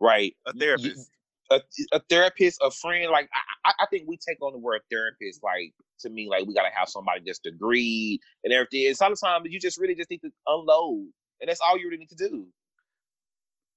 right? 0.00 0.34
A 0.46 0.52
therapist. 0.52 1.10
A, 1.56 1.96
a 1.96 2.00
therapist, 2.08 2.58
a 2.62 2.70
friend. 2.70 3.10
Like 3.10 3.28
I, 3.64 3.72
I- 3.80 3.86
think 3.90 4.04
we 4.08 4.16
take 4.16 4.40
on 4.42 4.52
the 4.52 4.58
word 4.58 4.80
therapist 4.90 5.42
like 5.42 5.72
to 6.00 6.10
me 6.10 6.28
like 6.28 6.46
we 6.46 6.54
gotta 6.54 6.70
have 6.74 6.88
somebody 6.88 7.20
just 7.26 7.44
agreed 7.46 8.20
and 8.44 8.52
everything. 8.52 8.86
And 8.88 8.96
sometimes 8.96 9.46
you 9.50 9.60
just 9.60 9.78
really 9.78 9.94
just 9.94 10.10
need 10.10 10.22
to 10.22 10.30
unload, 10.46 11.06
and 11.40 11.48
that's 11.48 11.60
all 11.60 11.78
you 11.78 11.86
really 11.86 11.98
need 11.98 12.10
to 12.10 12.16
do. 12.28 12.46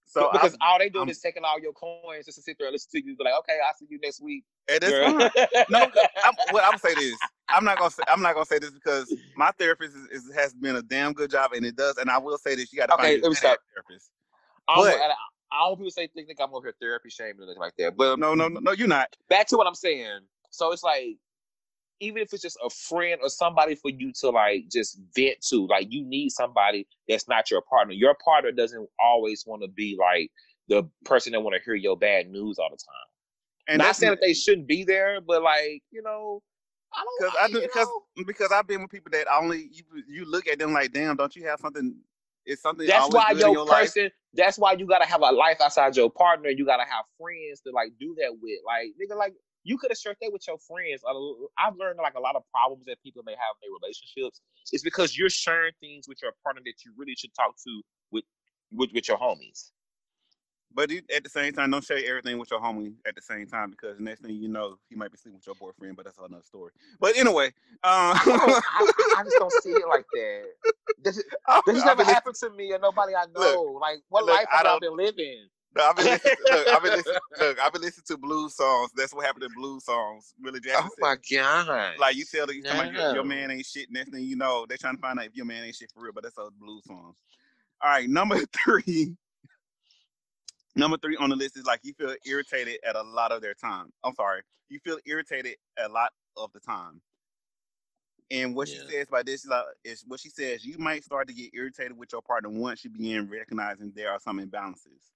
So 0.07 0.29
because 0.31 0.51
I'm- 0.53 0.59
all 0.61 0.79
they 0.79 0.89
doing 0.89 1.03
I'm- 1.03 1.09
is 1.09 1.19
taking 1.19 1.43
all 1.43 1.59
your 1.59 1.73
coins 1.73 2.25
just 2.25 2.37
to 2.37 2.41
sit 2.43 2.57
there 2.57 2.67
and 2.67 2.73
listen 2.73 2.89
to 2.91 3.05
you. 3.05 3.17
Be 3.17 3.23
like, 3.23 3.33
okay, 3.39 3.59
I'll 3.65 3.73
see 3.75 3.87
you 3.89 3.99
next 4.01 4.21
week. 4.21 4.43
and 4.69 4.79
that's 4.79 4.93
fine. 4.93 5.65
No, 5.69 5.79
I'm, 6.23 6.33
well, 6.53 6.63
I'm 6.63 6.71
gonna 6.71 6.79
say 6.79 6.93
this. 6.95 7.17
I'm 7.49 7.65
not 7.65 7.77
gonna 7.77 7.91
say 7.91 8.03
I'm 8.07 8.21
not 8.21 8.33
gonna 8.35 8.45
say 8.45 8.59
this 8.59 8.71
because 8.71 9.13
my 9.35 9.51
therapist 9.59 9.95
is, 9.95 10.23
is, 10.23 10.33
has 10.35 10.53
been 10.53 10.75
a 10.77 10.81
damn 10.81 11.13
good 11.13 11.31
job, 11.31 11.51
and 11.53 11.65
it 11.65 11.75
does. 11.75 11.97
And 11.97 12.09
I 12.09 12.17
will 12.19 12.37
say 12.37 12.55
this: 12.55 12.71
you 12.71 12.79
got 12.79 12.87
to 12.87 12.93
Okay, 12.93 13.03
find 13.03 13.21
let 13.23 13.27
a 13.27 13.29
me 13.29 13.33
good 13.33 13.37
stop. 13.37 13.59
therapist. 13.73 14.11
I 14.67 14.75
don't, 14.75 14.85
But- 14.85 14.93
and 14.93 15.11
I, 15.11 15.15
I 15.55 15.67
don't 15.67 15.77
people 15.77 15.91
say 15.91 16.07
think, 16.07 16.27
think 16.27 16.39
I'm 16.41 16.53
over 16.53 16.67
here 16.67 16.75
therapy 16.79 17.09
shaming 17.09 17.39
or 17.39 17.43
anything 17.43 17.59
like 17.59 17.75
that. 17.77 17.95
But 17.97 18.19
No, 18.19 18.35
no, 18.35 18.47
no, 18.47 18.59
no, 18.59 18.71
you're 18.71 18.87
not. 18.87 19.15
back 19.29 19.47
to 19.47 19.57
what 19.57 19.67
I'm 19.67 19.75
saying. 19.75 20.19
So 20.51 20.71
it's 20.71 20.83
like, 20.83 21.17
even 22.01 22.21
if 22.21 22.33
it's 22.33 22.41
just 22.41 22.57
a 22.63 22.69
friend 22.69 23.19
or 23.23 23.29
somebody 23.29 23.75
for 23.75 23.89
you 23.89 24.11
to 24.19 24.29
like 24.29 24.65
just 24.71 24.99
vent 25.15 25.37
to, 25.49 25.65
like 25.67 25.87
you 25.89 26.03
need 26.05 26.29
somebody 26.29 26.87
that's 27.07 27.27
not 27.27 27.49
your 27.49 27.61
partner. 27.69 27.93
Your 27.93 28.15
partner 28.23 28.51
doesn't 28.51 28.87
always 29.01 29.45
want 29.47 29.61
to 29.61 29.69
be 29.69 29.97
like 29.99 30.29
the 30.67 30.83
person 31.05 31.31
that 31.31 31.39
want 31.41 31.55
to 31.55 31.61
hear 31.63 31.75
your 31.75 31.97
bad 31.97 32.29
news 32.29 32.59
all 32.59 32.69
the 32.69 32.77
time. 32.77 33.07
And 33.67 33.79
not 33.79 33.95
saying 33.95 34.11
that 34.11 34.21
they 34.21 34.33
shouldn't 34.33 34.67
be 34.67 34.83
there, 34.83 35.21
but 35.21 35.41
like 35.41 35.81
you 35.91 36.01
know, 36.01 36.41
I 36.93 37.03
don't 37.03 37.33
because 37.33 37.37
I 37.41 37.47
do 37.47 37.61
because 37.61 37.87
because 38.27 38.51
I've 38.51 38.67
been 38.67 38.81
with 38.81 38.91
people 38.91 39.11
that 39.11 39.27
only 39.31 39.69
you 39.71 39.83
you 40.07 40.25
look 40.25 40.47
at 40.47 40.59
them 40.59 40.73
like, 40.73 40.91
damn, 40.91 41.15
don't 41.15 41.35
you 41.35 41.47
have 41.47 41.59
something? 41.59 41.95
Is 42.45 42.61
something 42.61 42.87
that's 42.87 43.13
why 43.13 43.31
your, 43.31 43.49
your 43.49 43.65
life? 43.65 43.93
person. 43.93 44.11
That's 44.33 44.57
why 44.57 44.73
you 44.73 44.85
gotta 44.85 45.05
have 45.05 45.21
a 45.21 45.31
life 45.31 45.61
outside 45.61 45.95
your 45.95 46.09
partner. 46.09 46.49
You 46.49 46.65
gotta 46.65 46.83
have 46.83 47.05
friends 47.19 47.61
to 47.61 47.71
like 47.71 47.93
do 47.99 48.15
that 48.19 48.31
with. 48.39 48.59
Like 48.65 48.93
nigga, 49.01 49.17
like 49.17 49.33
you 49.63 49.77
could 49.77 49.89
have 49.91 49.97
shared 49.97 50.17
that 50.21 50.31
with 50.31 50.43
your 50.47 50.57
friends. 50.59 51.01
I've 51.57 51.75
learned 51.75 51.99
like 52.01 52.13
a 52.13 52.19
lot 52.19 52.35
of 52.35 52.43
problems 52.51 52.85
that 52.85 53.01
people 53.01 53.23
may 53.25 53.31
have 53.33 53.55
in 53.61 53.69
their 53.69 53.75
relationships. 53.81 54.41
It's 54.71 54.83
because 54.83 55.17
you're 55.17 55.29
sharing 55.29 55.73
things 55.79 56.07
with 56.07 56.19
your 56.21 56.33
partner 56.43 56.61
that 56.65 56.85
you 56.85 56.93
really 56.95 57.15
should 57.15 57.33
talk 57.33 57.55
to 57.65 57.81
with 58.11 58.25
with, 58.71 58.89
with 58.93 59.07
your 59.07 59.17
homies. 59.17 59.71
But 60.75 60.91
at 60.91 61.23
the 61.23 61.29
same 61.29 61.53
time, 61.53 61.71
don't 61.71 61.83
share 61.83 61.99
everything 62.05 62.37
with 62.37 62.51
your 62.51 62.59
homie 62.59 62.93
at 63.07 63.15
the 63.15 63.21
same 63.21 63.47
time 63.47 63.71
because 63.71 63.97
next 63.99 64.21
thing 64.21 64.35
you 64.35 64.49
know, 64.49 64.77
he 64.89 64.95
might 64.95 65.09
be 65.09 65.17
sleeping 65.17 65.37
with 65.37 65.47
your 65.47 65.55
boyfriend. 65.55 65.95
But 65.95 66.03
that's 66.05 66.17
another 66.17 66.43
story. 66.43 66.71
But 66.99 67.15
anyway, 67.15 67.47
um, 67.47 67.53
I, 67.83 68.61
I, 68.73 69.19
I 69.19 69.23
just 69.23 69.37
don't 69.37 69.53
see 69.53 69.71
it 69.71 69.87
like 69.87 70.05
that. 70.13 70.43
This, 71.01 71.17
is- 71.17 71.23
this 71.65 71.75
has 71.77 71.85
never 71.85 72.03
been 72.03 72.13
happened 72.13 72.35
to 72.35 72.49
me 72.49 72.73
or 72.73 72.79
nobody 72.79 73.15
I 73.15 73.25
know. 73.33 73.79
like, 73.81 73.99
what 74.09 74.25
look, 74.25 74.35
life 74.35 74.47
I 74.53 74.57
have 74.57 74.65
y'all 74.65 74.79
been 74.81 74.97
living? 74.97 75.47
No, 75.77 75.83
I've 75.83 75.95
been 75.95 76.05
listening. 76.05 76.35
look, 76.51 76.67
I've 76.67 76.83
been 76.83 76.93
listening. 76.93 77.15
Look, 77.39 77.59
I've 77.59 77.73
been 77.73 77.81
listening 77.81 78.05
to 78.07 78.17
blues 78.17 78.55
songs. 78.55 78.91
That's 78.95 79.13
what 79.13 79.25
happened 79.25 79.43
in 79.43 79.51
blues 79.53 79.83
songs. 79.83 80.33
Really, 80.41 80.61
Jackson. 80.61 80.89
Oh 80.89 80.95
my 81.01 81.17
god! 81.29 81.99
Like 81.99 82.15
you 82.15 82.23
tell 82.23 82.49
you 82.49 82.63
talking 82.63 82.93
your, 82.93 83.15
your 83.15 83.23
man 83.25 83.51
ain't 83.51 83.65
shit. 83.65 83.91
Next 83.91 84.11
thing 84.11 84.23
you 84.23 84.37
know, 84.37 84.65
they're 84.69 84.77
trying 84.77 84.95
to 84.95 85.01
find 85.01 85.19
out 85.19 85.25
if 85.25 85.35
your 85.35 85.45
man 85.45 85.65
ain't 85.65 85.75
shit 85.75 85.91
for 85.93 86.01
real. 86.01 86.13
But 86.13 86.23
that's 86.23 86.37
a 86.37 86.47
blues 86.57 86.85
songs. 86.85 87.17
All 87.83 87.91
right, 87.91 88.07
number 88.09 88.37
three. 88.65 89.17
Number 90.75 90.97
three 90.97 91.15
on 91.17 91.29
the 91.29 91.35
list 91.35 91.57
is 91.57 91.65
like 91.65 91.79
you 91.83 91.93
feel 91.93 92.15
irritated 92.25 92.79
at 92.87 92.95
a 92.95 93.01
lot 93.01 93.31
of 93.31 93.41
their 93.41 93.53
time. 93.53 93.91
I'm 94.03 94.13
sorry, 94.15 94.41
you 94.69 94.79
feel 94.79 94.97
irritated 95.05 95.55
a 95.79 95.87
lot 95.87 96.11
of 96.37 96.51
the 96.53 96.59
time. 96.59 97.01
And 98.31 98.55
what 98.55 98.67
Yeah. 98.67 98.81
she 98.81 98.89
says 98.89 99.07
by 99.07 99.23
this 99.23 99.43
is, 99.45 99.49
like, 99.49 99.65
is 99.83 100.03
what 100.07 100.19
she 100.19 100.29
says. 100.29 100.65
You 100.65 100.77
might 100.79 101.03
start 101.03 101.27
to 101.27 101.33
get 101.33 101.53
irritated 101.53 101.97
with 101.97 102.11
your 102.11 102.21
partner 102.23 102.49
once 102.49 102.83
you 102.83 102.89
begin 102.89 103.29
recognizing 103.29 103.91
there 103.93 104.11
are 104.11 104.19
some 104.19 104.39
imbalances. 104.39 105.11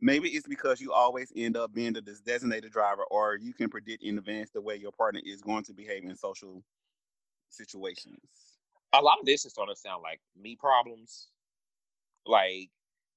Maybe 0.00 0.30
it's 0.30 0.46
because 0.46 0.80
you 0.80 0.92
always 0.92 1.32
end 1.36 1.56
up 1.56 1.72
being 1.74 1.92
the 1.92 2.00
designated 2.02 2.72
driver, 2.72 3.04
or 3.10 3.36
you 3.36 3.52
can 3.52 3.68
predict 3.68 4.02
in 4.02 4.18
advance 4.18 4.50
the 4.50 4.60
way 4.60 4.76
your 4.76 4.92
partner 4.92 5.20
is 5.24 5.42
going 5.42 5.64
to 5.64 5.74
behave 5.74 6.04
in 6.04 6.16
social 6.16 6.62
situations. 7.50 8.20
a 8.94 9.02
lot 9.02 9.18
of 9.20 9.26
this 9.26 9.44
is 9.44 9.52
starting 9.52 9.74
to 9.74 9.80
sound 9.80 10.02
like 10.02 10.20
me 10.36 10.56
problems. 10.56 11.28
Like 12.26 12.70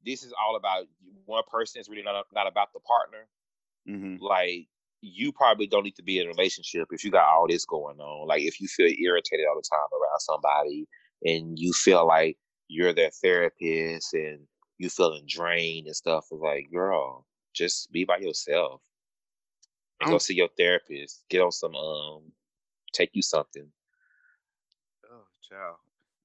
this 0.05 0.23
is 0.23 0.33
all 0.39 0.55
about 0.55 0.85
one 1.25 1.43
person. 1.51 1.79
It's 1.79 1.89
really 1.89 2.03
not 2.03 2.25
not 2.33 2.47
about 2.47 2.73
the 2.73 2.79
partner. 2.81 3.27
hmm 3.87 4.17
Like 4.19 4.67
you 5.01 5.31
probably 5.31 5.67
don't 5.67 5.83
need 5.83 5.95
to 5.95 6.03
be 6.03 6.19
in 6.19 6.27
a 6.27 6.29
relationship 6.29 6.87
if 6.91 7.03
you 7.03 7.11
got 7.11 7.27
all 7.27 7.47
this 7.47 7.65
going 7.65 7.99
on. 7.99 8.27
Like 8.27 8.41
if 8.43 8.59
you 8.61 8.67
feel 8.67 8.87
irritated 8.87 9.45
all 9.47 9.55
the 9.55 9.63
time 9.69 9.89
around 9.99 10.19
somebody 10.19 10.87
and 11.23 11.57
you 11.59 11.73
feel 11.73 12.05
like 12.07 12.37
you're 12.67 12.93
their 12.93 13.11
therapist 13.11 14.13
and 14.13 14.47
you 14.77 14.89
feeling 14.89 15.25
drained 15.27 15.87
and 15.87 15.95
stuff. 15.95 16.25
It's 16.31 16.41
like, 16.41 16.71
girl, 16.71 17.25
just 17.53 17.91
be 17.91 18.05
by 18.05 18.17
yourself 18.17 18.81
and 20.01 20.09
go 20.09 20.17
see 20.17 20.35
your 20.35 20.49
therapist. 20.57 21.23
Get 21.29 21.41
on 21.41 21.51
some 21.51 21.75
um, 21.75 22.31
take 22.93 23.11
you 23.13 23.21
something. 23.21 23.71
Oh, 25.11 25.25
child. 25.47 25.77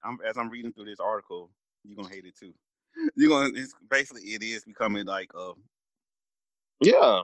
I'm 0.05 0.19
as 0.27 0.37
I'm 0.39 0.51
reading 0.51 0.73
through 0.73 0.87
this 0.87 1.01
article, 1.01 1.51
you're 1.85 1.97
gonna 1.97 2.09
hate 2.15 2.25
it 2.27 2.37
too. 2.39 2.55
You're 3.17 3.31
gonna. 3.31 3.51
It's 3.55 3.75
basically 3.91 4.23
it 4.23 4.43
is 4.43 4.65
becoming 4.65 5.07
like 5.07 5.31
uh. 5.35 5.53
Yeah. 6.81 7.23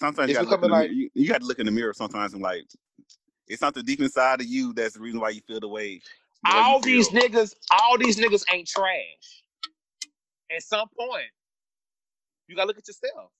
Sometimes 0.00 0.28
you 0.30 0.34
It's 0.36 0.38
got 0.38 0.44
to 0.44 0.50
look 0.50 0.64
in 0.64 0.70
the, 0.70 0.76
like- 0.76 0.90
you, 0.90 1.10
you 1.14 1.28
got 1.28 1.40
to 1.40 1.46
look 1.46 1.58
in 1.58 1.66
the 1.66 1.72
mirror 1.72 1.92
sometimes 1.92 2.32
and 2.34 2.42
like 2.42 2.64
it's 3.48 3.60
something 3.60 3.84
deep 3.84 4.00
inside 4.00 4.40
of 4.40 4.46
you 4.46 4.72
that's 4.72 4.94
the 4.94 5.00
reason 5.00 5.20
why 5.20 5.30
you 5.30 5.40
feel 5.46 5.60
the 5.60 5.68
way. 5.68 6.00
the 6.44 6.52
way 6.52 6.66
all 6.66 6.80
these 6.80 7.08
feel. 7.08 7.22
niggas, 7.22 7.54
all 7.70 7.98
these 7.98 8.18
niggas 8.18 8.44
ain't 8.52 8.66
trash. 8.68 9.44
At 10.54 10.62
some 10.62 10.88
point, 10.98 11.26
you 12.48 12.56
gotta 12.56 12.66
look 12.68 12.78
at 12.78 12.88
yourself. 12.88 13.30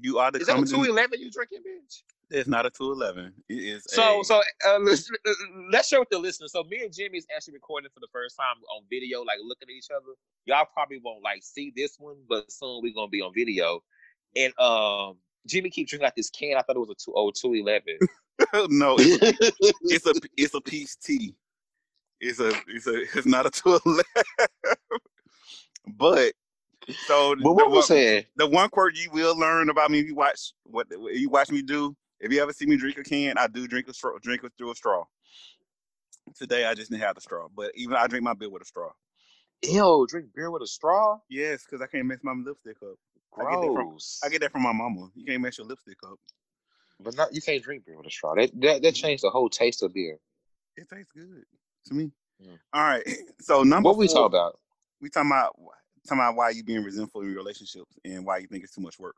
you 0.00 0.18
are 0.18 0.30
the 0.30 0.40
Is 0.40 0.46
that 0.46 0.66
two 0.66 0.84
eleven 0.84 1.20
you 1.20 1.30
drinking, 1.30 1.58
bitch? 1.60 2.02
It's 2.32 2.48
not 2.48 2.64
a 2.66 2.70
two 2.70 2.90
eleven. 2.92 3.32
It 3.48 3.54
is. 3.54 3.84
So, 3.88 4.20
a, 4.20 4.24
so 4.24 4.40
uh, 4.66 4.78
let's, 4.80 5.10
let's 5.70 5.88
share 5.88 6.00
with 6.00 6.08
the 6.10 6.18
listeners. 6.18 6.52
So, 6.52 6.64
me 6.64 6.82
and 6.82 6.92
Jimmy 6.92 7.18
is 7.18 7.26
actually 7.34 7.54
recording 7.54 7.90
for 7.92 8.00
the 8.00 8.08
first 8.12 8.36
time 8.36 8.56
on 8.74 8.84
video, 8.90 9.22
like 9.22 9.38
looking 9.44 9.68
at 9.68 9.72
each 9.74 9.88
other. 9.94 10.14
Y'all 10.46 10.66
probably 10.72 11.00
won't 11.04 11.22
like 11.22 11.42
see 11.42 11.72
this 11.76 11.96
one, 11.98 12.16
but 12.28 12.50
soon 12.50 12.80
we're 12.82 12.94
gonna 12.94 13.08
be 13.08 13.20
on 13.20 13.32
video. 13.34 13.82
And 14.34 14.58
um, 14.58 15.16
Jimmy 15.46 15.70
keeps 15.70 15.90
drinking 15.90 16.06
out 16.06 16.16
this 16.16 16.30
can. 16.30 16.56
I 16.56 16.62
thought 16.62 16.76
it 16.76 16.80
was 16.80 16.90
a 16.90 16.94
two 16.94 17.12
oh 17.14 17.30
two 17.30 17.54
eleven. 17.54 17.98
no, 18.70 18.96
it's, 18.98 19.76
it's 19.82 20.06
a 20.06 20.14
it's 20.36 20.54
a 20.54 20.60
peach 20.60 20.98
tea. 21.04 21.34
It's 22.20 22.40
a 22.40 22.48
it's 22.68 22.86
a 22.86 23.02
it's 23.02 23.26
not 23.26 23.46
a 23.46 23.50
two 23.50 23.78
eleven. 23.86 24.04
but 25.86 26.32
so 27.06 27.34
But 27.36 27.42
the 27.42 27.52
what 27.52 27.66
one- 27.66 27.76
was 27.76 27.86
saying? 27.86 28.24
the 28.36 28.46
one 28.46 28.68
quirk 28.70 28.96
you 28.96 29.10
will 29.12 29.38
learn 29.38 29.68
about 29.68 29.90
me 29.90 30.00
if 30.00 30.06
you 30.06 30.14
watch 30.14 30.52
what 30.64 30.86
what 30.96 31.14
you 31.14 31.28
watch 31.28 31.50
me 31.50 31.62
do. 31.62 31.94
If 32.22 32.32
you 32.32 32.40
ever 32.40 32.52
see 32.52 32.66
me 32.66 32.76
drink 32.76 32.96
a 32.98 33.02
can, 33.02 33.36
I 33.36 33.48
do 33.48 33.66
drink 33.66 33.88
a 33.88 33.92
straw, 33.92 34.16
drink 34.22 34.44
it 34.44 34.52
through 34.56 34.70
a 34.70 34.74
straw. 34.76 35.04
Today 36.36 36.64
I 36.64 36.74
just 36.74 36.88
didn't 36.88 37.02
have 37.02 37.16
the 37.16 37.20
straw, 37.20 37.48
but 37.54 37.72
even 37.74 37.96
I 37.96 38.06
drink 38.06 38.22
my 38.22 38.32
beer 38.32 38.48
with 38.48 38.62
a 38.62 38.64
straw. 38.64 38.90
Ew, 39.68 40.06
drink 40.08 40.28
beer 40.34 40.48
with 40.50 40.62
a 40.62 40.66
straw? 40.66 41.18
Yes, 41.28 41.64
because 41.64 41.82
I 41.82 41.88
can't 41.88 42.06
mess 42.06 42.20
my 42.22 42.32
lipstick 42.32 42.76
up. 42.80 42.94
I 43.36 43.50
get 43.50 43.60
that 43.60 43.66
from- 43.66 43.74
Gross. 43.74 44.20
I 44.24 44.28
get 44.28 44.40
that 44.42 44.52
from 44.52 44.62
my 44.62 44.72
mama. 44.72 45.08
You 45.16 45.24
can't 45.26 45.42
mess 45.42 45.58
your 45.58 45.66
lipstick 45.66 45.98
up. 46.04 46.18
But 47.00 47.16
not 47.16 47.34
you 47.34 47.42
can't 47.42 47.62
drink 47.62 47.84
beer 47.84 47.96
with 47.96 48.06
a 48.06 48.10
straw. 48.10 48.36
That 48.36 48.52
that, 48.60 48.82
that 48.82 48.94
changed 48.94 49.24
the 49.24 49.30
whole 49.30 49.48
taste 49.48 49.82
of 49.82 49.92
beer. 49.92 50.18
It 50.76 50.88
tastes 50.88 51.10
good 51.12 51.44
to 51.86 51.94
me. 51.94 52.12
Mm. 52.40 52.58
All 52.72 52.82
right. 52.82 53.02
So 53.40 53.64
number 53.64 53.88
What 53.88 53.98
we 53.98 54.06
four, 54.06 54.14
talk 54.14 54.26
about? 54.26 54.60
We 55.00 55.10
talking 55.10 55.28
about 55.32 55.56
talking 56.06 56.20
about 56.20 56.36
why 56.36 56.50
you 56.50 56.62
being 56.62 56.84
resentful 56.84 57.22
in 57.22 57.28
your 57.28 57.36
relationships 57.36 57.98
and 58.04 58.24
why 58.24 58.38
you 58.38 58.46
think 58.46 58.62
it's 58.62 58.72
too 58.72 58.80
much 58.80 59.00
work. 59.00 59.16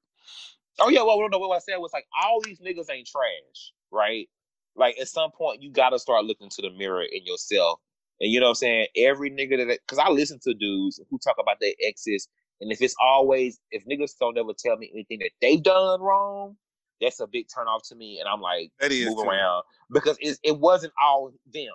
Oh 0.80 0.88
yeah, 0.90 1.02
well, 1.02 1.28
no, 1.30 1.38
what 1.38 1.56
I 1.56 1.60
said 1.60 1.76
was 1.78 1.92
like 1.92 2.06
all 2.22 2.40
these 2.42 2.60
niggas 2.60 2.90
ain't 2.90 3.08
trash, 3.08 3.72
right? 3.90 4.28
Like 4.76 4.96
at 5.00 5.08
some 5.08 5.30
point 5.32 5.62
you 5.62 5.70
gotta 5.70 5.98
start 5.98 6.24
looking 6.24 6.50
to 6.50 6.62
the 6.62 6.70
mirror 6.70 7.02
in 7.04 7.24
yourself, 7.24 7.80
and 8.20 8.30
you 8.30 8.40
know 8.40 8.46
what 8.46 8.50
I'm 8.50 8.56
saying. 8.56 8.87
Every 8.96 9.30
nigga 9.30 9.66
that, 9.68 9.80
because 9.87 9.98
I 9.98 10.10
listen 10.10 10.38
to 10.44 10.54
dudes 10.54 11.00
who 11.10 11.18
talk 11.18 11.37
about 11.40 11.58
their 11.60 11.72
exes, 11.82 12.28
and 12.60 12.72
if 12.72 12.82
it's 12.82 12.96
always 13.02 13.60
if 13.70 13.87
niggas 13.87 14.12
don't 14.20 14.38
ever 14.38 14.52
tell 14.58 14.76
me 14.76 14.90
anything 14.92 15.20
that 15.20 15.30
they've 15.40 15.62
done 15.62 16.00
wrong, 16.02 16.56
that's 17.00 17.20
a 17.20 17.26
big 17.26 17.46
turn 17.54 17.68
off 17.68 17.82
to 17.88 17.94
me, 17.94 18.20
and 18.20 18.28
I'm 18.28 18.40
like 18.42 18.70
That 18.80 18.92
is 18.92 19.06
move 19.06 19.18
too. 19.22 19.28
around 19.28 19.64
because 19.92 20.18
it 20.20 20.38
it 20.42 20.58
wasn't 20.58 20.92
all 21.02 21.32
them. 21.52 21.72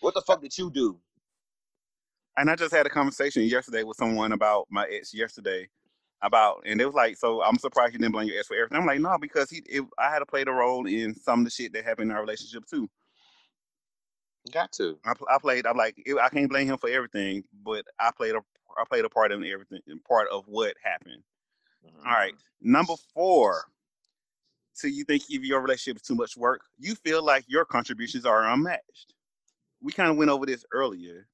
What 0.00 0.14
the 0.14 0.22
fuck 0.22 0.40
did 0.40 0.56
you 0.56 0.70
do? 0.70 0.98
And 2.36 2.50
I 2.50 2.56
just 2.56 2.72
had 2.74 2.86
a 2.86 2.90
conversation 2.90 3.42
yesterday 3.44 3.82
with 3.82 3.96
someone 3.96 4.32
about 4.32 4.66
my 4.70 4.86
ex 4.86 5.12
yesterday 5.12 5.68
about, 6.22 6.62
and 6.66 6.80
it 6.80 6.86
was 6.86 6.94
like, 6.94 7.16
so 7.16 7.42
I'm 7.42 7.58
surprised 7.58 7.92
you 7.92 7.98
didn't 7.98 8.12
blame 8.12 8.28
your 8.28 8.38
ex 8.38 8.48
for 8.48 8.56
everything. 8.56 8.78
I'm 8.78 8.86
like, 8.86 9.00
no, 9.00 9.16
because 9.20 9.50
he, 9.50 9.62
it, 9.66 9.84
I 9.98 10.10
had 10.10 10.18
to 10.20 10.26
play 10.26 10.44
the 10.44 10.52
role 10.52 10.86
in 10.86 11.14
some 11.14 11.40
of 11.40 11.44
the 11.44 11.50
shit 11.50 11.72
that 11.72 11.84
happened 11.84 12.10
in 12.10 12.16
our 12.16 12.22
relationship 12.22 12.64
too. 12.66 12.88
Got 14.52 14.72
to. 14.72 14.98
I, 15.04 15.12
I 15.30 15.38
played. 15.38 15.66
I'm 15.66 15.76
like, 15.76 15.94
it, 15.98 16.16
I 16.18 16.28
can't 16.28 16.48
blame 16.48 16.68
him 16.68 16.78
for 16.78 16.88
everything, 16.88 17.44
but 17.64 17.84
I 18.00 18.10
played 18.16 18.34
a, 18.34 18.40
I 18.78 18.84
played 18.88 19.04
a 19.04 19.10
part 19.10 19.32
in 19.32 19.44
everything, 19.44 19.80
part 20.06 20.28
of 20.30 20.44
what 20.46 20.74
happened. 20.82 21.22
All 22.04 22.12
right, 22.12 22.32
mm-hmm. 22.32 22.72
number 22.72 22.94
four. 23.14 23.64
So 24.72 24.86
you 24.86 25.04
think 25.04 25.24
if 25.28 25.42
your 25.42 25.60
relationship 25.60 25.96
is 26.00 26.06
too 26.06 26.14
much 26.14 26.36
work, 26.36 26.60
you 26.78 26.94
feel 26.94 27.24
like 27.24 27.44
your 27.48 27.64
contributions 27.64 28.24
are 28.24 28.48
unmatched. 28.48 29.12
We 29.82 29.92
kind 29.92 30.10
of 30.10 30.16
went 30.16 30.30
over 30.30 30.46
this 30.46 30.64
earlier, 30.72 31.26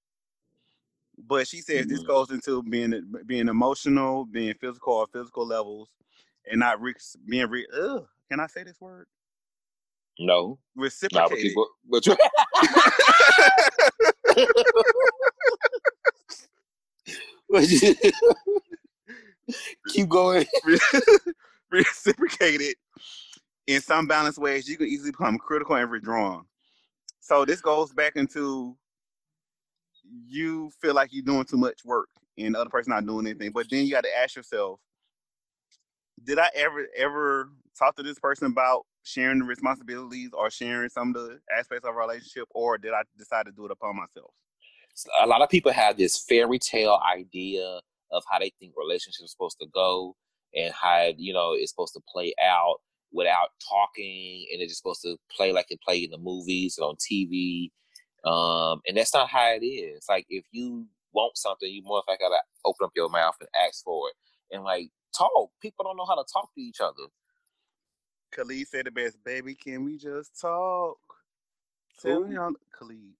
but 1.19 1.47
she 1.49 1.61
says 1.61 1.87
this 1.87 2.03
Mhm. 2.03 2.07
goes 2.07 2.31
into 2.31 2.63
being 2.63 3.13
being 3.27 3.49
emotional, 3.49 4.25
being 4.27 4.55
physical 4.55 4.95
or 4.95 5.07
physical 5.09 5.47
levels, 5.47 5.91
and 6.51 6.61
not 6.61 6.81
re- 6.81 6.95
being 7.29 7.49
re- 7.49 7.67
ugh, 7.75 8.07
Can 8.31 8.41
I 8.41 8.47
say 8.47 8.63
this 8.65 8.81
word? 8.81 9.07
No, 10.19 10.59
but 10.77 10.83
Reciprocated. 10.83 11.43
people. 11.43 11.69
But 11.89 12.07
you, 12.07 12.17
keep 19.89 20.09
going. 20.09 20.47
reciprocated 21.71 22.77
in 23.67 23.81
some 23.81 24.07
balanced 24.07 24.39
ways, 24.39 24.69
you 24.69 24.77
can 24.77 24.87
easily 24.87 25.11
become 25.11 25.39
critical 25.39 25.77
and 25.77 25.91
withdrawn. 25.91 26.45
So 27.21 27.45
this 27.45 27.61
goes 27.61 27.93
back 27.93 28.17
into 28.17 28.77
you 30.27 30.71
feel 30.81 30.95
like 30.95 31.11
you're 31.13 31.25
doing 31.25 31.45
too 31.45 31.57
much 31.57 31.85
work 31.85 32.09
and 32.39 32.55
the 32.55 32.61
other 32.61 32.71
person 32.71 32.91
not 32.91 33.07
doing 33.07 33.27
anything. 33.27 33.53
But 33.53 33.69
then 33.71 33.85
you 33.87 33.93
got 33.93 34.05
to 34.05 34.19
ask 34.23 34.37
yourself, 34.37 34.81
did 36.23 36.39
I 36.39 36.49
ever 36.55 36.87
ever 36.97 37.51
talk 37.79 37.97
to 37.97 38.03
this 38.03 38.19
person 38.19 38.47
about 38.47 38.87
sharing 39.03 39.41
the 39.41 39.45
responsibilities 39.45 40.31
or 40.33 40.51
sharing 40.51 40.89
some 40.89 41.09
of 41.09 41.15
the 41.15 41.41
aspects 41.57 41.87
of 41.87 41.95
our 41.95 42.01
relationship, 42.01 42.49
or 42.51 42.79
did 42.79 42.93
I 42.93 43.03
decide 43.19 43.47
to 43.47 43.53
do 43.53 43.67
it 43.67 43.71
upon 43.71 43.97
myself? 43.97 44.31
A 45.23 45.27
lot 45.27 45.43
of 45.43 45.49
people 45.49 45.73
have 45.73 45.97
this 45.97 46.25
fairy 46.29 46.59
tale 46.59 47.01
idea 47.13 47.81
of 48.13 48.23
how 48.31 48.39
they 48.39 48.53
think 48.61 48.73
relationships 48.77 49.25
are 49.25 49.29
supposed 49.29 49.59
to 49.61 49.67
go 49.75 50.15
and 50.55 50.73
how 50.73 51.11
you 51.17 51.33
know 51.33 51.53
it's 51.55 51.73
supposed 51.73 51.95
to 51.95 52.01
play 52.09 52.33
out 52.43 52.77
without 53.13 53.49
talking 53.69 54.47
and 54.53 54.63
it's 54.63 54.73
just 54.73 54.83
supposed 54.83 55.03
to 55.03 55.17
play 55.35 55.53
like 55.53 55.67
it 55.71 55.81
played 55.83 56.05
in 56.05 56.11
the 56.11 56.19
movies 56.19 56.79
and 56.79 56.85
on 56.85 56.97
TV. 56.97 57.71
Um, 58.25 58.81
and 58.87 58.97
that's 58.97 59.15
not 59.15 59.29
how 59.29 59.51
it 59.55 59.65
is. 59.65 60.07
Like 60.09 60.27
if 60.31 60.45
you 60.51 60.87
want 61.13 61.37
something, 61.37 61.71
you 61.71 61.83
more 61.85 62.03
like 62.09 62.21
gotta 62.21 62.41
open 62.65 62.85
up 62.87 62.93
your 62.97 63.11
mouth 63.11 63.37
and 63.41 63.49
ask 63.67 63.85
for 63.85 64.09
it. 64.09 64.55
And 64.55 64.65
like 64.65 64.91
talk. 65.17 65.51
People 65.61 65.85
don't 65.85 65.97
know 65.97 66.07
how 66.07 66.17
to 66.17 66.25
talk 66.33 66.53
to 66.55 66.61
each 66.61 66.81
other. 66.81 67.09
Khalid 68.33 68.67
said 68.69 68.87
the 68.87 68.91
best, 68.91 69.23
baby, 69.25 69.55
can 69.55 69.85
we 69.85 69.97
just 69.97 70.41
talk? 70.41 70.99
Tell 72.01 72.25
me 72.25 72.37
on 72.37 72.57
Khalid. 72.77 73.15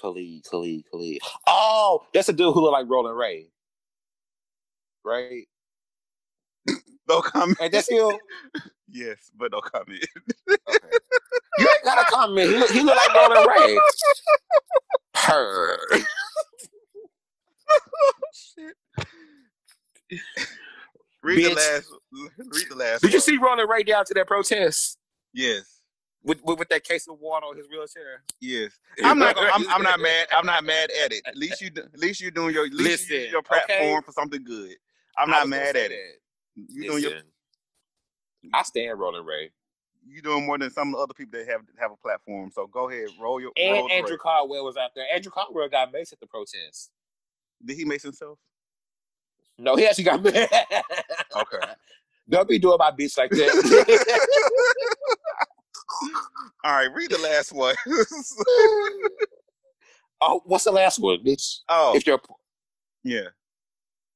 Khalid, 0.00 0.44
Khalid, 0.48 0.84
Khalid. 0.90 1.18
Oh, 1.46 2.06
that's 2.14 2.28
a 2.28 2.32
dude 2.32 2.54
who 2.54 2.60
look 2.62 2.72
like 2.72 2.88
Rolling 2.88 3.14
Ray. 3.14 3.48
Right? 5.04 5.48
no 7.08 7.20
comment. 7.20 7.58
And 7.60 7.72
that's 7.72 7.90
him. 7.90 8.12
yes, 8.88 9.30
but 9.36 9.52
no 9.52 9.60
comment. 9.60 10.06
okay. 10.68 10.98
You 11.58 11.68
ain't 11.68 11.84
got 11.84 12.04
to 12.04 12.04
comment. 12.12 12.50
He 12.50 12.56
look, 12.56 12.70
he 12.70 12.80
look 12.80 12.96
like 12.96 13.14
Rolling 13.14 13.46
Ray. 13.48 13.78
Her. 15.16 15.78
shit. 18.32 18.76
Read 21.22 21.38
Bitch. 21.38 21.48
the 21.48 21.54
last. 21.54 21.92
Read 22.38 22.66
the 22.70 22.76
last. 22.76 23.00
Did 23.02 23.08
one. 23.08 23.12
you 23.12 23.20
see 23.20 23.36
Rolling 23.36 23.68
Ray 23.68 23.82
down 23.82 24.04
to 24.06 24.14
that 24.14 24.26
protest? 24.26 24.98
Yes. 25.32 25.80
With, 26.24 26.42
with, 26.44 26.58
with 26.60 26.68
that 26.68 26.84
case 26.84 27.08
of 27.08 27.18
water 27.18 27.46
on 27.46 27.56
his 27.56 27.68
wheelchair. 27.68 28.22
Yes, 28.40 28.78
I'm 29.04 29.18
not. 29.18 29.34
Gonna, 29.34 29.50
I'm, 29.52 29.68
I'm 29.68 29.82
not 29.82 29.98
mad. 30.00 30.28
I'm 30.32 30.46
not 30.46 30.62
mad 30.64 30.90
at 31.04 31.12
it. 31.12 31.22
At 31.26 31.36
least 31.36 31.60
you. 31.60 31.70
At 31.76 31.98
least 31.98 32.20
you're 32.20 32.30
doing 32.30 32.54
your. 32.54 32.66
At 32.66 32.72
least 32.72 33.10
Listen, 33.10 33.30
your 33.30 33.42
platform 33.42 33.98
okay. 33.98 34.04
for 34.06 34.12
something 34.12 34.44
good. 34.44 34.76
I'm 35.18 35.30
not 35.30 35.48
mad 35.48 35.76
at 35.76 35.90
it. 35.90 36.20
You 36.54 36.90
doing 36.90 37.02
your. 37.02 37.12
I 38.54 38.62
stand 38.62 38.98
Rolling 38.98 39.24
Ray. 39.24 39.50
You 40.04 40.20
doing 40.20 40.46
more 40.46 40.58
than 40.58 40.70
some 40.70 40.88
of 40.88 40.94
the 40.94 40.98
other 40.98 41.14
people 41.14 41.38
that 41.38 41.48
have 41.48 41.62
have 41.78 41.92
a 41.92 41.96
platform. 41.96 42.50
So 42.52 42.66
go 42.66 42.88
ahead, 42.88 43.08
roll 43.20 43.40
your. 43.40 43.52
And 43.56 43.72
roll 43.72 43.90
Andrew 43.90 44.16
Caldwell 44.16 44.64
was 44.64 44.76
out 44.76 44.90
there. 44.96 45.06
Andrew 45.14 45.30
Caldwell 45.30 45.68
got 45.68 45.92
maced 45.92 46.12
at 46.12 46.20
the 46.20 46.26
protest. 46.26 46.90
Did 47.64 47.76
he 47.76 47.84
mace 47.84 48.02
himself? 48.02 48.38
No, 49.58 49.76
he 49.76 49.86
actually 49.86 50.04
got 50.04 50.20
maced. 50.22 50.48
okay. 51.36 51.58
Don't 52.28 52.48
be 52.48 52.58
doing 52.58 52.78
my 52.78 52.90
bitch 52.90 53.18
like 53.18 53.30
that. 53.30 54.16
All 56.64 56.72
right, 56.72 56.92
read 56.94 57.10
the 57.10 57.18
last 57.18 57.52
one. 57.52 57.74
oh, 60.20 60.40
what's 60.44 60.64
the 60.64 60.72
last 60.72 60.98
one, 61.00 61.18
bitch? 61.24 61.58
Oh, 61.68 61.94
if 61.96 62.06
you're, 62.06 62.20
yeah. 63.02 63.28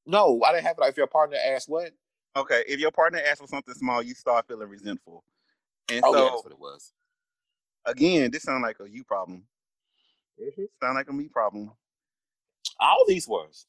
No, 0.07 0.41
I 0.45 0.53
didn't 0.53 0.67
have 0.67 0.77
it. 0.79 0.85
If 0.87 0.97
your 0.97 1.09
partner 1.09 1.37
asks 1.45 1.69
what? 1.69 1.91
Okay, 2.37 2.63
if 2.69 2.79
your 2.79 2.93
partner 2.93 3.21
asks 3.27 3.41
for 3.41 3.47
something 3.49 3.75
small, 3.75 4.03
you 4.03 4.15
start 4.15 4.47
feeling 4.47 4.69
resentful. 4.69 5.25
And 5.89 6.03
oh, 6.05 6.13
so, 6.13 6.19
yeah, 6.19 6.31
that's 6.31 6.45
what 6.45 6.53
it 6.53 6.61
was. 6.61 6.93
Again, 7.85 8.31
this 8.31 8.43
sounds 8.43 8.63
like 8.63 8.77
a 8.81 8.91
you 8.91 9.05
problem. 9.05 9.45
Mm-hmm. 10.41 10.65
Sound 10.83 10.95
like 10.97 11.09
a 11.09 11.13
me 11.13 11.29
problem. 11.29 11.71
All 12.81 13.05
these 13.07 13.29
words. 13.29 13.67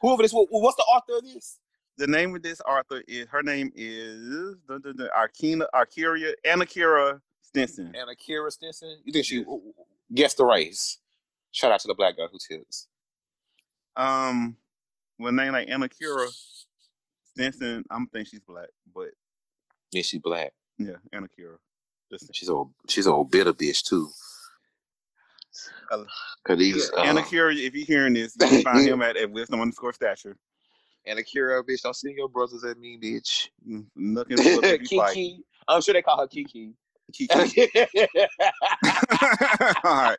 Whoever 0.00 0.22
this, 0.22 0.32
what's 0.32 0.76
the 0.76 0.82
author 0.82 1.18
of 1.18 1.24
this? 1.24 1.58
the 1.96 2.06
name 2.06 2.34
of 2.34 2.42
this 2.42 2.60
author 2.60 3.02
is 3.08 3.26
her 3.28 3.42
name 3.42 3.72
is 3.74 4.56
the, 4.68 4.78
the, 4.78 4.92
the 4.92 5.10
Arkina 5.16 5.66
Arkiria 5.74 6.32
Anakira 6.44 7.20
Stinson. 7.42 7.92
Anakira 7.94 8.50
Stinson. 8.50 8.98
You 9.04 9.12
think 9.12 9.24
she 9.24 9.44
guessed 10.14 10.36
the 10.36 10.44
race? 10.44 10.98
Shout 11.52 11.72
out 11.72 11.80
to 11.80 11.88
the 11.88 11.94
black 11.94 12.16
girl 12.16 12.28
who 12.30 12.38
tips. 12.38 12.88
Um, 13.96 14.56
with 15.18 15.30
a 15.30 15.36
name 15.36 15.52
like 15.52 15.68
Anakira 15.68 16.28
Stinson, 17.32 17.84
I'm 17.90 18.06
think 18.08 18.28
she's 18.28 18.40
black, 18.40 18.68
but 18.94 19.08
is 19.92 20.06
she 20.06 20.18
black. 20.18 20.52
Yeah, 20.78 20.96
Anakira. 21.14 21.56
She's 22.32 22.48
a 22.48 22.62
she's 22.88 23.06
a 23.06 23.12
old 23.12 23.30
bitter 23.30 23.52
bitch 23.52 23.84
too. 23.84 24.08
Uh, 25.90 26.04
Cause 26.44 26.58
these, 26.58 26.90
yeah, 26.94 27.00
uh, 27.00 27.04
Anakira, 27.06 27.56
if 27.56 27.74
you're 27.74 27.86
hearing 27.86 28.14
this, 28.14 28.36
you 28.38 28.46
can 28.46 28.62
find 28.62 28.86
him 28.88 29.02
at, 29.02 29.16
at 29.16 29.30
wisdom 29.30 29.60
underscore 29.60 29.92
stature 29.92 30.36
and 31.06 31.18
Akira, 31.18 31.62
bitch. 31.64 31.82
Don't 31.82 31.94
see 31.96 32.14
your 32.16 32.28
brothers 32.28 32.64
at 32.64 32.78
me, 32.78 32.98
bitch. 32.98 33.48
Looking 33.96 34.36
for 34.38 34.62
Kiki. 34.62 35.44
I'm 35.68 35.80
sure 35.80 35.94
they 35.94 36.02
call 36.02 36.20
her 36.20 36.26
Kiki. 36.26 36.74
Kiki. 37.12 37.70
All 39.84 40.02
right. 40.02 40.18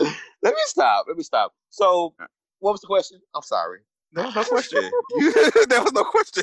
Let 0.00 0.54
me 0.54 0.62
stop. 0.66 1.06
Let 1.08 1.16
me 1.16 1.22
stop. 1.22 1.52
So, 1.70 2.14
what 2.60 2.72
was 2.72 2.80
the 2.80 2.86
question? 2.86 3.20
I'm 3.34 3.42
sorry. 3.42 3.80
That 4.12 4.26
was 4.26 4.34
no 4.34 4.44
question. 4.44 4.80
that 5.68 5.80
was 5.82 5.92
no 5.92 6.04
question. 6.04 6.42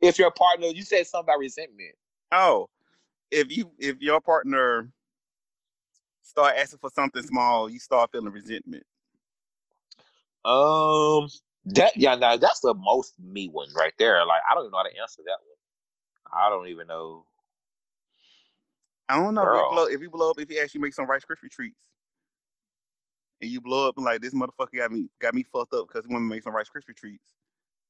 if 0.00 0.18
your 0.18 0.30
partner, 0.30 0.66
you 0.66 0.82
said 0.82 1.06
something 1.06 1.26
about 1.26 1.38
resentment. 1.38 1.94
Oh, 2.32 2.68
if 3.30 3.56
you 3.56 3.70
if 3.78 4.00
your 4.00 4.20
partner 4.20 4.90
start 6.22 6.54
asking 6.56 6.80
for 6.80 6.90
something 6.90 7.22
small, 7.22 7.70
you 7.70 7.78
start 7.78 8.10
feeling 8.12 8.32
resentment. 8.32 8.84
Um, 10.44 11.28
that 11.66 11.96
yeah, 11.96 12.14
now 12.14 12.36
that's 12.36 12.60
the 12.60 12.74
most 12.74 13.14
me 13.18 13.48
one 13.48 13.68
right 13.76 13.94
there. 13.98 14.24
Like 14.24 14.42
I 14.48 14.54
don't 14.54 14.64
even 14.64 14.72
know 14.72 14.78
how 14.78 14.84
to 14.84 15.00
answer 15.00 15.22
that 15.24 15.38
one. 15.40 15.56
I 16.32 16.50
don't 16.50 16.68
even 16.68 16.86
know. 16.86 17.24
I 19.08 19.16
don't 19.16 19.34
know 19.34 19.42
if 19.42 19.54
you, 19.54 19.68
blow, 19.70 19.84
if 19.86 20.00
you 20.00 20.10
blow 20.10 20.30
up 20.30 20.40
if 20.40 20.50
you 20.50 20.60
actually 20.60 20.80
make 20.80 20.94
some 20.94 21.06
Rice 21.06 21.22
Krispie 21.24 21.50
treats, 21.50 21.78
and 23.40 23.50
you 23.50 23.60
blow 23.60 23.88
up 23.88 23.96
and 23.96 24.04
like 24.04 24.20
this 24.20 24.34
motherfucker 24.34 24.76
got 24.76 24.92
me 24.92 25.08
got 25.20 25.34
me 25.34 25.42
fucked 25.42 25.74
up 25.74 25.88
because 25.88 26.06
he 26.06 26.12
want 26.12 26.22
to 26.22 26.28
make 26.28 26.42
some 26.42 26.54
Rice 26.54 26.68
Krispie 26.68 26.96
treats. 26.96 27.34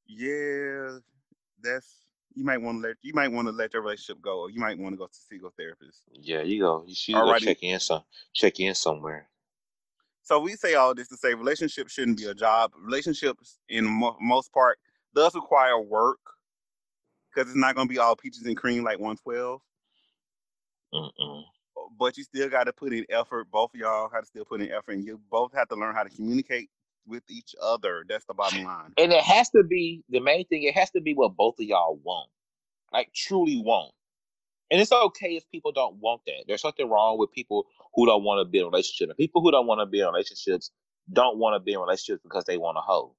Yeah, 0.07 0.99
that's 1.61 2.07
you 2.33 2.43
might 2.45 2.61
want 2.61 2.81
to 2.81 2.87
let 2.89 2.97
you 3.01 3.13
might 3.13 3.31
want 3.31 3.47
to 3.47 3.51
let 3.51 3.73
your 3.73 3.81
relationship 3.81 4.21
go, 4.21 4.41
or 4.41 4.49
you 4.49 4.59
might 4.59 4.77
want 4.77 4.93
to 4.93 4.97
go 4.97 5.07
to 5.07 5.13
see 5.13 5.37
a 5.37 5.49
therapist. 5.51 6.03
Yeah, 6.13 6.41
you 6.41 6.61
go. 6.61 6.83
You 6.85 6.95
should 6.95 7.15
go 7.15 7.37
check 7.37 7.57
in 7.61 7.79
some 7.79 8.03
check 8.33 8.59
in 8.59 8.75
somewhere. 8.75 9.27
So 10.23 10.39
we 10.39 10.53
say 10.55 10.73
all 10.73 10.93
this 10.93 11.07
to 11.07 11.17
say 11.17 11.33
relationships 11.33 11.93
shouldn't 11.93 12.17
be 12.17 12.25
a 12.25 12.35
job. 12.35 12.73
Relationships, 12.77 13.59
in 13.69 13.85
mo- 13.85 14.17
most 14.19 14.51
part, 14.51 14.77
does 15.15 15.33
require 15.35 15.79
work 15.79 16.19
because 17.33 17.49
it's 17.49 17.57
not 17.57 17.75
going 17.75 17.87
to 17.87 17.93
be 17.93 17.97
all 17.97 18.15
peaches 18.15 18.43
and 18.43 18.57
cream 18.57 18.83
like 18.83 18.99
112. 18.99 19.61
Mm-mm. 20.93 21.43
But 21.97 22.17
you 22.17 22.23
still 22.23 22.49
got 22.49 22.65
to 22.65 22.73
put 22.73 22.93
in 22.93 23.05
effort. 23.09 23.49
Both 23.51 23.73
of 23.73 23.79
y'all 23.79 24.09
have 24.09 24.21
to 24.21 24.27
still 24.27 24.45
put 24.45 24.61
in 24.61 24.71
effort, 24.71 24.93
and 24.93 25.05
you 25.05 25.19
both 25.29 25.53
have 25.53 25.67
to 25.69 25.75
learn 25.75 25.95
how 25.95 26.03
to 26.03 26.09
communicate 26.09 26.69
with 27.05 27.23
each 27.29 27.55
other. 27.61 28.03
That's 28.07 28.25
the 28.25 28.33
bottom 28.33 28.63
line. 28.63 28.93
And 28.97 29.11
it 29.11 29.23
has 29.23 29.49
to 29.51 29.63
be 29.63 30.03
the 30.09 30.19
main 30.19 30.45
thing. 30.47 30.63
It 30.63 30.75
has 30.75 30.91
to 30.91 31.01
be 31.01 31.13
what 31.13 31.35
both 31.35 31.59
of 31.59 31.65
y'all 31.65 31.99
want, 32.03 32.29
like 32.91 33.13
truly 33.13 33.61
want. 33.63 33.93
And 34.69 34.81
it's 34.81 34.91
okay 34.91 35.37
if 35.37 35.49
people 35.49 35.71
don't 35.71 35.95
want 35.95 36.21
that. 36.25 36.43
There's 36.47 36.61
something 36.61 36.89
wrong 36.89 37.17
with 37.17 37.31
people 37.31 37.67
who 37.95 38.05
don't 38.05 38.23
want 38.23 38.45
to 38.45 38.49
be 38.49 38.59
in 38.59 38.65
a 38.65 38.67
relationship. 38.67 39.09
And 39.09 39.17
people 39.17 39.41
who 39.41 39.49
don't 39.51 39.65
want 39.65 39.79
to 39.79 39.85
be 39.85 40.01
in 40.01 40.07
relationships 40.07 40.71
don't 41.11 41.37
want 41.37 41.55
to 41.55 41.59
be 41.63 41.73
in 41.73 41.79
relationships 41.79 42.21
because 42.21 42.43
they 42.43 42.57
want 42.57 42.75
to 42.75 42.81
hold. 42.81 43.13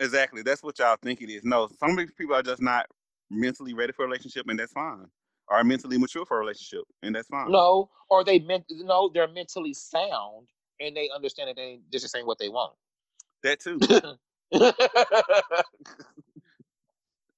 Exactly. 0.00 0.42
That's 0.42 0.62
what 0.62 0.78
y'all 0.78 0.96
think 1.02 1.20
it 1.20 1.30
is. 1.30 1.44
No, 1.44 1.68
some 1.78 1.90
of 1.90 1.98
these 1.98 2.12
people 2.12 2.34
are 2.34 2.42
just 2.42 2.62
not 2.62 2.86
mentally 3.30 3.74
ready 3.74 3.92
for 3.92 4.04
a 4.04 4.06
relationship, 4.06 4.46
and 4.48 4.58
that's 4.58 4.72
fine. 4.72 5.06
Or 5.50 5.64
mentally 5.64 5.96
mature 5.96 6.26
for 6.26 6.36
a 6.36 6.40
relationship, 6.40 6.84
and 7.02 7.14
that's 7.14 7.28
fine. 7.28 7.50
No, 7.50 7.88
or 8.10 8.22
they 8.22 8.38
meant 8.38 8.64
no, 8.68 9.10
they're 9.12 9.28
mentally 9.28 9.72
sound 9.72 10.48
and 10.80 10.96
they 10.96 11.10
understand 11.14 11.48
that 11.48 11.56
they 11.56 11.80
just 11.90 12.08
saying 12.10 12.26
what 12.26 12.38
they 12.38 12.48
want. 12.48 12.74
That 13.42 13.60
too. 13.60 13.78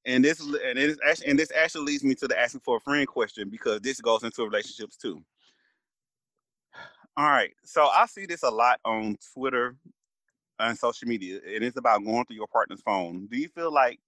and 0.05 0.25
this 0.25 0.41
and 0.41 0.79
it 0.79 0.91
is 0.91 0.99
actually 1.07 1.27
and 1.29 1.39
this 1.39 1.53
actually 1.53 1.85
leads 1.85 2.05
me 2.05 2.15
to 2.17 2.29
the 2.29 2.39
asking 2.39 2.61
for 2.61 2.77
a 2.77 2.81
friend 2.81 3.07
question 3.07 3.49
because 3.49 3.81
this 3.81 4.01
goes 4.01 4.23
into 4.23 4.45
relationships 4.45 4.97
too. 4.97 5.23
All 7.17 7.27
right, 7.27 7.53
so 7.65 7.87
I 7.87 8.07
see 8.07 8.25
this 8.25 8.45
a 8.45 8.51
lot 8.51 8.81
on 8.85 9.17
Twitter 9.35 9.77
and 10.59 10.79
social 10.79 11.09
media, 11.09 11.41
and 11.55 11.65
it's 11.65 11.77
about 11.77 12.05
going 12.05 12.25
through 12.25 12.37
your 12.37 12.47
partner's 12.47 12.81
phone. 12.83 13.27
Do 13.31 13.37
you 13.37 13.49
feel 13.49 13.73
like 13.73 13.99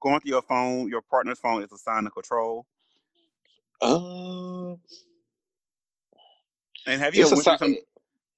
going 0.00 0.20
through 0.20 0.30
your 0.30 0.42
phone, 0.42 0.88
your 0.88 1.02
partner's 1.02 1.40
phone, 1.40 1.62
is 1.62 1.72
a 1.72 1.76
sign 1.76 2.06
of 2.06 2.14
control? 2.14 2.64
Um, 3.80 4.78
and 6.86 7.00
have 7.00 7.14
you 7.14 7.22
it's 7.22 7.32
ever 7.32 7.40
a, 7.40 7.44
sign, 7.44 7.58
some... 7.58 7.76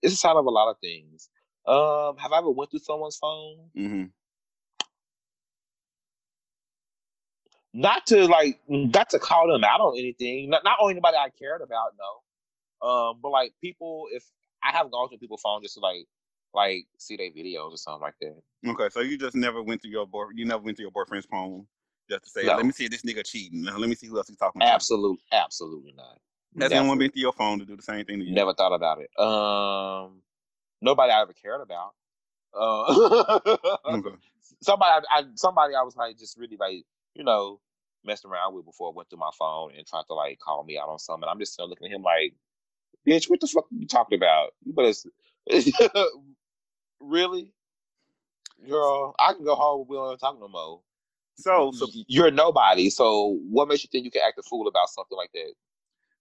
it's 0.03 0.15
a 0.15 0.17
sign 0.17 0.37
of 0.37 0.47
a 0.47 0.51
lot 0.51 0.71
of 0.71 0.77
things. 0.81 1.29
Um, 1.67 2.17
have 2.17 2.33
I 2.33 2.39
ever 2.39 2.51
went 2.51 2.71
through 2.71 2.81
someone's 2.81 3.17
phone? 3.17 3.57
Mm-hmm. 3.77 4.05
not 7.79 8.07
to 8.07 8.27
like 8.27 8.59
not 8.69 9.11
to 9.11 9.19
call 9.19 9.51
them 9.51 9.65
out 9.65 9.81
on 9.81 9.97
anything. 9.97 10.51
Not 10.51 10.65
not 10.65 10.79
on 10.81 10.91
anybody 10.91 11.17
I 11.17 11.31
cared 11.39 11.63
about, 11.63 11.93
no. 11.99 12.89
Um, 12.89 13.19
but 13.23 13.31
like 13.31 13.53
people, 13.61 14.07
if 14.13 14.25
I 14.63 14.73
have 14.77 14.91
gone 14.91 15.11
to 15.11 15.19
people's 15.19 15.43
phone 15.43 15.63
just 15.63 15.75
to 15.75 15.81
like 15.81 16.07
like 16.55 16.87
see 16.99 17.17
their 17.17 17.31
videos 17.31 17.73
or 17.73 17.77
something 17.77 18.03
like 18.03 18.15
that. 18.21 18.71
Okay, 18.71 18.89
so 18.91 19.01
you 19.01 19.19
just 19.19 19.37
never 19.37 19.63
went 19.63 19.83
to 19.83 19.89
your 19.89 20.07
boy, 20.07 20.25
you 20.35 20.45
never 20.45 20.63
went 20.63 20.77
to 20.79 20.83
your 20.83 20.91
boyfriend's 20.91 21.27
phone 21.27 21.67
just 22.09 22.25
to 22.25 22.31
say, 22.31 22.45
No. 22.45 22.57
let 22.57 22.65
me 22.67 22.73
see 22.73 22.85
if 22.85 22.91
this 22.91 23.03
nigga 23.03 23.25
cheating. 23.25 23.65
Let 23.65 23.89
me 23.89 23.95
see 23.95 24.07
who 24.07 24.17
else 24.17 24.29
he's 24.29 24.37
talking 24.37 24.61
to. 24.61 24.67
Absolute, 24.67 25.21
absolutely 25.33 25.95
not. 25.97 26.19
Has 26.61 26.73
anyone 26.73 26.99
been 26.99 27.11
to 27.11 27.19
your 27.21 27.33
phone 27.33 27.59
to 27.59 27.65
do 27.65 27.77
the 27.77 27.83
same 27.83 28.05
thing 28.05 28.19
to 28.19 28.25
you? 28.25 28.35
Never 28.35 28.55
thought 28.55 28.73
about 28.73 29.01
it. 29.01 29.11
Um, 29.19 30.23
nobody 30.81 31.13
I 31.13 31.23
ever 31.23 31.33
cared 31.33 31.61
about. 31.61 31.93
Uh, 32.55 33.57
Okay. 33.87 34.11
somebody, 34.63 35.05
I, 35.11 35.19
I, 35.21 35.23
somebody 35.35 35.75
I 35.75 35.83
was 35.83 35.97
like 35.97 36.19
just 36.19 36.37
really 36.39 36.57
like 36.57 36.85
you 37.15 37.25
know 37.25 37.61
messing 38.05 38.31
around 38.31 38.55
with 38.55 38.65
before 38.65 38.91
I 38.91 38.97
went 38.97 39.11
through 39.11 39.19
my 39.19 39.31
phone 39.39 39.73
and 39.77 39.87
tried 39.87 40.05
to 40.09 40.15
like 40.15 40.39
call 40.39 40.65
me 40.65 40.79
out 40.79 40.89
on 40.89 40.99
something. 40.99 41.29
I'm 41.29 41.39
just 41.39 41.53
still 41.53 41.69
looking 41.69 41.87
at 41.87 41.93
him 41.93 42.03
like, 42.03 42.35
bitch, 43.07 43.29
what 43.29 43.41
the 43.41 43.47
fuck 43.47 43.65
are 43.65 43.77
you 43.77 43.87
talking 43.87 44.17
about? 44.19 44.55
You 44.65 44.73
better 44.73 44.93
really, 47.01 47.53
girl. 48.69 49.15
I 49.19 49.35
can 49.35 49.45
go 49.45 49.55
home. 49.55 49.87
We 49.89 49.97
don't 49.97 50.19
talk 50.19 50.41
no 50.41 50.49
more. 50.49 50.81
So, 51.39 51.71
so, 51.73 51.87
You're 52.09 52.33
nobody. 52.33 52.91
So 52.91 53.39
what 53.49 53.69
makes 53.69 53.85
you 53.85 53.89
think 53.93 54.05
you 54.05 54.11
can 54.11 54.23
act 54.27 54.39
a 54.39 54.43
fool 54.43 54.67
about 54.67 54.89
something 54.91 55.17
like 55.17 55.31
that? 55.33 55.53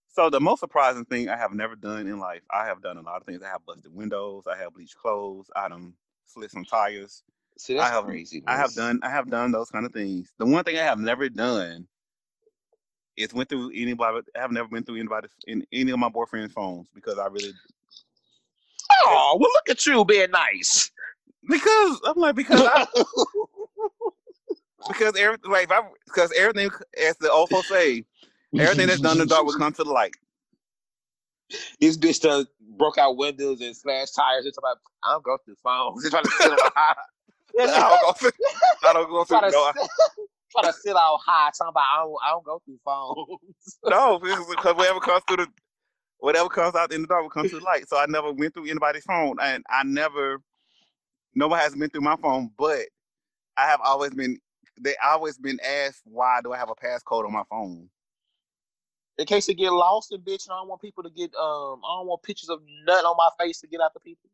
so 0.07 0.30
the 0.30 0.39
most 0.39 0.59
surprising 0.59 1.05
thing 1.05 1.30
I 1.30 1.38
have 1.38 1.53
never 1.53 1.76
done 1.76 2.07
in 2.07 2.20
life, 2.20 2.41
I 2.51 2.65
have 2.65 2.82
done 2.82 2.97
a 2.97 3.01
lot 3.01 3.18
of 3.18 3.24
things. 3.26 3.41
I 3.43 3.49
have 3.49 3.65
busted 3.65 3.93
windows. 3.93 4.45
I 4.47 4.57
have 4.57 4.74
bleached 4.74 4.97
clothes. 4.97 5.49
I 5.55 5.68
done 5.68 5.93
slit 6.26 6.51
some 6.51 6.65
tires. 6.65 7.24
See, 7.57 7.74
that's 7.76 7.89
I 7.91 7.93
have, 7.93 8.05
crazy. 8.05 8.43
I 8.47 8.57
have 8.57 8.74
done, 8.76 8.99
I 9.03 9.09
have 9.09 9.30
done 9.30 9.51
those 9.51 9.70
kind 9.70 9.86
of 9.86 9.93
things. 9.93 10.34
The 10.38 10.45
one 10.45 10.63
thing 10.63 10.78
I 10.78 10.84
have 10.84 10.99
never 10.99 11.30
done 11.30 11.88
is 13.15 13.34
went 13.34 13.49
through 13.49 13.72
anybody. 13.74 14.22
I 14.36 14.39
have 14.39 14.51
never 14.51 14.68
been 14.68 14.84
through 14.84 14.97
anybody 14.97 15.28
in 15.47 15.65
any 15.72 15.91
of 15.91 15.99
my 15.99 16.09
boyfriend's 16.09 16.53
phones 16.53 16.88
because 16.93 17.18
I 17.18 17.26
really 17.28 17.53
Oh, 19.05 19.38
well, 19.39 19.49
look 19.53 19.70
at 19.70 19.86
you 19.86 20.05
being 20.05 20.32
nice. 20.32 20.91
because 21.49 21.99
I'm 22.05 22.18
like 22.18 22.36
because 22.36 22.61
I, 22.61 22.86
because 24.88 25.15
everything 25.17 25.51
like 25.51 25.71
I 25.71 25.81
because 26.05 26.31
everything 26.33 26.69
as 27.05 27.17
the 27.17 27.31
old 27.31 27.49
folks 27.49 27.69
say 27.69 28.05
everything 28.59 28.88
that's 28.88 29.01
done 29.01 29.13
in 29.13 29.17
the 29.19 29.25
dark 29.25 29.45
will 29.45 29.57
come 29.57 29.73
to 29.73 29.83
the 29.83 29.91
light. 29.91 30.13
This 31.79 31.97
bitch 31.97 32.21
done 32.21 32.45
broke 32.77 32.97
out 32.97 33.17
windows 33.17 33.61
and 33.61 33.75
slashed 33.75 34.15
tires. 34.15 34.45
It's 34.45 34.57
about 34.57 34.77
I 35.03 35.13
don't 35.13 35.23
go 35.23 35.38
through 35.45 35.55
phones. 35.63 36.01
They're 36.01 36.11
trying 36.11 36.23
to 36.25 36.31
sit 36.31 36.51
on 36.51 36.57
high. 36.75 36.95
I 37.59 37.65
don't 37.65 38.01
go 38.01 38.11
through. 38.13 38.31
I 38.83 38.93
don't 38.93 39.09
go 39.09 39.23
through. 39.23 39.39
try 39.39 39.49
to, 39.49 39.51
No, 39.55 39.59
I- 39.63 39.73
try 40.51 40.71
to 40.71 40.73
sit 40.73 40.95
out 40.95 41.19
high. 41.25 41.49
Talking 41.57 41.69
about 41.71 41.81
I 41.81 42.03
don't, 42.03 42.15
I 42.25 42.29
don't 42.31 42.45
go 42.45 42.61
through 42.65 42.79
phones. 42.85 43.79
no, 43.85 44.19
because 44.19 44.75
whatever 44.75 44.99
comes 44.99 45.23
through 45.27 45.38
the 45.38 45.47
whatever 46.19 46.49
comes 46.49 46.75
out 46.75 46.91
in 46.93 47.01
the 47.01 47.07
dark 47.07 47.23
will 47.23 47.29
come 47.29 47.47
to 47.47 47.59
the 47.59 47.63
light. 47.65 47.88
So 47.89 47.97
I 47.97 48.05
never 48.07 48.31
went 48.33 48.53
through 48.53 48.65
anybody's 48.69 49.03
phone, 49.05 49.38
and 49.41 49.63
I 49.69 49.83
never 49.83 50.41
nobody 51.35 51.61
has 51.63 51.75
been 51.75 51.89
through 51.89 52.01
my 52.01 52.15
phone, 52.17 52.51
but 52.57 52.81
I 53.57 53.65
have 53.67 53.81
always 53.83 54.11
been. 54.13 54.39
They 54.80 54.95
always 55.03 55.38
been 55.38 55.59
asked 55.65 56.01
why 56.05 56.41
do 56.43 56.53
I 56.53 56.57
have 56.57 56.69
a 56.69 56.75
passcode 56.75 57.25
on 57.25 57.34
my 57.34 57.43
phone? 57.49 57.89
In 59.17 59.25
case 59.25 59.47
they 59.47 59.55
get 59.55 59.71
lost 59.71 60.11
and 60.11 60.23
bitch, 60.23 60.45
and 60.45 60.53
I 60.53 60.57
don't 60.57 60.67
want 60.67 60.82
people 60.82 61.03
to 61.03 61.09
get 61.09 61.34
um 61.36 61.82
I 61.84 61.97
don't 61.97 62.07
want 62.07 62.23
pictures 62.23 62.49
of 62.49 62.59
nut 62.86 63.05
on 63.05 63.15
my 63.17 63.30
face 63.39 63.59
to 63.61 63.67
get 63.67 63.82
out 63.82 63.93
the 63.93 63.99
people. 63.99 64.30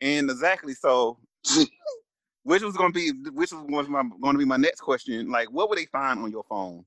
And 0.00 0.30
exactly 0.30 0.74
so, 0.74 1.18
which 2.42 2.62
was 2.62 2.76
going 2.76 2.92
to 2.92 2.94
be 2.94 3.30
which 3.30 3.52
was 3.52 3.88
my, 3.88 4.02
going 4.20 4.34
to 4.34 4.38
be 4.38 4.44
my 4.44 4.56
next 4.56 4.80
question. 4.80 5.30
Like, 5.30 5.50
what 5.50 5.68
would 5.68 5.78
they 5.78 5.86
find 5.86 6.20
on 6.20 6.30
your 6.30 6.44
phone 6.48 6.84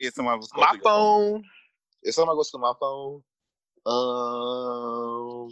if 0.00 0.14
somebody 0.14 0.38
was 0.38 0.50
my 0.56 0.72
your 0.72 0.82
phone. 0.82 1.44
If 2.02 2.14
somebody 2.14 2.36
goes 2.36 2.50
to 2.50 2.58
my 2.58 2.72
phone, 2.80 3.22
um, 3.86 5.50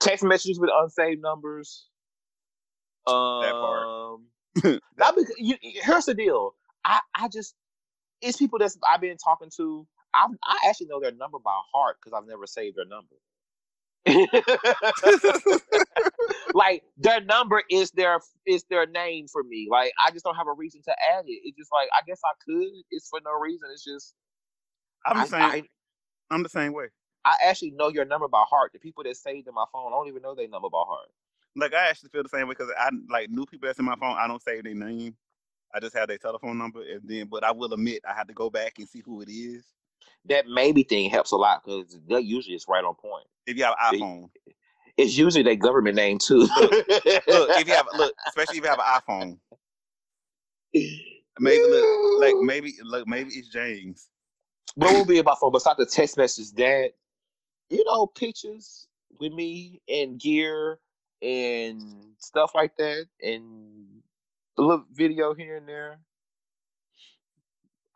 text 0.00 0.24
messages 0.24 0.58
with 0.58 0.70
unsaved 0.74 1.22
numbers. 1.22 1.86
Um, 3.06 4.26
part. 4.54 4.80
that 4.96 5.14
be, 5.16 5.22
you, 5.38 5.56
here's 5.60 6.06
the 6.06 6.14
deal. 6.14 6.54
I, 6.84 7.00
I 7.14 7.28
just 7.28 7.54
it's 8.22 8.38
people 8.38 8.58
that's 8.58 8.78
I've 8.88 9.00
been 9.00 9.16
talking 9.16 9.50
to. 9.56 9.86
I 10.14 10.26
I 10.44 10.68
actually 10.68 10.86
know 10.88 11.00
their 11.00 11.12
number 11.12 11.38
by 11.38 11.58
heart 11.72 11.96
because 12.00 12.16
I've 12.16 12.28
never 12.28 12.46
saved 12.46 12.76
their 12.76 12.86
number. 12.86 13.16
like 16.54 16.84
their 16.96 17.20
number 17.20 17.62
is 17.70 17.90
their 17.90 18.20
is 18.46 18.64
their 18.70 18.86
name 18.86 19.26
for 19.28 19.42
me. 19.42 19.68
Like 19.70 19.92
I 20.04 20.10
just 20.12 20.24
don't 20.24 20.36
have 20.36 20.46
a 20.46 20.52
reason 20.52 20.80
to 20.84 20.94
add 21.12 21.24
it. 21.26 21.40
It's 21.44 21.58
just 21.58 21.72
like 21.72 21.88
I 21.92 22.02
guess 22.06 22.20
I 22.24 22.32
could. 22.44 22.70
It's 22.90 23.08
for 23.08 23.20
no 23.24 23.32
reason. 23.32 23.68
It's 23.72 23.84
just 23.84 24.14
I'm 25.04 25.16
the 25.16 25.22
I, 25.22 25.26
same. 25.26 25.42
I, 25.42 25.62
I'm 26.30 26.42
the 26.42 26.48
same 26.48 26.72
way. 26.72 26.86
I 27.24 27.34
actually 27.44 27.72
know 27.72 27.88
your 27.88 28.04
number 28.04 28.28
by 28.28 28.44
heart. 28.48 28.72
The 28.72 28.78
people 28.78 29.02
that 29.04 29.16
saved 29.16 29.48
in 29.48 29.54
my 29.54 29.64
phone, 29.72 29.88
I 29.88 29.96
don't 29.96 30.08
even 30.08 30.22
know 30.22 30.36
their 30.36 30.48
number 30.48 30.70
by 30.70 30.84
heart. 30.86 31.08
Like 31.56 31.74
I 31.74 31.88
actually 31.88 32.10
feel 32.10 32.22
the 32.22 32.28
same 32.28 32.46
way 32.48 32.54
because 32.56 32.70
I 32.78 32.90
like 33.08 33.30
new 33.30 33.46
people 33.46 33.66
that's 33.66 33.78
in 33.78 33.84
my 33.86 33.96
phone. 33.96 34.16
I 34.18 34.28
don't 34.28 34.42
save 34.42 34.64
their 34.64 34.74
name. 34.74 35.16
I 35.74 35.80
just 35.80 35.96
have 35.96 36.08
their 36.08 36.18
telephone 36.18 36.58
number, 36.58 36.82
and 36.82 37.00
then. 37.04 37.26
But 37.26 37.44
I 37.44 37.50
will 37.50 37.72
admit, 37.72 38.02
I 38.08 38.14
have 38.14 38.28
to 38.28 38.34
go 38.34 38.50
back 38.50 38.74
and 38.78 38.88
see 38.88 39.02
who 39.04 39.22
it 39.22 39.28
is. 39.30 39.64
That 40.26 40.46
maybe 40.48 40.82
thing 40.82 41.08
helps 41.10 41.32
a 41.32 41.36
lot 41.36 41.62
because 41.64 41.98
that 42.08 42.24
usually 42.24 42.54
it's 42.54 42.68
right 42.68 42.84
on 42.84 42.94
point. 42.94 43.26
If 43.46 43.56
you 43.56 43.64
have 43.64 43.74
an 43.80 44.00
iPhone, 44.00 44.28
It's 44.96 45.16
usually 45.16 45.42
their 45.42 45.56
government 45.56 45.96
name 45.96 46.18
too. 46.18 46.40
look, 46.40 46.86
if 47.56 47.66
you 47.66 47.74
have 47.74 47.86
look, 47.96 48.14
especially 48.28 48.58
if 48.58 48.64
you 48.64 48.70
have 48.70 48.78
an 48.78 49.00
iPhone, 49.00 49.38
maybe 51.40 51.62
look, 51.68 52.20
like 52.20 52.34
maybe 52.42 52.74
look, 52.82 53.06
maybe 53.08 53.30
it's 53.30 53.48
James. 53.48 54.08
what 54.74 54.92
will 54.92 55.04
be 55.06 55.18
about 55.18 55.40
phone 55.40 55.52
besides 55.52 55.78
the 55.78 55.86
text 55.86 56.16
message 56.16 56.52
that 56.52 56.92
you 57.70 57.84
know 57.84 58.06
pictures 58.06 58.88
with 59.18 59.32
me 59.32 59.80
and 59.88 60.18
gear 60.20 60.78
and 61.22 61.80
stuff 62.18 62.52
like 62.54 62.76
that 62.76 63.06
and 63.22 63.86
a 64.58 64.62
little 64.62 64.84
video 64.92 65.34
here 65.34 65.56
and 65.56 65.68
there. 65.68 65.98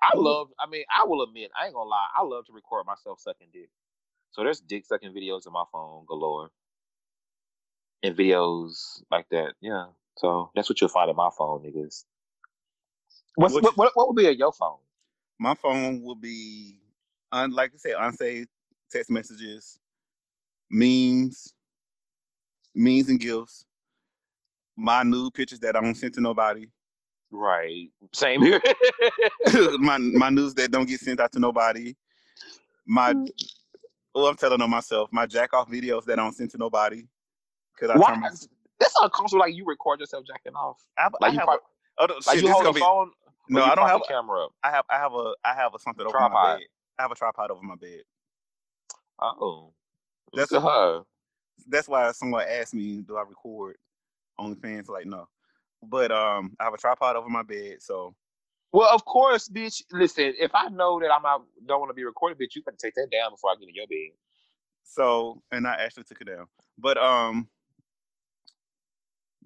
I 0.02 0.16
love 0.16 0.48
i 0.58 0.66
mean 0.66 0.84
i 0.90 1.06
will 1.06 1.22
admit 1.22 1.50
i 1.60 1.66
ain't 1.66 1.74
gonna 1.74 1.86
lie 1.86 2.06
i 2.16 2.22
love 2.22 2.46
to 2.46 2.52
record 2.52 2.86
myself 2.86 3.20
sucking 3.20 3.48
dick. 3.52 3.68
So 4.30 4.42
there's 4.42 4.60
dick 4.60 4.86
sucking 4.86 5.12
videos 5.12 5.46
in 5.46 5.52
my 5.52 5.64
phone 5.70 6.04
galore. 6.06 6.50
And 8.02 8.16
videos 8.16 9.02
like 9.10 9.28
that 9.30 9.54
yeah. 9.60 9.86
So 10.16 10.50
that's 10.54 10.70
what 10.70 10.80
you'll 10.80 10.88
find 10.88 11.10
in 11.10 11.16
my 11.16 11.28
phone 11.36 11.62
niggas. 11.62 12.04
What's, 13.34 13.54
What 13.54 13.76
what, 13.76 13.92
what, 13.94 14.08
would 14.08 14.16
be 14.16 14.28
on 14.28 14.36
your 14.36 14.52
phone? 14.52 14.78
My 15.38 15.54
phone 15.54 16.02
will 16.02 16.16
be, 16.16 16.76
un, 17.32 17.52
like 17.52 17.72
I 17.74 17.78
said, 17.78 17.94
unsaved 17.98 18.48
text 18.90 19.10
messages, 19.10 19.78
memes, 20.70 21.54
memes 22.74 23.08
and 23.08 23.20
gifts, 23.20 23.64
my 24.76 25.02
nude 25.02 25.34
pictures 25.34 25.60
that 25.60 25.76
I 25.76 25.80
don't 25.80 25.94
send 25.94 26.14
to 26.14 26.20
nobody, 26.20 26.66
right 27.32 27.88
same 28.12 28.42
here 28.42 28.60
my 29.78 29.98
my 29.98 30.30
news 30.30 30.52
that 30.54 30.70
don't 30.70 30.88
get 30.88 31.00
sent 31.00 31.20
out 31.20 31.32
to 31.32 31.38
nobody, 31.38 31.94
my 32.86 33.12
hmm. 33.12 33.24
oh 34.14 34.28
I'm 34.28 34.36
telling 34.36 34.60
on 34.60 34.70
myself, 34.70 35.10
my 35.12 35.26
jack 35.26 35.52
off 35.54 35.68
videos 35.68 36.04
that 36.06 36.18
I 36.18 36.22
don't 36.22 36.34
send 36.34 36.50
to 36.50 36.58
nobody 36.58 37.04
because 37.74 37.94
I 37.94 37.98
Why? 37.98 38.12
turn 38.12 38.20
my 38.20 38.30
That's 38.78 38.94
uncomfortable. 39.02 39.40
Like 39.40 39.54
you 39.54 39.64
record 39.64 40.00
yourself 40.00 40.24
jacking 40.26 40.54
off. 40.54 40.78
I, 40.98 41.08
Like 41.20 41.30
I 41.30 41.32
you, 41.32 41.38
have, 41.38 41.46
prop, 41.46 41.62
oh, 41.98 42.06
no, 42.06 42.14
like 42.14 42.36
shit, 42.36 42.44
you 42.44 42.52
hold 42.52 42.66
the 42.66 42.72
be, 42.72 42.80
phone. 42.80 43.10
no, 43.48 43.64
I 43.64 43.74
don't 43.74 43.88
have 43.88 44.00
the 44.00 44.06
camera 44.08 44.46
up. 44.46 44.52
I 44.62 44.70
have 44.70 44.84
I 44.90 44.98
have 44.98 45.12
a 45.12 45.34
I 45.44 45.54
have 45.54 45.74
a 45.74 45.78
something 45.78 46.06
over 46.06 46.18
my 46.18 46.56
bed. 46.56 46.66
I 46.98 47.02
have 47.02 47.12
a 47.12 47.14
tripod 47.14 47.50
over 47.50 47.62
my 47.62 47.76
bed. 47.76 48.02
Oh, 49.20 49.72
That's 50.34 50.52
a 50.52 50.56
at 50.56 50.62
her. 50.62 51.02
That's 51.68 51.88
why 51.88 52.10
someone 52.12 52.44
asked 52.48 52.74
me, 52.74 53.02
do 53.02 53.16
I 53.16 53.22
record 53.22 53.76
OnlyFans? 54.38 54.88
Like 54.88 55.06
no, 55.06 55.28
but 55.82 56.10
um, 56.12 56.56
I 56.60 56.64
have 56.64 56.74
a 56.74 56.78
tripod 56.78 57.16
over 57.16 57.28
my 57.28 57.42
bed, 57.42 57.76
so 57.80 58.14
Well, 58.72 58.88
of 58.92 59.04
course, 59.04 59.48
bitch. 59.48 59.82
Listen, 59.92 60.34
if 60.38 60.50
I 60.54 60.68
know 60.68 61.00
that 61.00 61.12
I'm 61.12 61.22
not 61.22 61.42
don't 61.66 61.80
want 61.80 61.90
to 61.90 61.94
be 61.94 62.04
recorded, 62.04 62.38
bitch, 62.38 62.56
you 62.56 62.62
can 62.62 62.76
take 62.76 62.94
that 62.94 63.08
down 63.12 63.32
before 63.32 63.50
I 63.50 63.54
get 63.60 63.68
in 63.68 63.74
your 63.74 63.86
bed. 63.86 64.16
so 64.84 65.42
and 65.52 65.66
I 65.66 65.74
actually 65.74 66.04
took 66.04 66.20
it 66.20 66.26
down, 66.28 66.46
but 66.78 66.98
um. 66.98 67.48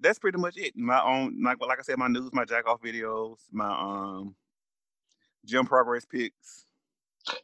That's 0.01 0.19
pretty 0.19 0.37
much 0.37 0.57
it. 0.57 0.75
My 0.75 1.01
own, 1.01 1.41
like, 1.41 1.59
like 1.61 1.79
I 1.79 1.81
said, 1.81 1.97
my 1.97 2.09
news, 2.09 2.29
my 2.33 2.43
jack 2.43 2.67
off 2.67 2.81
videos, 2.81 3.37
my 3.51 3.69
um, 3.69 4.35
gym 5.45 5.65
progress 5.65 6.05
pics. 6.05 6.65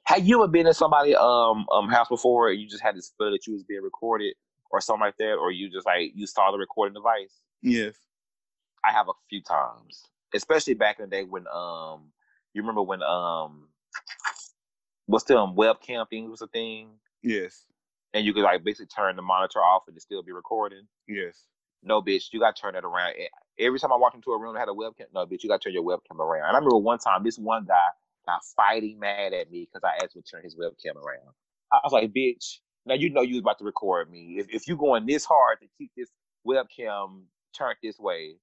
Have 0.03 0.27
you 0.27 0.37
ever 0.43 0.47
been 0.47 0.67
in 0.67 0.73
somebody 0.73 1.15
um 1.15 1.65
um 1.71 1.89
house 1.89 2.07
before 2.09 2.49
and 2.49 2.59
you 2.59 2.67
just 2.67 2.83
had 2.83 2.95
this 2.95 3.13
feel 3.17 3.31
that 3.31 3.47
you 3.47 3.53
was 3.53 3.63
being 3.63 3.81
recorded 3.81 4.35
or 4.71 4.81
something 4.81 5.01
like 5.01 5.17
that, 5.17 5.33
or 5.33 5.51
you 5.51 5.69
just 5.69 5.85
like 5.85 6.11
you 6.15 6.27
saw 6.27 6.51
the 6.51 6.57
recording 6.57 6.93
device? 6.93 7.35
Yes. 7.61 7.95
I 8.83 8.91
have 8.91 9.09
a 9.09 9.13
few 9.29 9.41
times, 9.41 10.05
especially 10.33 10.73
back 10.73 10.99
in 10.99 11.05
the 11.09 11.15
day 11.15 11.23
when 11.23 11.45
um 11.53 12.11
you 12.53 12.61
remember 12.61 12.81
when 12.81 13.03
um 13.03 13.67
what's 15.05 15.25
the 15.25 15.37
um, 15.37 15.55
webcam 15.55 16.09
thing 16.09 16.29
was 16.29 16.41
a 16.41 16.47
thing, 16.47 16.89
Yes. 17.21 17.65
and 18.13 18.25
you 18.25 18.33
could 18.33 18.43
like 18.43 18.63
basically 18.63 18.87
turn 18.87 19.15
the 19.15 19.21
monitor 19.21 19.59
off 19.59 19.83
and 19.87 19.95
it 19.97 20.01
still 20.01 20.23
be 20.23 20.31
recording. 20.31 20.87
Yes. 21.07 21.45
No, 21.83 22.01
bitch, 22.01 22.25
you 22.31 22.39
gotta 22.39 22.59
turn 22.59 22.75
it 22.75 22.83
around. 22.85 23.13
Every 23.59 23.79
time 23.79 23.91
I 23.91 23.97
walk 23.97 24.15
into 24.15 24.31
a 24.31 24.39
room 24.39 24.53
that 24.53 24.59
had 24.59 24.69
a 24.69 24.73
webcam, 24.73 25.05
no, 25.13 25.25
bitch, 25.25 25.43
you 25.43 25.49
gotta 25.49 25.59
turn 25.59 25.73
your 25.73 25.83
webcam 25.83 26.19
around. 26.19 26.47
And 26.47 26.55
I 26.55 26.59
remember 26.59 26.77
one 26.77 26.99
time, 26.99 27.23
this 27.23 27.37
one 27.39 27.65
guy 27.65 27.87
got 28.27 28.41
fighting 28.55 28.99
mad 28.99 29.33
at 29.33 29.51
me 29.51 29.67
because 29.71 29.83
I 29.83 30.03
asked 30.03 30.15
him 30.15 30.21
to 30.23 30.31
turn 30.31 30.43
his 30.43 30.55
webcam 30.55 30.95
around. 30.95 31.33
I 31.71 31.79
was 31.83 31.91
like, 31.91 32.11
bitch, 32.13 32.59
now 32.85 32.95
you 32.95 33.09
know 33.09 33.21
you 33.21 33.35
was 33.35 33.41
about 33.41 33.59
to 33.59 33.65
record 33.65 34.09
me. 34.09 34.35
If 34.37 34.49
if 34.49 34.67
you 34.67 34.75
going 34.75 35.05
this 35.05 35.25
hard 35.25 35.59
to 35.61 35.67
keep 35.77 35.91
this 35.95 36.09
webcam 36.47 37.23
turned 37.55 37.77
this 37.83 37.99
way. 37.99 38.35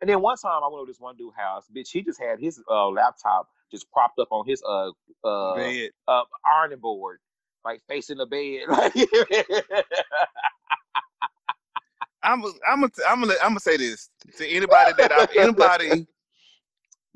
And 0.00 0.08
then 0.08 0.22
one 0.22 0.36
time 0.38 0.62
I 0.64 0.66
went 0.68 0.80
over 0.80 0.86
this 0.86 0.98
one 0.98 1.16
dude 1.16 1.34
house, 1.36 1.66
bitch, 1.74 1.90
he 1.90 2.02
just 2.02 2.18
had 2.18 2.40
his 2.40 2.62
uh, 2.70 2.88
laptop 2.88 3.48
just 3.70 3.90
propped 3.92 4.18
up 4.18 4.28
on 4.30 4.46
his 4.46 4.62
uh 4.66 4.90
uh, 5.24 5.54
Bed. 5.56 5.90
uh 6.08 6.22
ironing 6.46 6.78
board, 6.78 7.18
like 7.64 7.82
facing 7.86 8.16
the 8.16 8.26
bed. 8.26 8.62
I'm 12.22 12.42
I'm 12.68 12.80
gonna 12.80 12.92
I'm 13.08 13.20
gonna 13.20 13.34
I'm 13.42 13.50
gonna 13.50 13.60
say 13.60 13.76
this 13.76 14.10
to 14.38 14.48
anybody 14.48 14.92
that 14.98 15.12
I, 15.12 15.26
anybody 15.40 16.06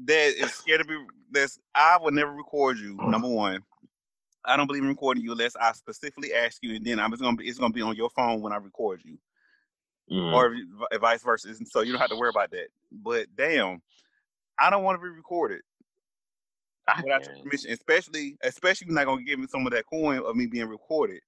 that 0.05 0.35
is 0.37 0.53
scared 0.53 0.81
to 0.81 0.87
be 0.87 0.97
that's 1.31 1.59
I 1.75 1.99
would 2.01 2.15
never 2.15 2.33
record 2.33 2.79
you. 2.79 2.95
Number 2.95 3.29
one, 3.29 3.63
I 4.45 4.57
don't 4.57 4.67
believe 4.67 4.83
in 4.83 4.89
recording 4.89 5.23
you 5.25 5.33
unless 5.33 5.57
I 5.57 5.73
specifically 5.73 6.35
ask 6.35 6.63
you, 6.63 6.77
and 6.77 6.85
then 6.85 7.01
I'm 7.01 7.11
just 7.11 7.23
gonna 7.23 7.37
be 7.37 7.49
it's 7.49 7.59
gonna 7.59 7.73
be 7.73 7.83
on 7.83 7.97
your 7.97 8.11
phone 8.11 8.41
when 8.41 8.53
I 8.53 8.57
record 8.57 9.03
you, 9.05 9.19
Mm. 10.11 10.33
or 10.35 10.99
vice 10.99 11.23
versa. 11.23 11.49
And 11.49 11.67
So 11.67 11.81
you 11.81 11.93
don't 11.93 12.01
have 12.01 12.11
to 12.11 12.17
worry 12.17 12.29
about 12.29 12.51
that. 12.51 12.69
But 12.93 13.35
damn, 13.35 13.81
I 14.59 14.69
don't 14.71 14.83
want 14.85 14.99
to 14.99 15.03
be 15.03 15.09
recorded 15.09 15.63
I 16.87 17.01
without 17.03 17.25
your 17.25 17.37
permission, 17.43 17.73
especially 17.73 18.37
especially 18.43 18.89
you're 18.89 18.95
not 18.95 19.07
gonna 19.07 19.23
give 19.23 19.39
me 19.39 19.47
some 19.47 19.67
of 19.67 19.73
that 19.73 19.87
coin 19.87 20.19
of 20.19 20.37
me 20.37 20.47
being 20.47 20.69
recorded. 20.69 21.23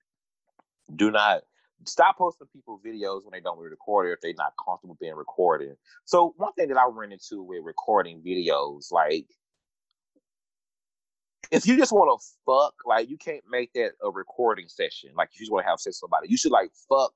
do 0.95 1.11
not 1.11 1.43
stop 1.85 2.17
posting 2.19 2.47
people 2.49 2.81
videos 2.85 3.25
when 3.25 3.33
they 3.33 3.41
don't 3.41 3.59
record 3.59 4.09
it 4.09 4.13
if 4.13 4.21
they're 4.21 4.33
not 4.37 4.55
comfortable 4.63 4.97
being 5.01 5.15
recorded. 5.15 5.77
So 6.05 6.35
one 6.37 6.53
thing 6.55 6.69
that 6.69 6.79
I 6.79 6.87
run 6.87 7.13
into 7.13 7.43
with 7.43 7.65
recording 7.65 8.21
videos, 8.23 8.93
like 8.93 9.27
if 11.51 11.67
you 11.67 11.77
just 11.77 11.93
want 11.93 12.21
to 12.21 12.27
fuck, 12.45 12.75
like 12.85 13.09
you 13.11 13.17
can't 13.19 13.43
make 13.51 13.73
that 13.75 13.93
a 14.03 14.11
recording 14.11 14.69
session. 14.69 15.11
Like 15.17 15.31
if 15.33 15.41
you 15.41 15.45
just 15.45 15.53
want 15.53 15.65
to 15.65 15.71
have 15.71 15.81
sex 15.81 15.97
with 15.97 16.11
somebody, 16.11 16.29
you 16.29 16.37
should 16.37 16.53
like 16.53 16.71
fuck 16.89 17.13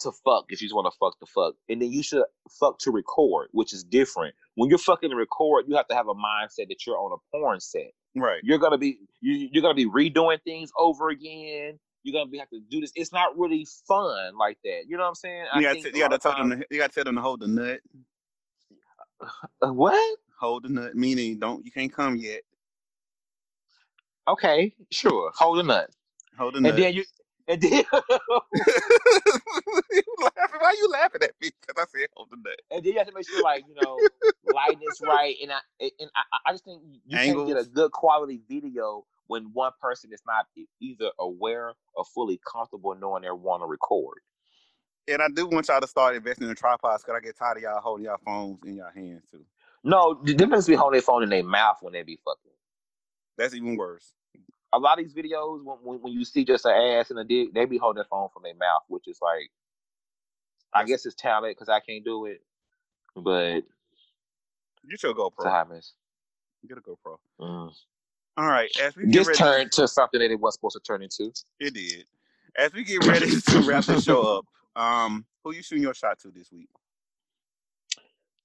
to 0.00 0.12
fuck 0.24 0.44
if 0.48 0.60
you 0.62 0.68
just 0.68 0.74
want 0.74 0.86
to 0.86 0.96
fuck 0.98 1.18
to 1.18 1.26
fuck, 1.26 1.54
and 1.68 1.82
then 1.82 1.90
you 1.90 2.02
should 2.02 2.22
fuck 2.60 2.78
to 2.80 2.90
record, 2.90 3.48
which 3.52 3.72
is 3.72 3.84
different. 3.84 4.34
When 4.54 4.70
you're 4.70 4.78
fucking 4.78 5.10
to 5.10 5.16
record, 5.16 5.64
you 5.68 5.76
have 5.76 5.88
to 5.88 5.94
have 5.94 6.08
a 6.08 6.14
mindset 6.14 6.68
that 6.68 6.86
you're 6.86 6.98
on 6.98 7.12
a 7.12 7.36
porn 7.36 7.60
set. 7.60 7.92
Right. 8.14 8.40
You're 8.42 8.58
gonna 8.58 8.78
be 8.78 8.98
you, 9.20 9.48
you're 9.52 9.62
gonna 9.62 9.74
be 9.74 9.86
redoing 9.86 10.42
things 10.42 10.70
over 10.78 11.10
again. 11.10 11.78
You're 12.02 12.12
gonna 12.12 12.30
be 12.30 12.38
have 12.38 12.50
to 12.50 12.60
do 12.70 12.80
this. 12.80 12.92
It's 12.94 13.12
not 13.12 13.36
really 13.36 13.66
fun 13.86 14.36
like 14.38 14.58
that. 14.64 14.82
You 14.86 14.96
know 14.96 15.02
what 15.02 15.10
I'm 15.10 15.14
saying? 15.16 15.46
You 15.56 15.62
got 15.62 15.72
to, 15.74 15.90
you 15.92 15.98
got 15.98 16.10
to 16.10 16.18
tell 16.18 16.36
them 16.36 16.50
to, 16.50 16.66
you 16.70 16.78
got 16.78 16.90
to 16.90 16.94
tell 16.94 17.04
them 17.04 17.16
to 17.16 17.20
hold 17.20 17.40
the 17.40 17.48
nut. 17.48 17.80
Uh, 19.60 19.72
what? 19.72 20.18
Hold 20.40 20.64
the 20.64 20.68
nut, 20.68 20.94
meaning 20.94 21.38
don't 21.38 21.64
you 21.64 21.72
can't 21.72 21.92
come 21.92 22.16
yet. 22.16 22.42
Okay, 24.28 24.74
sure. 24.90 25.30
Hold 25.36 25.60
a 25.60 25.62
nut, 25.62 25.90
Hold 26.38 26.54
the 26.54 26.58
and 26.58 26.78
then 26.78 26.94
you 26.94 27.04
and 27.48 27.60
then 27.60 27.84
laughing? 27.92 28.18
Why 30.60 30.68
are 30.68 30.74
you 30.74 30.88
laughing 30.92 31.22
at 31.22 31.32
me? 31.40 31.50
Because 31.60 31.76
I 31.76 31.84
said 31.98 32.08
hold 32.14 32.28
the 32.30 32.36
nut. 32.36 32.60
and 32.70 32.84
then 32.84 32.92
you 32.92 32.98
have 32.98 33.08
to 33.08 33.14
make 33.14 33.26
sure 33.26 33.42
like 33.42 33.64
you 33.68 33.74
know 33.74 34.08
lighting 34.44 34.82
is 34.82 35.00
right. 35.00 35.36
And 35.42 35.52
I 35.52 35.58
and 35.80 36.10
I, 36.14 36.22
I 36.46 36.52
just 36.52 36.64
think 36.64 36.82
you 37.06 37.18
can't 37.18 37.46
get 37.46 37.58
a 37.58 37.64
good 37.64 37.92
quality 37.92 38.40
video 38.48 39.04
when 39.28 39.44
one 39.52 39.72
person 39.80 40.12
is 40.12 40.22
not 40.26 40.46
either 40.80 41.10
aware 41.18 41.72
or 41.94 42.04
fully 42.04 42.40
comfortable 42.50 42.94
knowing 42.94 43.22
they 43.22 43.30
want 43.30 43.62
to 43.62 43.66
record. 43.66 44.18
And 45.06 45.22
I 45.22 45.28
do 45.34 45.46
want 45.46 45.68
y'all 45.68 45.80
to 45.80 45.86
start 45.86 46.16
investing 46.16 46.48
in 46.48 46.54
tripods 46.54 47.02
because 47.02 47.16
I 47.16 47.24
get 47.24 47.38
tired 47.38 47.56
of 47.56 47.62
y'all 47.62 47.80
holding 47.80 48.04
y'all 48.04 48.18
phones 48.24 48.58
in 48.66 48.76
y'all 48.76 48.90
hands 48.94 49.22
too. 49.30 49.44
No, 49.84 50.20
the 50.22 50.34
difference 50.34 50.66
be 50.66 50.74
holding 50.74 50.98
their 50.98 51.02
phone 51.02 51.22
in 51.22 51.30
their 51.30 51.42
mouth 51.42 51.78
when 51.80 51.94
they 51.94 52.02
be 52.02 52.18
fucking. 52.24 52.52
That's 53.38 53.54
even 53.54 53.76
worse. 53.76 54.12
A 54.72 54.78
lot 54.78 54.98
of 54.98 55.04
these 55.04 55.14
videos 55.14 55.64
when, 55.64 55.76
when 55.82 55.98
when 56.02 56.12
you 56.12 56.24
see 56.24 56.44
just 56.44 56.64
an 56.66 56.72
ass 56.72 57.10
and 57.10 57.18
a 57.18 57.24
dick, 57.24 57.52
they 57.54 57.64
be 57.64 57.78
holding 57.78 57.96
their 57.98 58.04
phone 58.04 58.28
from 58.32 58.42
their 58.42 58.54
mouth, 58.54 58.82
which 58.88 59.08
is 59.08 59.18
like, 59.22 59.50
I 60.74 60.84
guess 60.84 61.06
it's 61.06 61.14
talent 61.16 61.56
because 61.56 61.68
I 61.68 61.80
can't 61.80 62.04
do 62.04 62.26
it, 62.26 62.42
but 63.16 63.60
Get 64.88 65.02
your 65.02 65.12
it's 65.12 65.18
a 65.40 65.42
GoPro. 65.42 65.50
happens. 65.50 65.94
Get 66.68 66.78
a 66.78 66.80
GoPro. 66.80 67.16
Mm. 67.40 67.72
All 68.36 68.46
right. 68.46 68.70
As 68.80 68.94
we 68.96 69.04
get 69.06 69.12
This 69.12 69.26
ready, 69.28 69.38
turned 69.38 69.72
to 69.72 69.88
something 69.88 70.20
that 70.20 70.30
it 70.30 70.38
was 70.40 70.54
supposed 70.54 70.74
to 70.76 70.80
turn 70.80 71.02
into. 71.02 71.32
it 71.60 71.74
did. 71.74 72.04
As 72.56 72.72
we 72.72 72.84
get 72.84 73.04
ready 73.06 73.28
to 73.40 73.60
wrap 73.62 73.84
the 73.84 74.00
show 74.00 74.38
up, 74.38 74.44
um, 74.80 75.24
who 75.44 75.52
you 75.54 75.62
shooting 75.62 75.82
your 75.82 75.94
shot 75.94 76.18
to 76.20 76.30
this 76.30 76.50
week? 76.52 76.68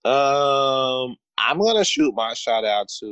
Um, 0.05 1.15
I'm 1.37 1.59
gonna 1.59 1.85
shoot 1.85 2.13
my 2.13 2.33
shout 2.33 2.65
out 2.65 2.89
to. 2.99 3.05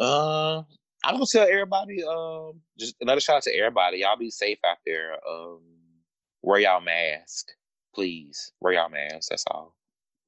Um, 0.00 0.64
I'm 1.04 1.14
gonna 1.14 1.26
tell 1.30 1.46
everybody. 1.46 2.02
Um, 2.02 2.60
just 2.78 2.96
another 3.00 3.20
shout 3.20 3.36
out 3.36 3.42
to 3.44 3.54
everybody. 3.54 3.98
Y'all 3.98 4.16
be 4.16 4.30
safe 4.30 4.58
out 4.64 4.78
there. 4.86 5.12
Um, 5.28 5.60
wear 6.42 6.60
y'all 6.60 6.80
mask, 6.80 7.48
please. 7.94 8.52
Wear 8.60 8.72
y'all 8.72 8.88
mask. 8.88 9.28
That's 9.28 9.44
all. 9.50 9.76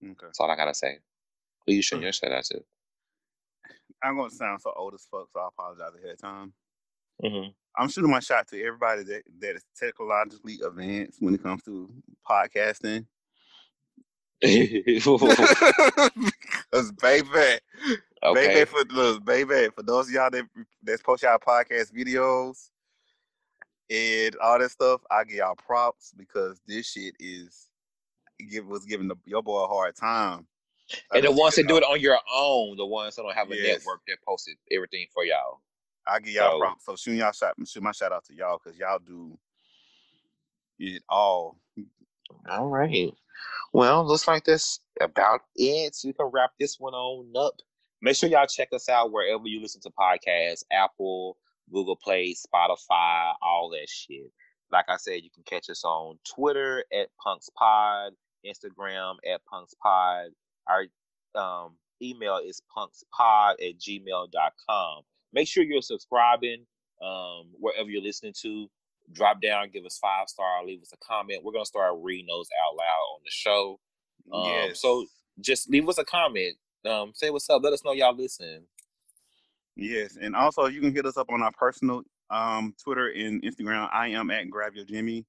Okay. 0.04 0.14
That's 0.20 0.40
all 0.40 0.50
I 0.50 0.56
gotta 0.56 0.74
say. 0.74 0.98
Who 1.66 1.72
you 1.72 1.82
shooting 1.82 2.02
your 2.02 2.12
shout 2.12 2.32
out 2.32 2.44
to? 2.44 2.62
I'm 4.02 4.16
gonna 4.16 4.30
sound 4.30 4.60
so 4.60 4.72
old 4.76 4.94
as 4.94 5.06
fuck, 5.10 5.28
so 5.32 5.40
I 5.40 5.48
apologize 5.48 5.94
ahead 5.98 6.14
of 6.14 6.20
time. 6.20 6.52
Mm-hmm. 7.24 7.50
I'm 7.76 7.88
shooting 7.88 8.10
my 8.10 8.20
shot 8.20 8.48
to 8.48 8.62
everybody 8.62 9.04
that, 9.04 9.22
that 9.40 9.56
is 9.56 9.64
technologically 9.78 10.58
advanced 10.64 11.22
when 11.22 11.34
it 11.34 11.42
comes 11.42 11.62
to 11.64 11.88
podcasting. 12.28 13.06
Cause 16.72 16.92
baby, 17.00 17.28
okay. 18.22 18.46
baby 18.54 18.64
for 18.64 18.84
look, 18.90 19.24
baby 19.24 19.68
for 19.74 19.82
those 19.82 20.08
of 20.08 20.14
y'all 20.14 20.30
that 20.30 20.44
that's 20.82 21.02
post 21.02 21.22
y'all 21.22 21.38
podcast 21.38 21.92
videos 21.92 22.68
and 23.90 24.36
all 24.36 24.58
that 24.58 24.70
stuff, 24.70 25.00
I 25.10 25.24
give 25.24 25.36
y'all 25.36 25.54
props 25.54 26.12
because 26.16 26.60
this 26.66 26.90
shit 26.90 27.14
is 27.18 27.68
give 28.50 28.66
was 28.66 28.84
giving 28.84 29.08
the, 29.08 29.16
your 29.26 29.42
boy 29.42 29.64
a 29.64 29.68
hard 29.68 29.96
time. 29.96 30.46
And 31.12 31.24
the 31.24 31.32
ones 31.32 31.54
that 31.54 31.68
do 31.68 31.76
it 31.76 31.84
on 31.84 32.00
your 32.00 32.18
own, 32.34 32.76
the 32.76 32.84
ones 32.86 33.16
that 33.16 33.22
don't 33.22 33.34
have 33.34 33.50
a 33.50 33.56
Yes. 33.56 33.78
network 33.78 34.00
that 34.08 34.18
posted 34.26 34.56
everything 34.70 35.06
for 35.14 35.24
y'all. 35.24 35.60
I 36.06 36.18
give 36.20 36.34
y'all 36.34 36.52
So- 36.52 36.58
props. 36.58 36.84
So 36.84 36.96
shooting 36.96 37.20
y'all 37.20 37.32
shot, 37.32 37.54
shoot 37.66 37.82
my 37.82 37.92
shout 37.92 38.12
out 38.12 38.24
to 38.26 38.34
y'all 38.34 38.60
because 38.62 38.78
y'all 38.78 38.98
do 38.98 39.38
it 40.78 41.02
all. 41.08 41.56
All 42.48 42.66
right. 42.68 43.12
Well, 43.72 44.04
looks 44.04 44.26
like 44.26 44.44
that's 44.44 44.80
about 45.00 45.40
it. 45.56 45.94
So 45.94 46.08
you 46.08 46.14
can 46.14 46.26
wrap 46.26 46.52
this 46.58 46.78
one 46.78 46.94
on 46.94 47.32
up. 47.36 47.54
Make 48.02 48.16
sure 48.16 48.28
y'all 48.28 48.46
check 48.46 48.68
us 48.72 48.88
out 48.88 49.12
wherever 49.12 49.46
you 49.46 49.60
listen 49.62 49.80
to 49.82 49.90
podcasts 49.90 50.64
Apple, 50.72 51.38
Google 51.72 51.96
Play, 51.96 52.34
Spotify, 52.34 53.32
all 53.40 53.70
that 53.70 53.88
shit. 53.88 54.32
Like 54.72 54.86
I 54.88 54.96
said, 54.96 55.22
you 55.22 55.30
can 55.30 55.44
catch 55.44 55.70
us 55.70 55.84
on 55.84 56.18
Twitter 56.28 56.84
at 56.92 57.08
Punks 57.22 57.48
Pod, 57.56 58.12
Instagram 58.44 59.16
at 59.30 59.44
Punks 59.44 59.74
Pod. 59.80 60.30
Our 60.66 60.86
um, 61.34 61.76
email 62.02 62.40
is 62.44 62.60
punkspod 62.76 63.52
at 63.52 63.78
gmail.com. 63.78 65.02
Make 65.32 65.48
sure 65.48 65.62
you're 65.62 65.82
subscribing 65.82 66.66
um, 67.02 67.46
wherever 67.58 67.88
you're 67.88 68.02
listening 68.02 68.34
to 68.42 68.68
drop 69.12 69.40
down, 69.40 69.70
give 69.72 69.84
us 69.84 69.98
five 69.98 70.28
star, 70.28 70.64
leave 70.64 70.82
us 70.82 70.92
a 70.92 70.96
comment. 70.98 71.42
We're 71.44 71.52
gonna 71.52 71.64
start 71.64 71.94
reading 72.00 72.26
those 72.26 72.48
out 72.64 72.76
loud 72.76 73.14
on 73.14 73.20
the 73.24 73.30
show. 73.30 73.80
Um, 74.32 74.44
yes. 74.44 74.80
So 74.80 75.06
just 75.40 75.70
leave 75.70 75.88
us 75.88 75.98
a 75.98 76.04
comment. 76.04 76.56
Um, 76.84 77.12
say 77.14 77.30
what's 77.30 77.48
up. 77.48 77.62
Let 77.62 77.72
us 77.72 77.84
know 77.84 77.92
y'all 77.92 78.16
listen. 78.16 78.64
Yes, 79.76 80.18
and 80.20 80.36
also 80.36 80.66
you 80.66 80.80
can 80.80 80.94
hit 80.94 81.06
us 81.06 81.16
up 81.16 81.30
on 81.30 81.42
our 81.42 81.52
personal 81.52 82.02
um 82.30 82.74
Twitter 82.82 83.08
and 83.08 83.42
Instagram. 83.42 83.88
I 83.92 84.08
am 84.08 84.30
at 84.30 84.50
Grab 84.50 84.74
Your 84.74 84.84
Jimmy. 84.84 85.24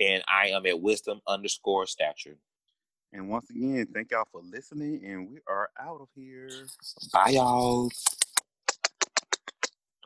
And 0.00 0.24
I 0.26 0.48
am 0.48 0.66
at 0.66 0.80
wisdom 0.80 1.20
underscore 1.28 1.86
stature. 1.86 2.36
And 3.12 3.28
once 3.28 3.48
again, 3.48 3.86
thank 3.94 4.10
y'all 4.10 4.24
for 4.32 4.42
listening, 4.42 5.00
and 5.04 5.30
we 5.30 5.38
are 5.46 5.70
out 5.80 6.00
of 6.00 6.08
here. 6.16 6.66
Bye 7.12 7.30
y'all. 7.30 7.90